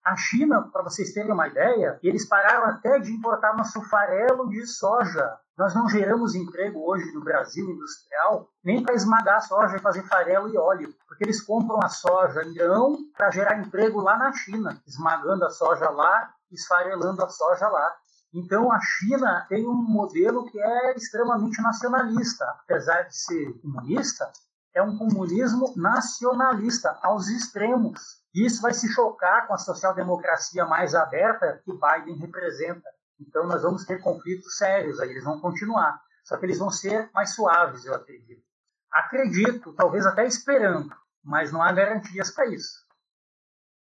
A 0.05 0.17
China, 0.17 0.69
para 0.73 0.83
vocês 0.83 1.13
terem 1.13 1.31
uma 1.31 1.47
ideia, 1.47 1.97
eles 2.03 2.27
pararam 2.27 2.67
até 2.67 2.99
de 2.99 3.13
importar 3.13 3.57
nosso 3.57 3.81
farelo 3.83 4.49
de 4.49 4.67
soja. 4.67 5.39
Nós 5.57 5.75
não 5.77 5.89
geramos 5.89 6.35
emprego 6.35 6.81
hoje 6.91 7.13
no 7.13 7.23
Brasil 7.23 7.71
industrial 7.71 8.49
nem 8.65 8.83
para 8.83 8.95
esmagar 8.95 9.41
soja 9.47 9.77
e 9.77 9.81
fazer 9.81 10.03
farelo 10.09 10.49
e 10.49 10.59
óleo, 10.59 10.93
porque 11.07 11.23
eles 11.23 11.41
compram 11.41 11.79
a 11.81 11.89
soja 11.89 12.43
em 12.43 12.53
grão 12.53 12.99
para 13.17 13.31
gerar 13.31 13.61
emprego 13.61 14.01
lá 14.01 14.17
na 14.17 14.33
China, 14.33 14.83
esmagando 14.89 15.45
a 15.45 15.51
soja 15.51 15.89
lá, 15.89 16.35
esfarelando 16.51 17.23
a 17.25 17.29
soja 17.29 17.69
lá. 17.69 17.95
Então 18.35 18.73
a 18.73 18.81
China 18.81 19.47
tem 19.49 19.69
um 19.69 19.75
modelo 19.75 20.51
que 20.51 20.59
é 20.59 20.97
extremamente 20.97 21.63
nacionalista, 21.63 22.45
apesar 22.65 23.03
de 23.03 23.17
ser 23.17 23.53
comunista, 23.61 24.29
é 24.75 24.83
um 24.83 24.99
comunismo 24.99 25.73
nacionalista 25.77 26.99
aos 27.03 27.29
extremos. 27.29 28.22
E 28.35 28.47
isso 28.47 28.63
vai 28.63 28.73
se 28.73 28.89
chocar 28.93 29.47
com 29.47 29.55
a 29.55 29.59
social-democracia 29.59 30.65
mais 30.65 30.95
aberta 30.95 31.61
que 31.65 31.73
Biden 31.73 32.19
representa. 32.19 32.89
Então, 33.21 33.47
nós 33.47 33.63
vamos 33.63 33.85
ter 33.85 34.01
conflitos 34.01 34.57
sérios 34.57 34.99
aí, 35.01 35.11
eles 35.11 35.25
vão 35.25 35.41
continuar. 35.41 36.01
Só 36.25 36.37
que 36.37 36.47
eles 36.47 36.59
vão 36.59 36.71
ser 36.71 37.11
mais 37.13 37.35
suaves, 37.35 37.85
eu 37.85 37.95
acredito. 37.95 38.43
Acredito, 38.91 39.75
talvez 39.75 40.07
até 40.07 40.27
esperando, 40.27 40.95
mas 41.23 41.53
não 41.53 41.63
há 41.63 41.73
garantias 41.73 42.31
para 42.31 42.49
isso. 42.49 42.83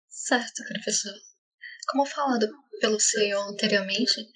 Certo, 0.10 0.64
professor. 0.68 1.14
Como 1.89 2.06
falado 2.06 2.48
pelo 2.80 3.00
CEO 3.00 3.42
anteriormente, 3.50 4.28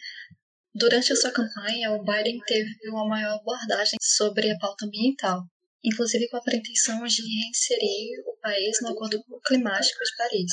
durante 0.73 1.13
a 1.13 1.15
sua 1.15 1.31
campanha, 1.31 1.91
o 1.91 2.03
Biden 2.03 2.39
teve 2.45 2.89
uma 2.89 3.07
maior 3.07 3.39
abordagem 3.39 3.97
sobre 4.01 4.51
a 4.51 4.57
pauta 4.59 4.85
ambiental 4.85 5.45
inclusive 5.85 6.27
com 6.29 6.37
a 6.37 6.41
pretensão 6.41 7.03
de 7.05 7.21
reinserir 7.21 8.23
o 8.25 8.34
país 8.45 8.77
no 8.81 8.89
Acordo 8.89 9.17
Climático 9.47 10.03
de 10.03 10.17
Paris. 10.17 10.51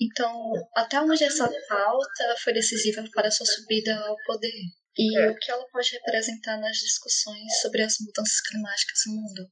Então, 0.00 0.52
até 0.76 1.00
onde 1.00 1.24
essa 1.24 1.50
pauta 1.68 2.36
foi 2.42 2.52
decisiva 2.52 3.02
para 3.12 3.28
a 3.28 3.30
sua 3.30 3.46
subida 3.46 3.96
ao 4.06 4.16
poder? 4.24 4.62
E 4.96 5.18
é. 5.18 5.30
o 5.30 5.36
que 5.36 5.50
ela 5.50 5.66
pode 5.72 5.90
representar 5.90 6.56
nas 6.58 6.76
discussões 6.76 7.60
sobre 7.60 7.82
as 7.82 7.96
mudanças 8.00 8.40
climáticas 8.48 9.00
no 9.06 9.14
mundo? 9.14 9.50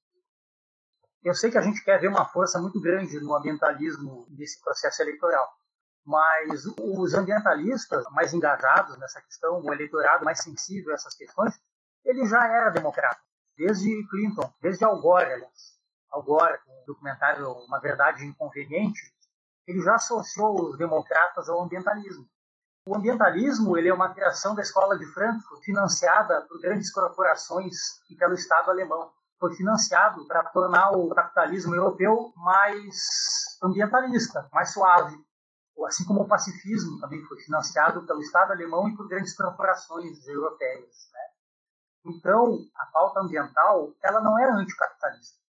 Eu 1.25 1.35
sei 1.35 1.51
que 1.51 1.59
a 1.59 1.63
gente 1.63 1.83
quer 1.85 2.01
ver 2.01 2.09
uma 2.09 2.29
força 2.29 2.61
muito 2.61 2.81
grande 2.81 3.19
no 3.21 3.35
ambientalismo 3.35 4.27
desse 4.31 4.61
processo 4.61 5.03
eleitoral, 5.03 5.49
mas 6.05 6.65
os 6.65 7.15
ambientalistas 7.15 8.05
mais 8.13 8.33
engajados 8.33 8.99
nessa 8.99 9.21
questão, 9.21 9.61
o 9.61 9.73
eleitorado 9.73 10.25
mais 10.25 10.43
sensível 10.43 10.93
a 10.93 10.95
essas 10.95 11.15
questões, 11.17 11.55
ele 12.05 12.25
já 12.27 12.45
era 12.47 12.71
democrata 12.71 13.21
desde 13.57 14.09
Clinton, 14.09 14.53
desde 14.61 14.85
Al 14.85 15.01
Gore, 15.01 15.33
aliás. 15.33 15.82
Al 16.13 16.23
Gore, 16.23 16.59
com 16.65 16.83
o 16.83 16.87
documentário 16.87 17.51
Uma 17.67 17.81
Verdade 17.81 18.25
Inconveniente, 18.25 19.01
ele 19.67 19.81
já 19.81 19.95
associou 19.95 20.71
os 20.71 20.77
democratas 20.77 21.49
ao 21.49 21.63
ambientalismo. 21.63 22.29
O 22.85 22.97
ambientalismo 22.97 23.79
ele 23.79 23.89
é 23.89 23.95
uma 23.95 24.13
criação 24.13 24.55
da 24.55 24.63
Escola 24.63 24.99
de 24.99 25.07
Frankfurt, 25.07 25.63
financiada 25.65 26.43
por 26.43 26.61
grandes 26.61 26.93
corporações 26.93 27.77
e 28.11 28.17
pelo 28.17 28.35
Estado 28.35 28.71
alemão. 28.71 29.13
Foi 29.39 29.55
financiado 29.55 30.27
para 30.27 30.45
tornar 30.51 30.91
o 30.91 31.09
capitalismo 31.11 31.75
europeu 31.75 32.33
mais 32.37 32.97
ambientalista, 33.63 34.49
mais 34.53 34.73
suave. 34.73 35.17
Assim 35.87 36.05
como 36.05 36.23
o 36.23 36.29
pacifismo 36.29 37.01
também 37.01 37.25
foi 37.25 37.41
financiado 37.41 38.05
pelo 38.07 38.21
Estado 38.21 38.53
alemão 38.53 38.89
e 38.89 38.97
por 38.97 39.09
grandes 39.09 39.37
corporações 39.37 40.27
europeias. 40.27 41.09
Né? 41.13 41.21
Então, 42.07 42.59
a 42.77 42.87
pauta 42.87 43.21
ambiental, 43.21 43.93
ela 44.03 44.21
não 44.21 44.39
é 44.39 44.51
anticapitalista. 44.51 45.42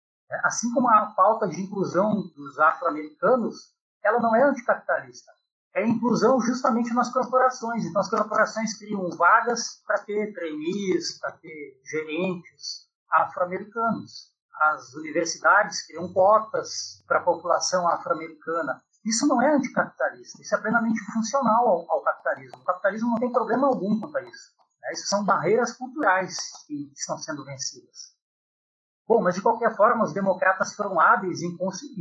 Assim 0.44 0.72
como 0.74 0.90
a 0.90 1.08
pauta 1.08 1.48
de 1.48 1.62
inclusão 1.62 2.28
dos 2.36 2.60
afro-americanos, 2.60 3.74
ela 4.04 4.20
não 4.20 4.36
é 4.36 4.44
anticapitalista. 4.44 5.32
É 5.76 5.86
inclusão 5.86 6.40
justamente 6.40 6.94
nas 6.94 7.12
corporações. 7.12 7.86
Então, 7.86 8.02
as 8.02 8.10
corporações 8.10 8.78
criam 8.78 9.10
vagas 9.12 9.82
para 9.86 10.00
ter 10.00 10.34
trainees, 10.34 11.20
para 11.20 11.32
ter 11.32 11.82
gerentes 11.84 12.88
afro-americanos. 13.10 14.32
As 14.62 14.94
universidades 14.94 15.86
criam 15.88 16.12
cotas 16.14 17.04
para 17.08 17.20
a 17.20 17.24
população 17.24 17.88
afro-americana. 17.88 18.84
Isso 19.04 19.28
não 19.28 19.42
é 19.42 19.56
anticapitalista, 19.56 20.42
isso 20.42 20.56
é 20.56 20.62
plenamente 20.62 21.00
funcional 21.12 21.68
ao, 21.68 21.92
ao 21.92 22.02
capitalismo. 22.04 22.58
O 22.60 22.64
capitalismo 22.64 23.10
não 23.10 23.18
tem 23.18 23.32
problema 23.32 23.68
algum 23.68 24.00
quanto 24.00 24.18
a 24.18 24.22
isso. 24.22 24.54
Né? 24.82 24.94
Isso 24.94 25.08
são 25.08 25.26
barreiras 25.26 25.74
culturais 25.74 26.38
que 26.68 26.92
estão 26.96 27.18
sendo 27.18 27.44
vencidas. 27.44 28.13
Bom, 29.08 29.22
mas 29.22 29.36
de 29.36 29.42
qualquer 29.42 29.76
forma, 29.76 30.06
os 30.06 30.14
democratas 30.14 30.74
foram 30.74 31.00
hábeis 31.00 31.42
em, 31.42 31.58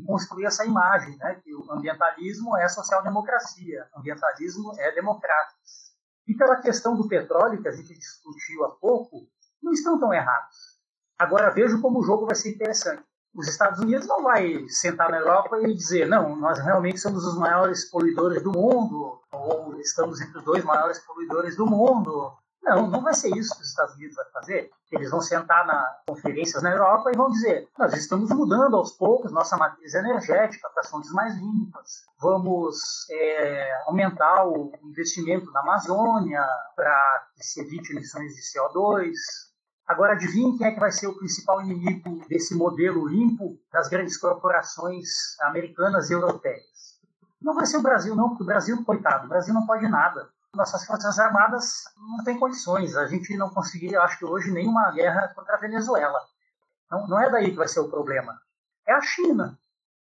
construir 0.07 0.45
essa 0.45 0.65
imagem, 0.65 1.17
né, 1.17 1.41
que 1.43 1.53
o 1.55 1.73
ambientalismo 1.73 2.57
é 2.57 2.69
social-democracia, 2.69 3.89
ambientalismo 3.97 4.73
é 4.79 4.93
democrático. 4.93 5.59
E 6.29 6.35
pela 6.35 6.61
questão 6.61 6.97
do 6.97 7.09
petróleo, 7.09 7.61
que 7.61 7.69
a 7.69 7.73
gente 7.73 7.93
discutiu 7.93 8.65
há 8.65 8.71
pouco, 8.77 9.27
não 9.61 9.73
estão 9.73 9.99
tão 9.99 10.15
errados. 10.15 10.57
Agora 11.19 11.51
vejo 11.51 11.81
como 11.81 11.99
o 11.99 12.05
jogo 12.05 12.27
vai 12.27 12.37
ser 12.37 12.51
interessante. 12.51 13.03
Os 13.35 13.49
Estados 13.49 13.81
Unidos 13.81 14.07
não 14.07 14.23
vai 14.23 14.69
sentar 14.69 15.11
na 15.11 15.19
Europa 15.19 15.59
e 15.61 15.75
dizer, 15.75 16.07
não, 16.07 16.37
nós 16.37 16.59
realmente 16.59 16.99
somos 16.99 17.25
os 17.25 17.37
maiores 17.37 17.91
poluidores 17.91 18.43
do 18.43 18.53
mundo, 18.53 19.21
ou 19.33 19.81
estamos 19.81 20.21
entre 20.21 20.39
os 20.39 20.45
dois 20.45 20.63
maiores 20.65 20.99
poluidores 21.01 21.57
do 21.57 21.67
mundo, 21.67 22.33
não, 22.63 22.87
não 22.89 23.03
vai 23.03 23.13
ser 23.13 23.37
isso 23.37 23.55
que 23.57 23.63
os 23.63 23.69
Estados 23.69 23.95
Unidos 23.97 24.15
vai 24.15 24.25
fazer. 24.27 24.71
Eles 24.91 25.11
vão 25.11 25.21
sentar 25.21 25.67
na 25.67 25.97
conferências 26.07 26.63
na 26.63 26.71
Europa 26.71 27.11
e 27.11 27.17
vão 27.17 27.31
dizer: 27.31 27.69
nós 27.77 27.93
estamos 27.95 28.31
mudando 28.31 28.77
aos 28.77 28.93
poucos 28.93 29.33
nossa 29.33 29.57
matriz 29.57 29.95
energética 29.95 30.69
para 30.73 30.85
fontes 30.85 31.11
mais 31.13 31.35
limpas. 31.35 32.05
Vamos 32.21 33.07
é, 33.11 33.83
aumentar 33.87 34.47
o 34.47 34.73
investimento 34.85 35.51
na 35.51 35.61
Amazônia 35.61 36.47
para 36.77 37.27
que 37.35 37.45
se 37.45 37.61
evite 37.61 37.93
emissões 37.93 38.33
de 38.35 38.43
CO2. 38.43 39.13
Agora, 39.87 40.13
adivinhe 40.13 40.57
quem 40.57 40.69
é 40.69 40.71
que 40.71 40.81
vai 40.81 40.93
ser 40.93 41.09
o 41.09 41.17
principal 41.17 41.61
inimigo 41.61 42.25
desse 42.29 42.55
modelo 42.55 43.07
limpo 43.09 43.59
das 43.73 43.89
grandes 43.89 44.17
corporações 44.17 45.09
americanas 45.41 46.09
e 46.09 46.13
europeias? 46.15 47.01
Não 47.41 47.55
vai 47.55 47.67
ser 47.67 47.79
o 47.79 47.83
Brasil, 47.83 48.15
não, 48.15 48.29
porque 48.29 48.45
o 48.45 48.47
Brasil, 48.47 48.85
coitado, 48.85 49.27
o 49.27 49.29
Brasil 49.29 49.53
não 49.53 49.67
pode 49.67 49.89
nada 49.89 50.31
nossas 50.55 50.85
Forças 50.85 51.19
Armadas 51.19 51.85
não 51.97 52.23
têm 52.25 52.39
condições. 52.39 52.97
A 52.97 53.07
gente 53.07 53.37
não 53.37 53.51
conseguiria, 53.51 54.03
acho 54.03 54.19
que 54.19 54.25
hoje, 54.25 54.51
nenhuma 54.51 54.91
guerra 54.93 55.29
contra 55.35 55.55
a 55.55 55.61
Venezuela. 55.61 56.21
Não, 56.91 57.09
não 57.09 57.21
é 57.21 57.31
daí 57.31 57.51
que 57.51 57.57
vai 57.57 57.69
ser 57.69 57.81
o 57.81 57.89
problema. 57.89 58.39
É 58.87 58.93
a 58.93 59.01
China. 59.01 59.59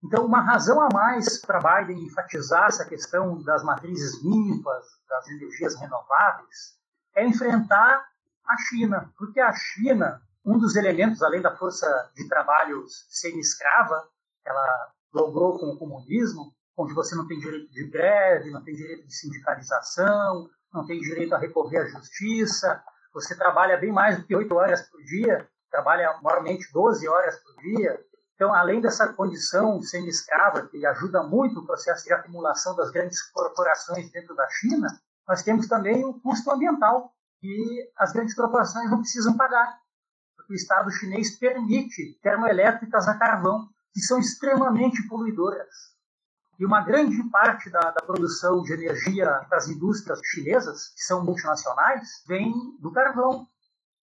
Então, 0.03 0.27
uma 0.27 0.43
razão 0.43 0.81
a 0.83 0.89
mais 0.93 1.39
para 1.41 1.59
Biden 1.59 2.05
enfatizar 2.05 2.67
essa 2.67 2.85
questão 2.85 3.43
das 3.43 3.63
matrizes 3.63 4.23
limpas, 4.23 4.85
das 5.09 5.27
energias 5.29 5.75
renováveis, 5.77 6.79
é 7.15 7.27
enfrentar 7.27 8.07
a 8.47 8.57
China. 8.69 9.11
Porque 9.17 9.41
a 9.41 9.53
China, 9.55 10.21
um 10.45 10.59
dos 10.59 10.77
elementos, 10.77 11.23
além 11.23 11.41
da 11.41 11.57
força 11.57 12.11
de 12.15 12.29
trabalho 12.29 12.85
semi-escrava, 13.09 14.07
ela 14.45 14.93
logrou 15.15 15.59
com 15.59 15.71
o 15.71 15.79
comunismo, 15.79 16.55
onde 16.77 16.93
você 16.93 17.15
não 17.15 17.27
tem 17.27 17.39
direito 17.39 17.71
de 17.71 17.85
greve, 17.89 18.51
não 18.51 18.63
tem 18.63 18.75
direito 18.75 19.07
de 19.07 19.15
sindicalização, 19.15 20.49
não 20.73 20.85
tem 20.87 21.01
direito 21.01 21.35
a 21.35 21.39
recorrer 21.39 21.79
à 21.79 21.87
justiça, 21.87 22.83
você 23.13 23.37
trabalha 23.37 23.77
bem 23.77 23.93
mais 23.93 24.19
do 24.19 24.27
que 24.27 24.35
oito 24.35 24.55
horas 24.57 24.83
por 24.83 25.01
dia, 25.05 25.49
trabalha 25.71 26.19
normalmente 26.21 26.73
12 26.73 27.07
horas 27.09 27.39
por 27.39 27.57
dia. 27.63 28.01
Então, 28.35 28.53
além 28.53 28.81
dessa 28.81 29.13
condição 29.13 29.81
semi-escrava, 29.81 30.67
que 30.67 30.85
ajuda 30.85 31.23
muito 31.23 31.61
o 31.61 31.67
processo 31.67 32.05
de 32.05 32.13
acumulação 32.13 32.75
das 32.75 32.91
grandes 32.91 33.23
corporações 33.31 34.11
dentro 34.11 34.35
da 34.35 34.49
China, 34.49 34.89
nós 35.29 35.43
temos 35.45 35.69
também 35.69 36.05
o 36.05 36.21
custo 36.21 36.51
ambiental, 36.51 37.13
que 37.41 37.93
as 37.97 38.13
grandes 38.13 38.35
corporações 38.35 38.91
não 38.91 38.99
precisam 38.99 39.37
pagar, 39.37 39.79
porque 40.37 40.53
o 40.53 40.57
Estado 40.57 40.91
chinês 40.91 41.39
permite 41.39 42.19
termoelétricas 42.21 43.07
a 43.07 43.17
carvão, 43.17 43.69
que 43.93 44.01
são 44.01 44.19
extremamente 44.19 45.07
poluidoras. 45.09 45.94
E 46.59 46.65
uma 46.65 46.83
grande 46.83 47.23
parte 47.31 47.69
da, 47.69 47.81
da 47.91 48.03
produção 48.07 48.63
de 48.63 48.73
energia 48.73 49.27
das 49.51 49.69
indústrias 49.69 50.21
chinesas, 50.25 50.89
que 50.95 51.03
são 51.03 51.25
multinacionais, 51.25 52.23
vem 52.29 52.53
do 52.81 52.93
carvão. 52.93 53.47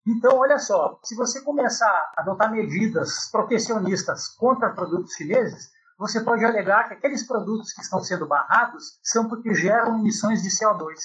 Então, 0.06 0.38
olha 0.38 0.58
só, 0.58 1.00
se 1.04 1.16
você 1.16 1.42
começar 1.42 2.12
a 2.18 2.22
adotar 2.22 2.52
medidas 2.52 3.30
protecionistas 3.32 4.28
contra 4.30 4.74
produtos 4.74 5.14
chineses, 5.14 5.70
você 5.98 6.20
pode 6.20 6.44
alegar 6.44 6.88
que 6.88 6.96
aqueles 6.96 7.26
produtos 7.26 7.72
que 7.74 7.82
estão 7.82 8.04
sendo 8.04 8.28
barrados 8.28 9.00
são 9.04 9.30
porque 9.30 9.54
geram 9.54 10.00
emissões 10.00 10.42
de 10.42 10.50
CO2. 10.50 10.96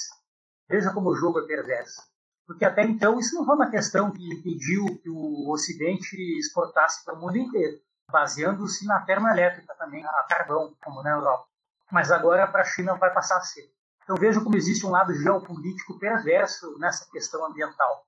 Veja 0.69 0.93
como 0.93 1.11
o 1.11 1.17
jogo 1.17 1.41
é 1.41 1.47
perverso. 1.47 2.01
Porque 2.47 2.65
até 2.65 2.83
então 2.83 3.19
isso 3.19 3.35
não 3.35 3.45
foi 3.45 3.57
uma 3.57 3.71
questão 3.71 4.11
que 4.11 4.27
impediu 4.33 4.87
que 5.03 5.11
o 5.11 5.51
Ocidente 5.51 6.17
exportasse 6.39 7.05
para 7.05 7.15
o 7.15 7.21
mundo 7.21 7.37
inteiro 7.37 7.79
baseando-se 8.11 8.87
na 8.87 9.01
termoelétrica 9.01 9.75
também, 9.75 10.05
a 10.05 10.23
carvão, 10.29 10.75
como 10.83 11.03
na 11.03 11.11
Europa. 11.11 11.47
Mas 11.91 12.11
agora 12.11 12.47
para 12.47 12.63
a 12.63 12.65
China 12.65 12.95
vai 12.95 13.13
passar 13.13 13.39
a 13.39 13.43
ser. 13.43 13.71
Então 14.03 14.17
vejo 14.17 14.43
como 14.43 14.57
existe 14.57 14.87
um 14.87 14.91
lado 14.91 15.13
geopolítico 15.15 15.99
perverso 15.99 16.79
nessa 16.79 17.11
questão 17.11 17.45
ambiental. 17.45 18.07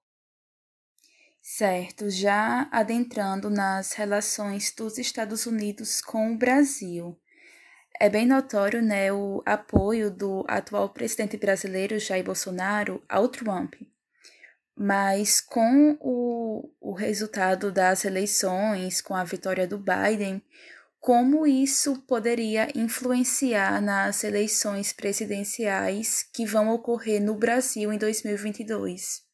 Certo, 1.43 2.11
já 2.11 2.69
adentrando 2.71 3.49
nas 3.49 3.95
relações 3.95 4.73
dos 4.73 4.99
Estados 4.99 5.47
Unidos 5.47 6.01
com 6.01 6.33
o 6.33 6.39
Brasil. 6.39 7.19
é 8.01 8.09
bem 8.09 8.27
notório 8.27 8.83
né, 8.83 9.13
o 9.13 9.43
apoio 9.45 10.11
do 10.11 10.45
atual 10.47 10.89
presidente 10.91 11.37
brasileiro 11.37 11.99
Jair 11.99 12.25
Bolsonaro 12.25 13.03
ao 13.09 13.29
Trump. 13.29 13.75
Mas 14.81 15.41
com 15.41 15.99
o, 16.01 16.71
o 16.81 16.93
resultado 16.93 17.73
das 17.73 18.05
eleições, 18.05 19.01
com 19.01 19.17
a 19.17 19.25
vitória 19.25 19.67
do 19.67 19.77
Biden, 19.77 20.41
como 21.01 21.47
isso 21.49 22.03
poderia 22.03 22.69
influenciar 22.79 23.81
nas 23.81 24.23
eleições 24.23 24.93
presidenciais 24.93 26.23
que 26.33 26.47
vão 26.47 26.71
ocorrer 26.71 27.21
no 27.21 27.35
Brasil 27.35 27.93
em 27.93 27.99
2022? 27.99 29.27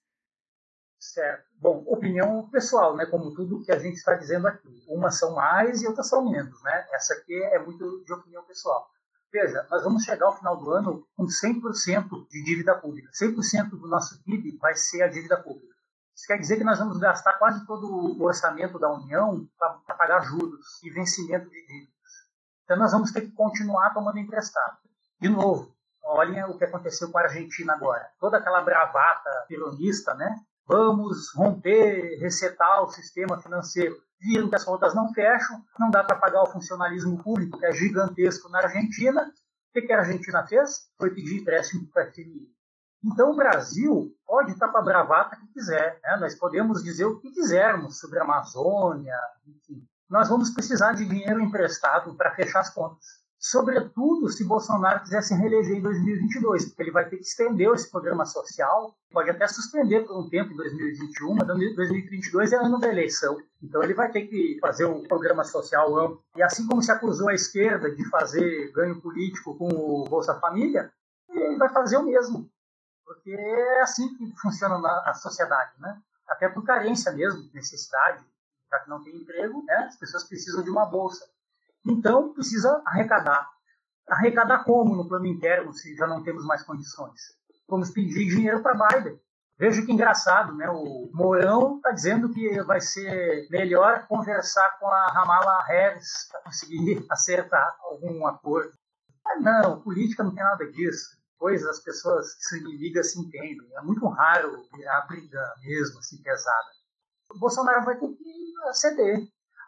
Certo. 0.99 1.45
Bom, 1.61 1.85
opinião 1.87 2.49
pessoal, 2.49 2.97
né? 2.97 3.05
Como 3.05 3.35
tudo 3.35 3.63
que 3.63 3.73
a 3.73 3.79
gente 3.79 3.97
está 3.97 4.15
dizendo 4.15 4.49
aqui. 4.49 4.85
Umas 4.89 5.19
são 5.19 5.35
mais 5.35 5.83
e 5.83 5.87
outras 5.87 6.09
são 6.09 6.25
menos, 6.25 6.63
né? 6.63 6.87
Essa 6.93 7.13
aqui 7.13 7.35
é 7.35 7.59
muito 7.59 8.03
de 8.05 8.13
opinião 8.15 8.43
pessoal. 8.45 8.89
Veja, 9.35 9.67
nós 9.69 9.83
vamos 9.83 10.05
chegar 10.05 10.27
ao 10.27 10.37
final 10.39 10.57
do 10.57 10.71
ano 10.71 11.09
com 11.17 11.25
100% 11.25 12.29
de 12.31 12.45
dívida 12.45 12.73
pública. 12.77 13.11
100% 13.11 13.71
do 13.71 13.89
nosso 13.89 14.23
PIB 14.23 14.57
vai 14.59 14.77
ser 14.77 15.03
a 15.03 15.09
dívida 15.09 15.37
pública. 15.37 15.75
Isso 16.15 16.25
quer 16.29 16.39
dizer 16.39 16.57
que 16.57 16.63
nós 16.63 16.79
vamos 16.79 16.99
gastar 16.99 17.33
quase 17.33 17.67
todo 17.67 17.85
o 17.85 18.23
orçamento 18.23 18.79
da 18.79 18.93
União 18.93 19.45
para 19.59 19.97
pagar 19.97 20.21
juros 20.21 20.81
e 20.85 20.91
vencimento 20.91 21.51
de 21.51 21.67
dívidas. 21.67 21.93
Então 22.63 22.77
nós 22.77 22.93
vamos 22.93 23.11
ter 23.11 23.23
que 23.23 23.33
continuar 23.33 23.93
tomando 23.93 24.21
emprestado. 24.21 24.79
De 25.21 25.29
novo, 25.29 25.75
olhem 26.05 26.45
o 26.45 26.57
que 26.57 26.67
aconteceu 26.67 27.11
com 27.11 27.19
a 27.19 27.23
Argentina 27.23 27.73
agora. 27.73 28.09
Toda 28.21 28.39
aquela 28.39 28.63
bravata 28.63 29.47
peronista, 29.49 30.15
né? 30.15 30.33
Vamos 30.65 31.35
romper, 31.35 32.21
resetar 32.21 32.85
o 32.85 32.89
sistema 32.89 33.43
financeiro. 33.43 33.97
Viram 34.25 34.49
que 34.49 34.57
as 34.57 34.65
contas 34.65 34.95
não 34.95 35.13
fecham, 35.13 35.63
não 35.79 35.91
dá 35.91 36.03
para 36.03 36.17
pagar 36.17 36.43
o 36.43 36.47
funcionalismo 36.47 37.23
público, 37.23 37.59
que 37.59 37.67
é 37.67 37.73
gigantesco 37.73 38.49
na 38.49 38.61
Argentina. 38.61 39.31
O 39.77 39.81
que 39.81 39.93
a 39.93 39.99
Argentina 39.99 40.47
fez? 40.47 40.89
Foi 40.97 41.11
pedir 41.11 41.41
empréstimo 41.41 41.87
para 41.89 42.05
a 42.05 42.13
FMI. 42.13 42.49
Então 43.05 43.33
o 43.33 43.37
Brasil 43.37 44.17
pode 44.27 44.53
estar 44.53 44.69
com 44.69 44.79
a 44.79 44.83
bravata 44.83 45.37
que 45.37 45.47
quiser, 45.49 46.01
né? 46.03 46.17
nós 46.19 46.35
podemos 46.35 46.83
dizer 46.83 47.05
o 47.05 47.21
que 47.21 47.31
quisermos 47.33 47.99
sobre 47.99 48.19
a 48.19 48.23
Amazônia, 48.23 49.19
enfim. 49.47 49.87
Nós 50.09 50.29
vamos 50.29 50.51
precisar 50.51 50.95
de 50.95 51.05
dinheiro 51.05 51.41
emprestado 51.41 52.15
para 52.15 52.35
fechar 52.35 52.61
as 52.61 52.71
contas. 52.71 53.24
Sobretudo 53.47 54.31
se 54.31 54.43
Bolsonaro 54.43 55.03
quiser 55.03 55.23
se 55.23 55.35
reeleger 55.35 55.77
em 55.77 55.83
2022, 55.83 56.65
porque 56.65 56.83
ele 56.83 56.91
vai 56.91 57.07
ter 57.07 57.19
que 57.19 57.25
estender 57.25 57.71
esse 57.75 57.91
programa 57.91 58.25
social, 58.25 58.97
pode 59.13 59.29
até 59.29 59.47
suspender 59.47 60.01
por 60.07 60.19
um 60.19 60.31
tempo 60.31 60.55
em 60.55 60.57
2021, 60.57 61.35
mas 61.35 61.47
2022 61.47 62.53
é 62.53 62.57
ano 62.57 62.81
da 62.81 62.89
eleição. 62.89 63.37
Então 63.63 63.83
ele 63.83 63.93
vai 63.93 64.11
ter 64.11 64.23
que 64.29 64.57
fazer 64.63 64.87
um 64.87 65.03
programa 65.03 65.45
social 65.45 65.95
amplo. 65.99 66.25
E 66.35 66.43
assim 66.43 66.67
como 66.67 66.83
se 66.83 66.91
acusou 66.91 67.29
a 67.29 67.35
esquerda 67.35 67.95
de 67.95 68.09
fazer 68.09 68.73
ganho 68.73 68.99
político 69.03 69.55
com 69.59 69.69
o 69.69 70.05
Bolsa 70.09 70.41
Família, 70.41 70.91
ele 71.29 71.59
vai 71.59 71.69
fazer 71.69 71.99
o 71.99 72.03
mesmo 72.03 72.51
porque 73.05 73.31
é 73.33 73.83
assim 73.83 74.09
que 74.17 74.33
funciona 74.41 74.77
a 75.05 75.13
sociedade, 75.13 75.73
né? 75.79 76.01
Até 76.27 76.49
por 76.49 76.65
carência 76.65 77.13
mesmo, 77.13 77.51
necessidade, 77.53 78.25
já 78.71 78.81
que 78.81 78.89
não 78.89 79.05
tem 79.05 79.15
emprego, 79.15 79.63
né? 79.65 79.85
as 79.87 79.97
pessoas 79.97 80.25
precisam 80.25 80.63
de 80.63 80.71
uma 80.71 80.87
bolsa. 80.87 81.29
Então, 81.87 82.33
precisa 82.33 82.83
arrecadar. 82.87 83.49
Arrecadar 84.09 84.65
como 84.65 84.95
no 84.95 85.09
plano 85.09 85.27
interno, 85.27 85.73
se 85.73 85.95
já 85.97 86.07
não 86.07 86.23
temos 86.23 86.45
mais 86.45 86.63
condições? 86.63 87.21
Vamos 87.69 87.91
pedir 87.91 88.29
dinheiro 88.29 88.63
para 88.63 88.75
Biden. 88.75 89.19
Veja 89.59 89.85
que 89.85 89.93
engraçado, 89.93 90.55
né? 90.55 90.69
O 90.69 91.11
Mourão 91.13 91.77
está 91.77 91.93
dizendo 91.93 92.33
que 92.33 92.61
vai 92.63 92.81
ser 92.81 93.49
melhor 93.51 94.07
conversar 94.09 94.79
com 94.79 94.87
a 94.87 95.07
Ramala 95.13 95.63
Harris 95.67 96.29
para 96.31 96.43
conseguir 96.43 97.07
acertar 97.11 97.77
algum 97.81 98.27
acordo. 98.27 98.73
Ah, 99.27 99.41
não, 99.41 99.81
política 99.81 100.23
não 100.23 100.35
tem 100.35 100.43
nada 100.43 100.71
disso 100.71 101.25
coisas 101.45 101.69
as 101.69 101.81
pessoas 101.81 102.35
que 102.37 102.45
são 102.45 102.59
inimigas 102.59 103.13
se 103.13 103.21
entendem. 103.21 103.69
É 103.77 103.83
muito 103.83 104.07
raro 104.09 104.65
a 104.89 105.01
briga 105.03 105.55
mesmo, 105.63 105.99
assim, 105.99 106.17
pesada. 106.23 106.71
O 107.31 107.39
Bolsonaro 107.39 107.85
vai 107.85 107.99
ter 107.99 108.09
que 108.09 108.53
ceder. 108.73 109.19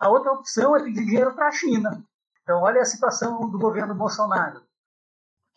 A 0.01 0.09
outra 0.09 0.33
opção 0.33 0.77
é 0.77 0.83
pedir 0.83 1.05
dinheiro 1.05 1.35
para 1.35 1.49
a 1.49 1.53
China. 1.53 2.05
Então, 2.43 2.63
olha 2.63 2.81
a 2.81 2.85
situação 2.85 3.51
do 3.51 3.59
governo 3.59 3.95
Bolsonaro. 3.95 4.59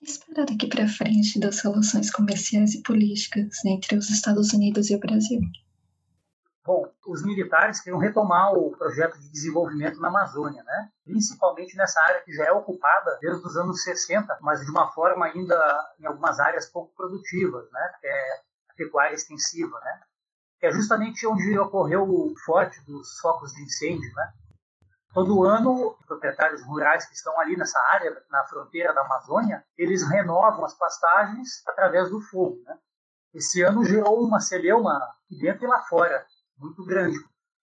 O 0.02 0.06
que 0.06 0.12
esperar 0.12 0.46
daqui 0.46 0.68
para 0.68 0.88
frente 0.88 1.40
das 1.40 1.60
relações 1.60 2.10
comerciais 2.10 2.74
e 2.74 2.82
políticas 2.82 3.64
entre 3.66 3.98
os 3.98 4.10
Estados 4.10 4.54
Unidos 4.54 4.90
e 4.90 4.96
o 4.96 5.00
Brasil? 5.00 5.42
Bom, 6.66 6.90
os 7.06 7.24
militares 7.26 7.82
queriam 7.82 8.00
retomar 8.00 8.54
o 8.54 8.72
projeto 8.78 9.20
de 9.20 9.30
desenvolvimento 9.32 10.00
na 10.00 10.08
Amazônia, 10.08 10.64
né? 10.64 10.90
principalmente 11.04 11.76
nessa 11.76 12.00
área 12.04 12.22
que 12.22 12.32
já 12.32 12.46
é 12.46 12.52
ocupada 12.52 13.18
desde 13.20 13.46
os 13.46 13.58
anos 13.58 13.84
60, 13.84 14.38
mas 14.42 14.62
de 14.62 14.70
uma 14.70 14.92
forma 14.92 15.26
ainda 15.26 15.56
em 16.00 16.06
algumas 16.06 16.40
áreas 16.40 16.68
pouco 16.68 16.94
produtivas, 16.96 17.70
né? 17.72 17.94
que 18.00 18.08
é 18.08 18.34
a 18.70 18.74
pecuária 18.76 19.16
extensiva, 19.16 19.80
né? 19.80 20.02
É 20.62 20.72
justamente 20.72 21.26
onde 21.26 21.58
ocorreu 21.58 22.04
o 22.04 22.34
forte 22.46 22.80
dos 22.86 23.18
focos 23.20 23.52
de 23.54 23.64
incêndio. 23.64 24.12
Né? 24.14 24.34
Todo 25.14 25.44
ano, 25.44 25.96
proprietários 26.06 26.64
rurais 26.64 27.06
que 27.06 27.16
estão 27.16 27.40
ali 27.40 27.56
nessa 27.58 27.80
área, 27.92 28.22
na 28.30 28.46
fronteira 28.46 28.94
da 28.94 29.02
Amazônia, 29.02 29.64
eles 29.78 30.08
renovam 30.08 30.66
as 30.66 30.74
pastagens 30.78 31.66
através 31.68 32.10
do 32.10 32.22
fogo. 32.22 32.62
Né? 32.66 32.78
Esse 33.34 33.62
ano 33.62 33.84
gerou 33.84 34.24
uma 34.24 34.40
celeuma 34.40 35.00
dentro 35.30 35.66
e 35.66 35.68
lá 35.68 35.82
fora 35.84 36.26
muito 36.58 36.86
grande. 36.86 37.18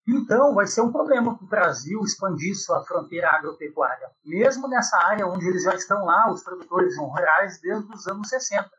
Então, 0.08 0.54
vai 0.54 0.66
ser 0.68 0.82
um 0.82 0.92
problema 0.92 1.36
para 1.36 1.44
o 1.44 1.48
Brasil 1.48 2.00
expandir 2.04 2.54
sua 2.54 2.84
fronteira 2.84 3.28
agropecuária, 3.28 4.08
mesmo 4.24 4.68
nessa 4.68 4.96
área 4.98 5.26
onde 5.26 5.48
eles 5.48 5.64
já 5.64 5.74
estão 5.74 6.04
lá, 6.04 6.30
os 6.30 6.44
produtores 6.44 6.96
rurais, 6.96 7.60
desde 7.60 7.92
os 7.92 8.06
anos 8.06 8.28
60. 8.28 8.70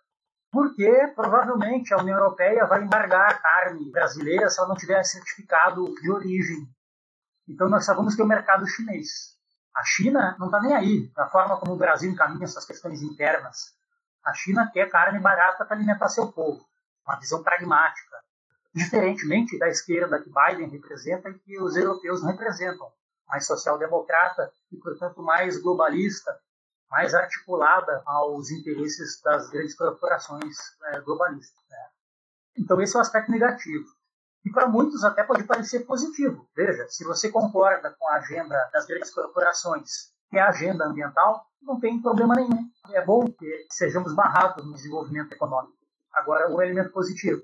Porque 0.57 1.13
provavelmente 1.15 1.93
a 1.93 1.97
União 1.97 2.17
Europeia 2.17 2.65
vai 2.65 2.81
embargar 2.81 3.29
a 3.29 3.37
carne 3.37 3.91
brasileira 3.91 4.49
se 4.49 4.57
ela 4.57 4.69
não 4.69 4.75
tiver 4.75 5.03
certificado 5.03 5.85
de 6.01 6.11
origem. 6.11 6.67
Então, 7.47 7.69
nós 7.69 7.85
só 7.85 7.93
vamos 7.93 8.15
ter 8.15 8.23
o 8.23 8.27
mercado 8.27 8.65
chinês. 8.65 9.37
A 9.75 9.83
China 9.83 10.35
não 10.39 10.47
está 10.47 10.59
nem 10.59 10.73
aí 10.73 11.11
na 11.15 11.29
forma 11.29 11.59
como 11.59 11.73
o 11.73 11.77
Brasil 11.77 12.09
encaminha 12.09 12.45
essas 12.45 12.65
questões 12.65 13.03
internas. 13.03 13.75
A 14.25 14.33
China 14.33 14.67
quer 14.73 14.89
carne 14.89 15.19
barata 15.19 15.63
para 15.63 15.77
alimentar 15.77 16.09
seu 16.09 16.31
povo, 16.31 16.65
uma 17.05 17.19
visão 17.19 17.43
pragmática 17.43 18.17
diferentemente 18.73 19.59
da 19.59 19.67
esquerda 19.67 20.19
que 20.19 20.31
Biden 20.31 20.69
representa 20.69 21.29
e 21.29 21.37
que 21.37 21.61
os 21.61 21.75
europeus 21.75 22.23
não 22.23 22.31
representam, 22.31 22.91
mais 23.27 23.45
social-democrata 23.45 24.51
e, 24.71 24.77
portanto, 24.77 25.21
mais 25.21 25.61
globalista, 25.61 26.35
mais 26.89 27.13
articulada 27.13 28.01
aos 28.05 28.49
interesses 28.51 29.21
das 29.21 29.49
grandes 29.49 29.75
corporações 29.75 30.57
é, 30.85 31.01
globalistas. 31.01 31.63
Né? 31.69 31.77
Então, 32.57 32.81
esse 32.81 32.95
é 32.95 32.99
o 32.99 33.01
aspecto 33.01 33.31
negativo. 33.31 33.85
E 34.45 34.51
para 34.51 34.67
muitos 34.67 35.03
até 35.03 35.23
pode 35.23 35.43
parecer 35.43 35.81
positivo. 35.81 36.47
Veja, 36.55 36.87
se 36.89 37.03
você 37.03 37.29
concorda 37.29 37.95
com 37.99 38.07
a 38.07 38.15
agenda 38.15 38.69
das 38.71 38.85
grandes 38.85 39.13
corporações, 39.13 40.13
que 40.29 40.37
é 40.37 40.41
a 40.41 40.49
agenda 40.49 40.85
ambiental, 40.85 41.45
não 41.61 41.79
tem 41.79 42.01
problema 42.01 42.35
nenhum. 42.35 42.69
É 42.91 43.03
bom 43.03 43.25
que 43.25 43.67
sejamos 43.71 44.13
barrados 44.13 44.65
no 44.65 44.73
desenvolvimento 44.73 45.33
econômico. 45.33 45.75
Agora, 46.13 46.49
um 46.49 46.61
elemento 46.61 46.91
positivo 46.91 47.41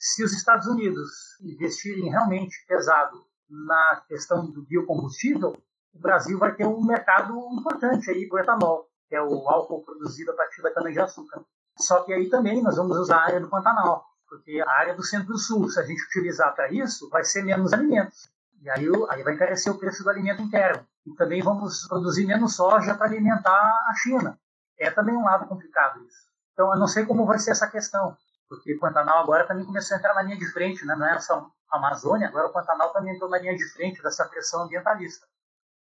se 0.00 0.24
os 0.24 0.32
Estados 0.32 0.66
Unidos 0.66 1.10
investirem 1.42 2.08
realmente 2.08 2.64
pesado 2.66 3.22
na 3.48 4.02
questão 4.08 4.50
do 4.50 4.62
biocombustível, 4.62 5.62
o 5.94 5.98
Brasil 5.98 6.38
vai 6.38 6.54
ter 6.54 6.66
um 6.66 6.84
mercado 6.84 7.36
importante 7.52 8.10
aí 8.10 8.28
para 8.28 8.36
o 8.36 8.40
etanol, 8.40 8.88
que 9.08 9.14
é 9.14 9.22
o 9.22 9.48
álcool 9.48 9.82
produzido 9.82 10.30
a 10.30 10.34
partir 10.34 10.62
da 10.62 10.72
cana-de-açúcar. 10.72 11.42
Só 11.78 12.02
que 12.02 12.12
aí 12.12 12.28
também 12.28 12.62
nós 12.62 12.76
vamos 12.76 12.96
usar 12.96 13.18
a 13.18 13.24
área 13.24 13.40
do 13.40 13.48
Pantanal, 13.48 14.04
porque 14.28 14.62
a 14.64 14.70
área 14.70 14.94
do 14.94 15.02
Centro-Sul, 15.02 15.68
se 15.70 15.80
a 15.80 15.82
gente 15.82 16.04
utilizar 16.04 16.54
para 16.54 16.70
isso, 16.72 17.08
vai 17.10 17.24
ser 17.24 17.42
menos 17.42 17.72
alimentos. 17.72 18.30
E 18.62 18.68
aí, 18.68 18.86
aí 19.08 19.22
vai 19.22 19.34
encarecer 19.34 19.72
o 19.72 19.78
preço 19.78 20.02
do 20.04 20.10
alimento 20.10 20.42
interno. 20.42 20.86
E 21.06 21.14
também 21.14 21.42
vamos 21.42 21.86
produzir 21.88 22.26
menos 22.26 22.54
soja 22.54 22.94
para 22.94 23.06
alimentar 23.06 23.72
a 23.88 23.94
China. 23.96 24.38
É 24.78 24.90
também 24.90 25.16
um 25.16 25.24
lado 25.24 25.46
complicado 25.46 26.04
isso. 26.04 26.28
Então, 26.52 26.72
eu 26.72 26.78
não 26.78 26.86
sei 26.86 27.06
como 27.06 27.24
vai 27.24 27.38
ser 27.38 27.52
essa 27.52 27.66
questão 27.66 28.16
porque 28.50 28.74
o 28.74 28.80
Pantanal 28.80 29.22
agora 29.22 29.46
também 29.46 29.64
começou 29.64 29.94
a 29.94 29.98
entrar 29.98 30.12
na 30.12 30.22
linha 30.22 30.36
de 30.36 30.52
frente, 30.52 30.84
né? 30.84 30.96
não 30.96 31.06
era 31.06 31.20
só 31.20 31.48
a 31.70 31.76
Amazônia, 31.76 32.26
agora 32.26 32.48
o 32.48 32.52
Pantanal 32.52 32.92
também 32.92 33.14
entrou 33.14 33.30
na 33.30 33.38
linha 33.38 33.56
de 33.56 33.64
frente 33.72 34.02
dessa 34.02 34.24
pressão 34.24 34.64
ambientalista. 34.64 35.24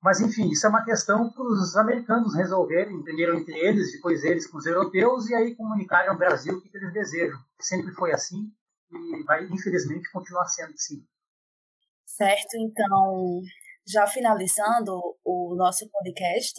Mas, 0.01 0.20
enfim, 0.20 0.49
isso 0.49 0.64
é 0.64 0.68
uma 0.68 0.84
questão 0.84 1.30
para 1.30 1.42
os 1.42 1.76
americanos 1.76 2.34
resolverem, 2.34 3.03
primeiro 3.03 3.36
entre 3.36 3.59
eles, 3.59 3.92
depois 3.92 4.22
eles 4.22 4.46
com 4.46 4.59
os 4.59 4.66
europeus, 4.66 5.28
e 5.28 5.34
aí 5.34 5.57
comunicarem 5.57 6.09
ao 6.09 6.16
Brasil 6.16 6.55
o 6.55 6.61
que 6.61 6.76
eles 6.76 6.92
desejam. 6.92 7.38
Sempre 7.61 7.92
foi 7.92 8.12
assim 8.12 8.53
e 8.90 9.22
vai, 9.24 9.44
infelizmente, 9.44 10.11
continuar 10.11 10.46
sendo 10.46 10.72
assim. 10.72 11.05
Certo, 12.07 12.57
então, 12.57 13.40
já 13.86 14.07
finalizando 14.07 14.92
o 15.24 15.55
nosso 15.57 15.88
podcast, 15.90 16.55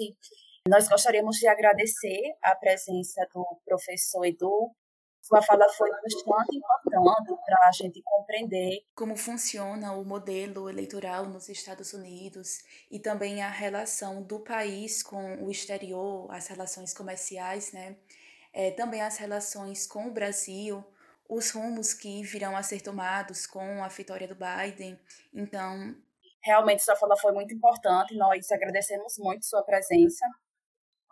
nós 0.67 0.87
gostaríamos 0.87 1.37
de 1.37 1.47
agradecer 1.47 2.21
a 2.43 2.55
presença 2.55 3.27
do 3.33 3.43
professor 3.65 4.25
Edu 4.25 4.71
Sua 5.29 5.43
fala 5.43 5.69
foi 5.69 5.91
bastante 5.91 6.57
importante 6.57 7.35
para 7.45 7.67
a 7.67 7.71
gente 7.71 8.01
compreender 8.01 8.79
como 8.95 9.15
funciona 9.15 9.93
o 9.93 10.03
modelo 10.03 10.67
eleitoral 10.67 11.27
nos 11.27 11.47
Estados 11.49 11.93
Unidos 11.93 12.63
e 12.89 12.97
também 12.97 13.43
a 13.43 13.47
relação 13.47 14.23
do 14.23 14.39
país 14.39 15.03
com 15.03 15.45
o 15.45 15.51
exterior, 15.51 16.27
as 16.31 16.47
relações 16.47 16.95
comerciais, 16.95 17.71
né? 17.71 17.95
É, 18.51 18.71
também 18.71 19.03
as 19.03 19.17
relações 19.17 19.85
com 19.85 20.07
o 20.07 20.11
Brasil, 20.11 20.83
os 21.29 21.51
rumos 21.51 21.93
que 21.93 22.23
virão 22.23 22.57
a 22.57 22.63
ser 22.63 22.81
tomados 22.81 23.45
com 23.45 23.83
a 23.83 23.87
vitória 23.87 24.27
do 24.27 24.33
Biden. 24.35 24.99
Então, 25.31 25.95
realmente 26.41 26.81
sua 26.81 26.95
fala 26.95 27.15
foi 27.15 27.33
muito 27.33 27.53
importante. 27.53 28.17
Nós 28.17 28.51
agradecemos 28.51 29.19
muito 29.19 29.45
sua 29.45 29.61
presença. 29.61 30.25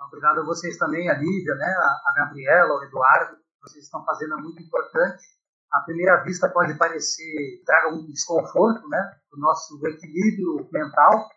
Obrigado 0.08 0.42
a 0.42 0.44
vocês 0.44 0.76
também, 0.76 1.08
a 1.08 1.14
Lívia, 1.14 1.54
né, 1.54 1.68
a 1.68 2.14
Gabriela, 2.16 2.80
o 2.80 2.84
Eduardo. 2.84 3.47
Vocês 3.68 3.86
estão 3.86 4.04
fazendo 4.06 4.36
é 4.36 4.38
muito 4.38 4.62
importante. 4.62 5.24
À 5.72 5.82
primeira 5.82 6.24
vista 6.24 6.50
pode 6.50 6.78
parecer 6.78 7.62
traga 7.66 7.90
um 7.90 8.06
desconforto, 8.06 8.88
né, 8.88 9.20
do 9.32 9.38
nosso 9.38 9.78
equilíbrio 9.86 10.68
mental, 10.72 11.30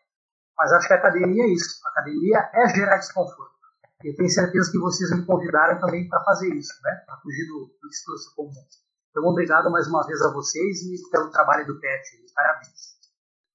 mas 0.57 0.73
acho 0.73 0.87
que 0.87 0.93
a 0.93 0.97
academia 0.97 1.45
é 1.45 1.49
isso. 1.49 1.81
A 1.87 1.91
academia 1.91 2.51
é 2.55 2.69
gerar 2.69 2.99
desconforto. 2.99 3.51
E 4.05 4.09
eu 4.09 4.17
tenho 4.17 4.31
certeza 4.31 4.71
que 4.71 4.79
vocês 4.79 5.11
me 5.11 5.27
convidaram 5.27 5.79
também 5.81 6.09
para 6.09 6.23
fazer 6.25 6.55
isso, 6.55 6.73
né? 6.85 7.03
Para 7.05 7.19
fugir 7.19 7.47
do, 7.49 7.77
do 7.83 7.89
discurso 7.89 8.35
comum. 8.35 8.53
Então, 9.11 9.25
obrigado 9.25 9.71
mais 9.71 9.89
uma 9.89 10.07
vez 10.07 10.23
a 10.23 10.33
vocês 10.33 10.83
e 10.83 11.11
pelo 11.11 11.31
trabalho 11.31 11.67
do 11.67 11.79
PET. 11.81 12.25
Parabéns. 12.35 13.00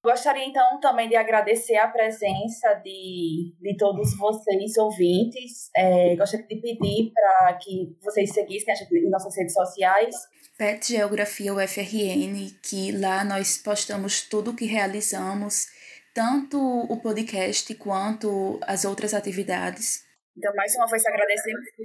Gostaria 0.06 0.46
então 0.46 0.78
também 0.78 1.08
de 1.08 1.16
agradecer 1.16 1.74
a 1.78 1.88
presença 1.88 2.74
de, 2.74 3.52
de 3.60 3.76
todos 3.76 4.16
vocês 4.16 4.76
ouvintes. 4.76 5.68
É, 5.74 6.14
gostaria 6.14 6.46
de 6.46 6.60
pedir 6.60 7.10
para 7.12 7.54
que 7.54 7.98
vocês 8.00 8.32
seguissem 8.32 8.72
a 8.72 8.76
gente 8.76 8.94
em 8.94 9.10
nossas 9.10 9.36
redes 9.36 9.52
sociais. 9.52 10.14
PET 10.56 10.92
Geografia 10.92 11.52
UFRN, 11.52 12.56
que 12.62 12.92
lá 12.92 13.24
nós 13.24 13.58
postamos 13.58 14.22
tudo 14.28 14.52
o 14.52 14.54
que 14.54 14.64
realizamos, 14.64 15.66
tanto 16.14 16.56
o 16.56 17.00
podcast 17.02 17.74
quanto 17.74 18.60
as 18.62 18.84
outras 18.84 19.12
atividades. 19.12 20.04
Então, 20.38 20.54
mais 20.54 20.72
uma 20.76 20.86
vez, 20.86 21.04
agradecemos 21.04 21.62
por 21.76 21.84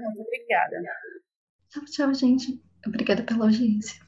Muito 0.00 0.20
obrigada. 0.20 0.76
Tchau, 1.70 1.84
tchau, 1.86 2.14
gente. 2.14 2.62
Obrigada 2.86 3.24
pela 3.24 3.46
audiência. 3.46 4.07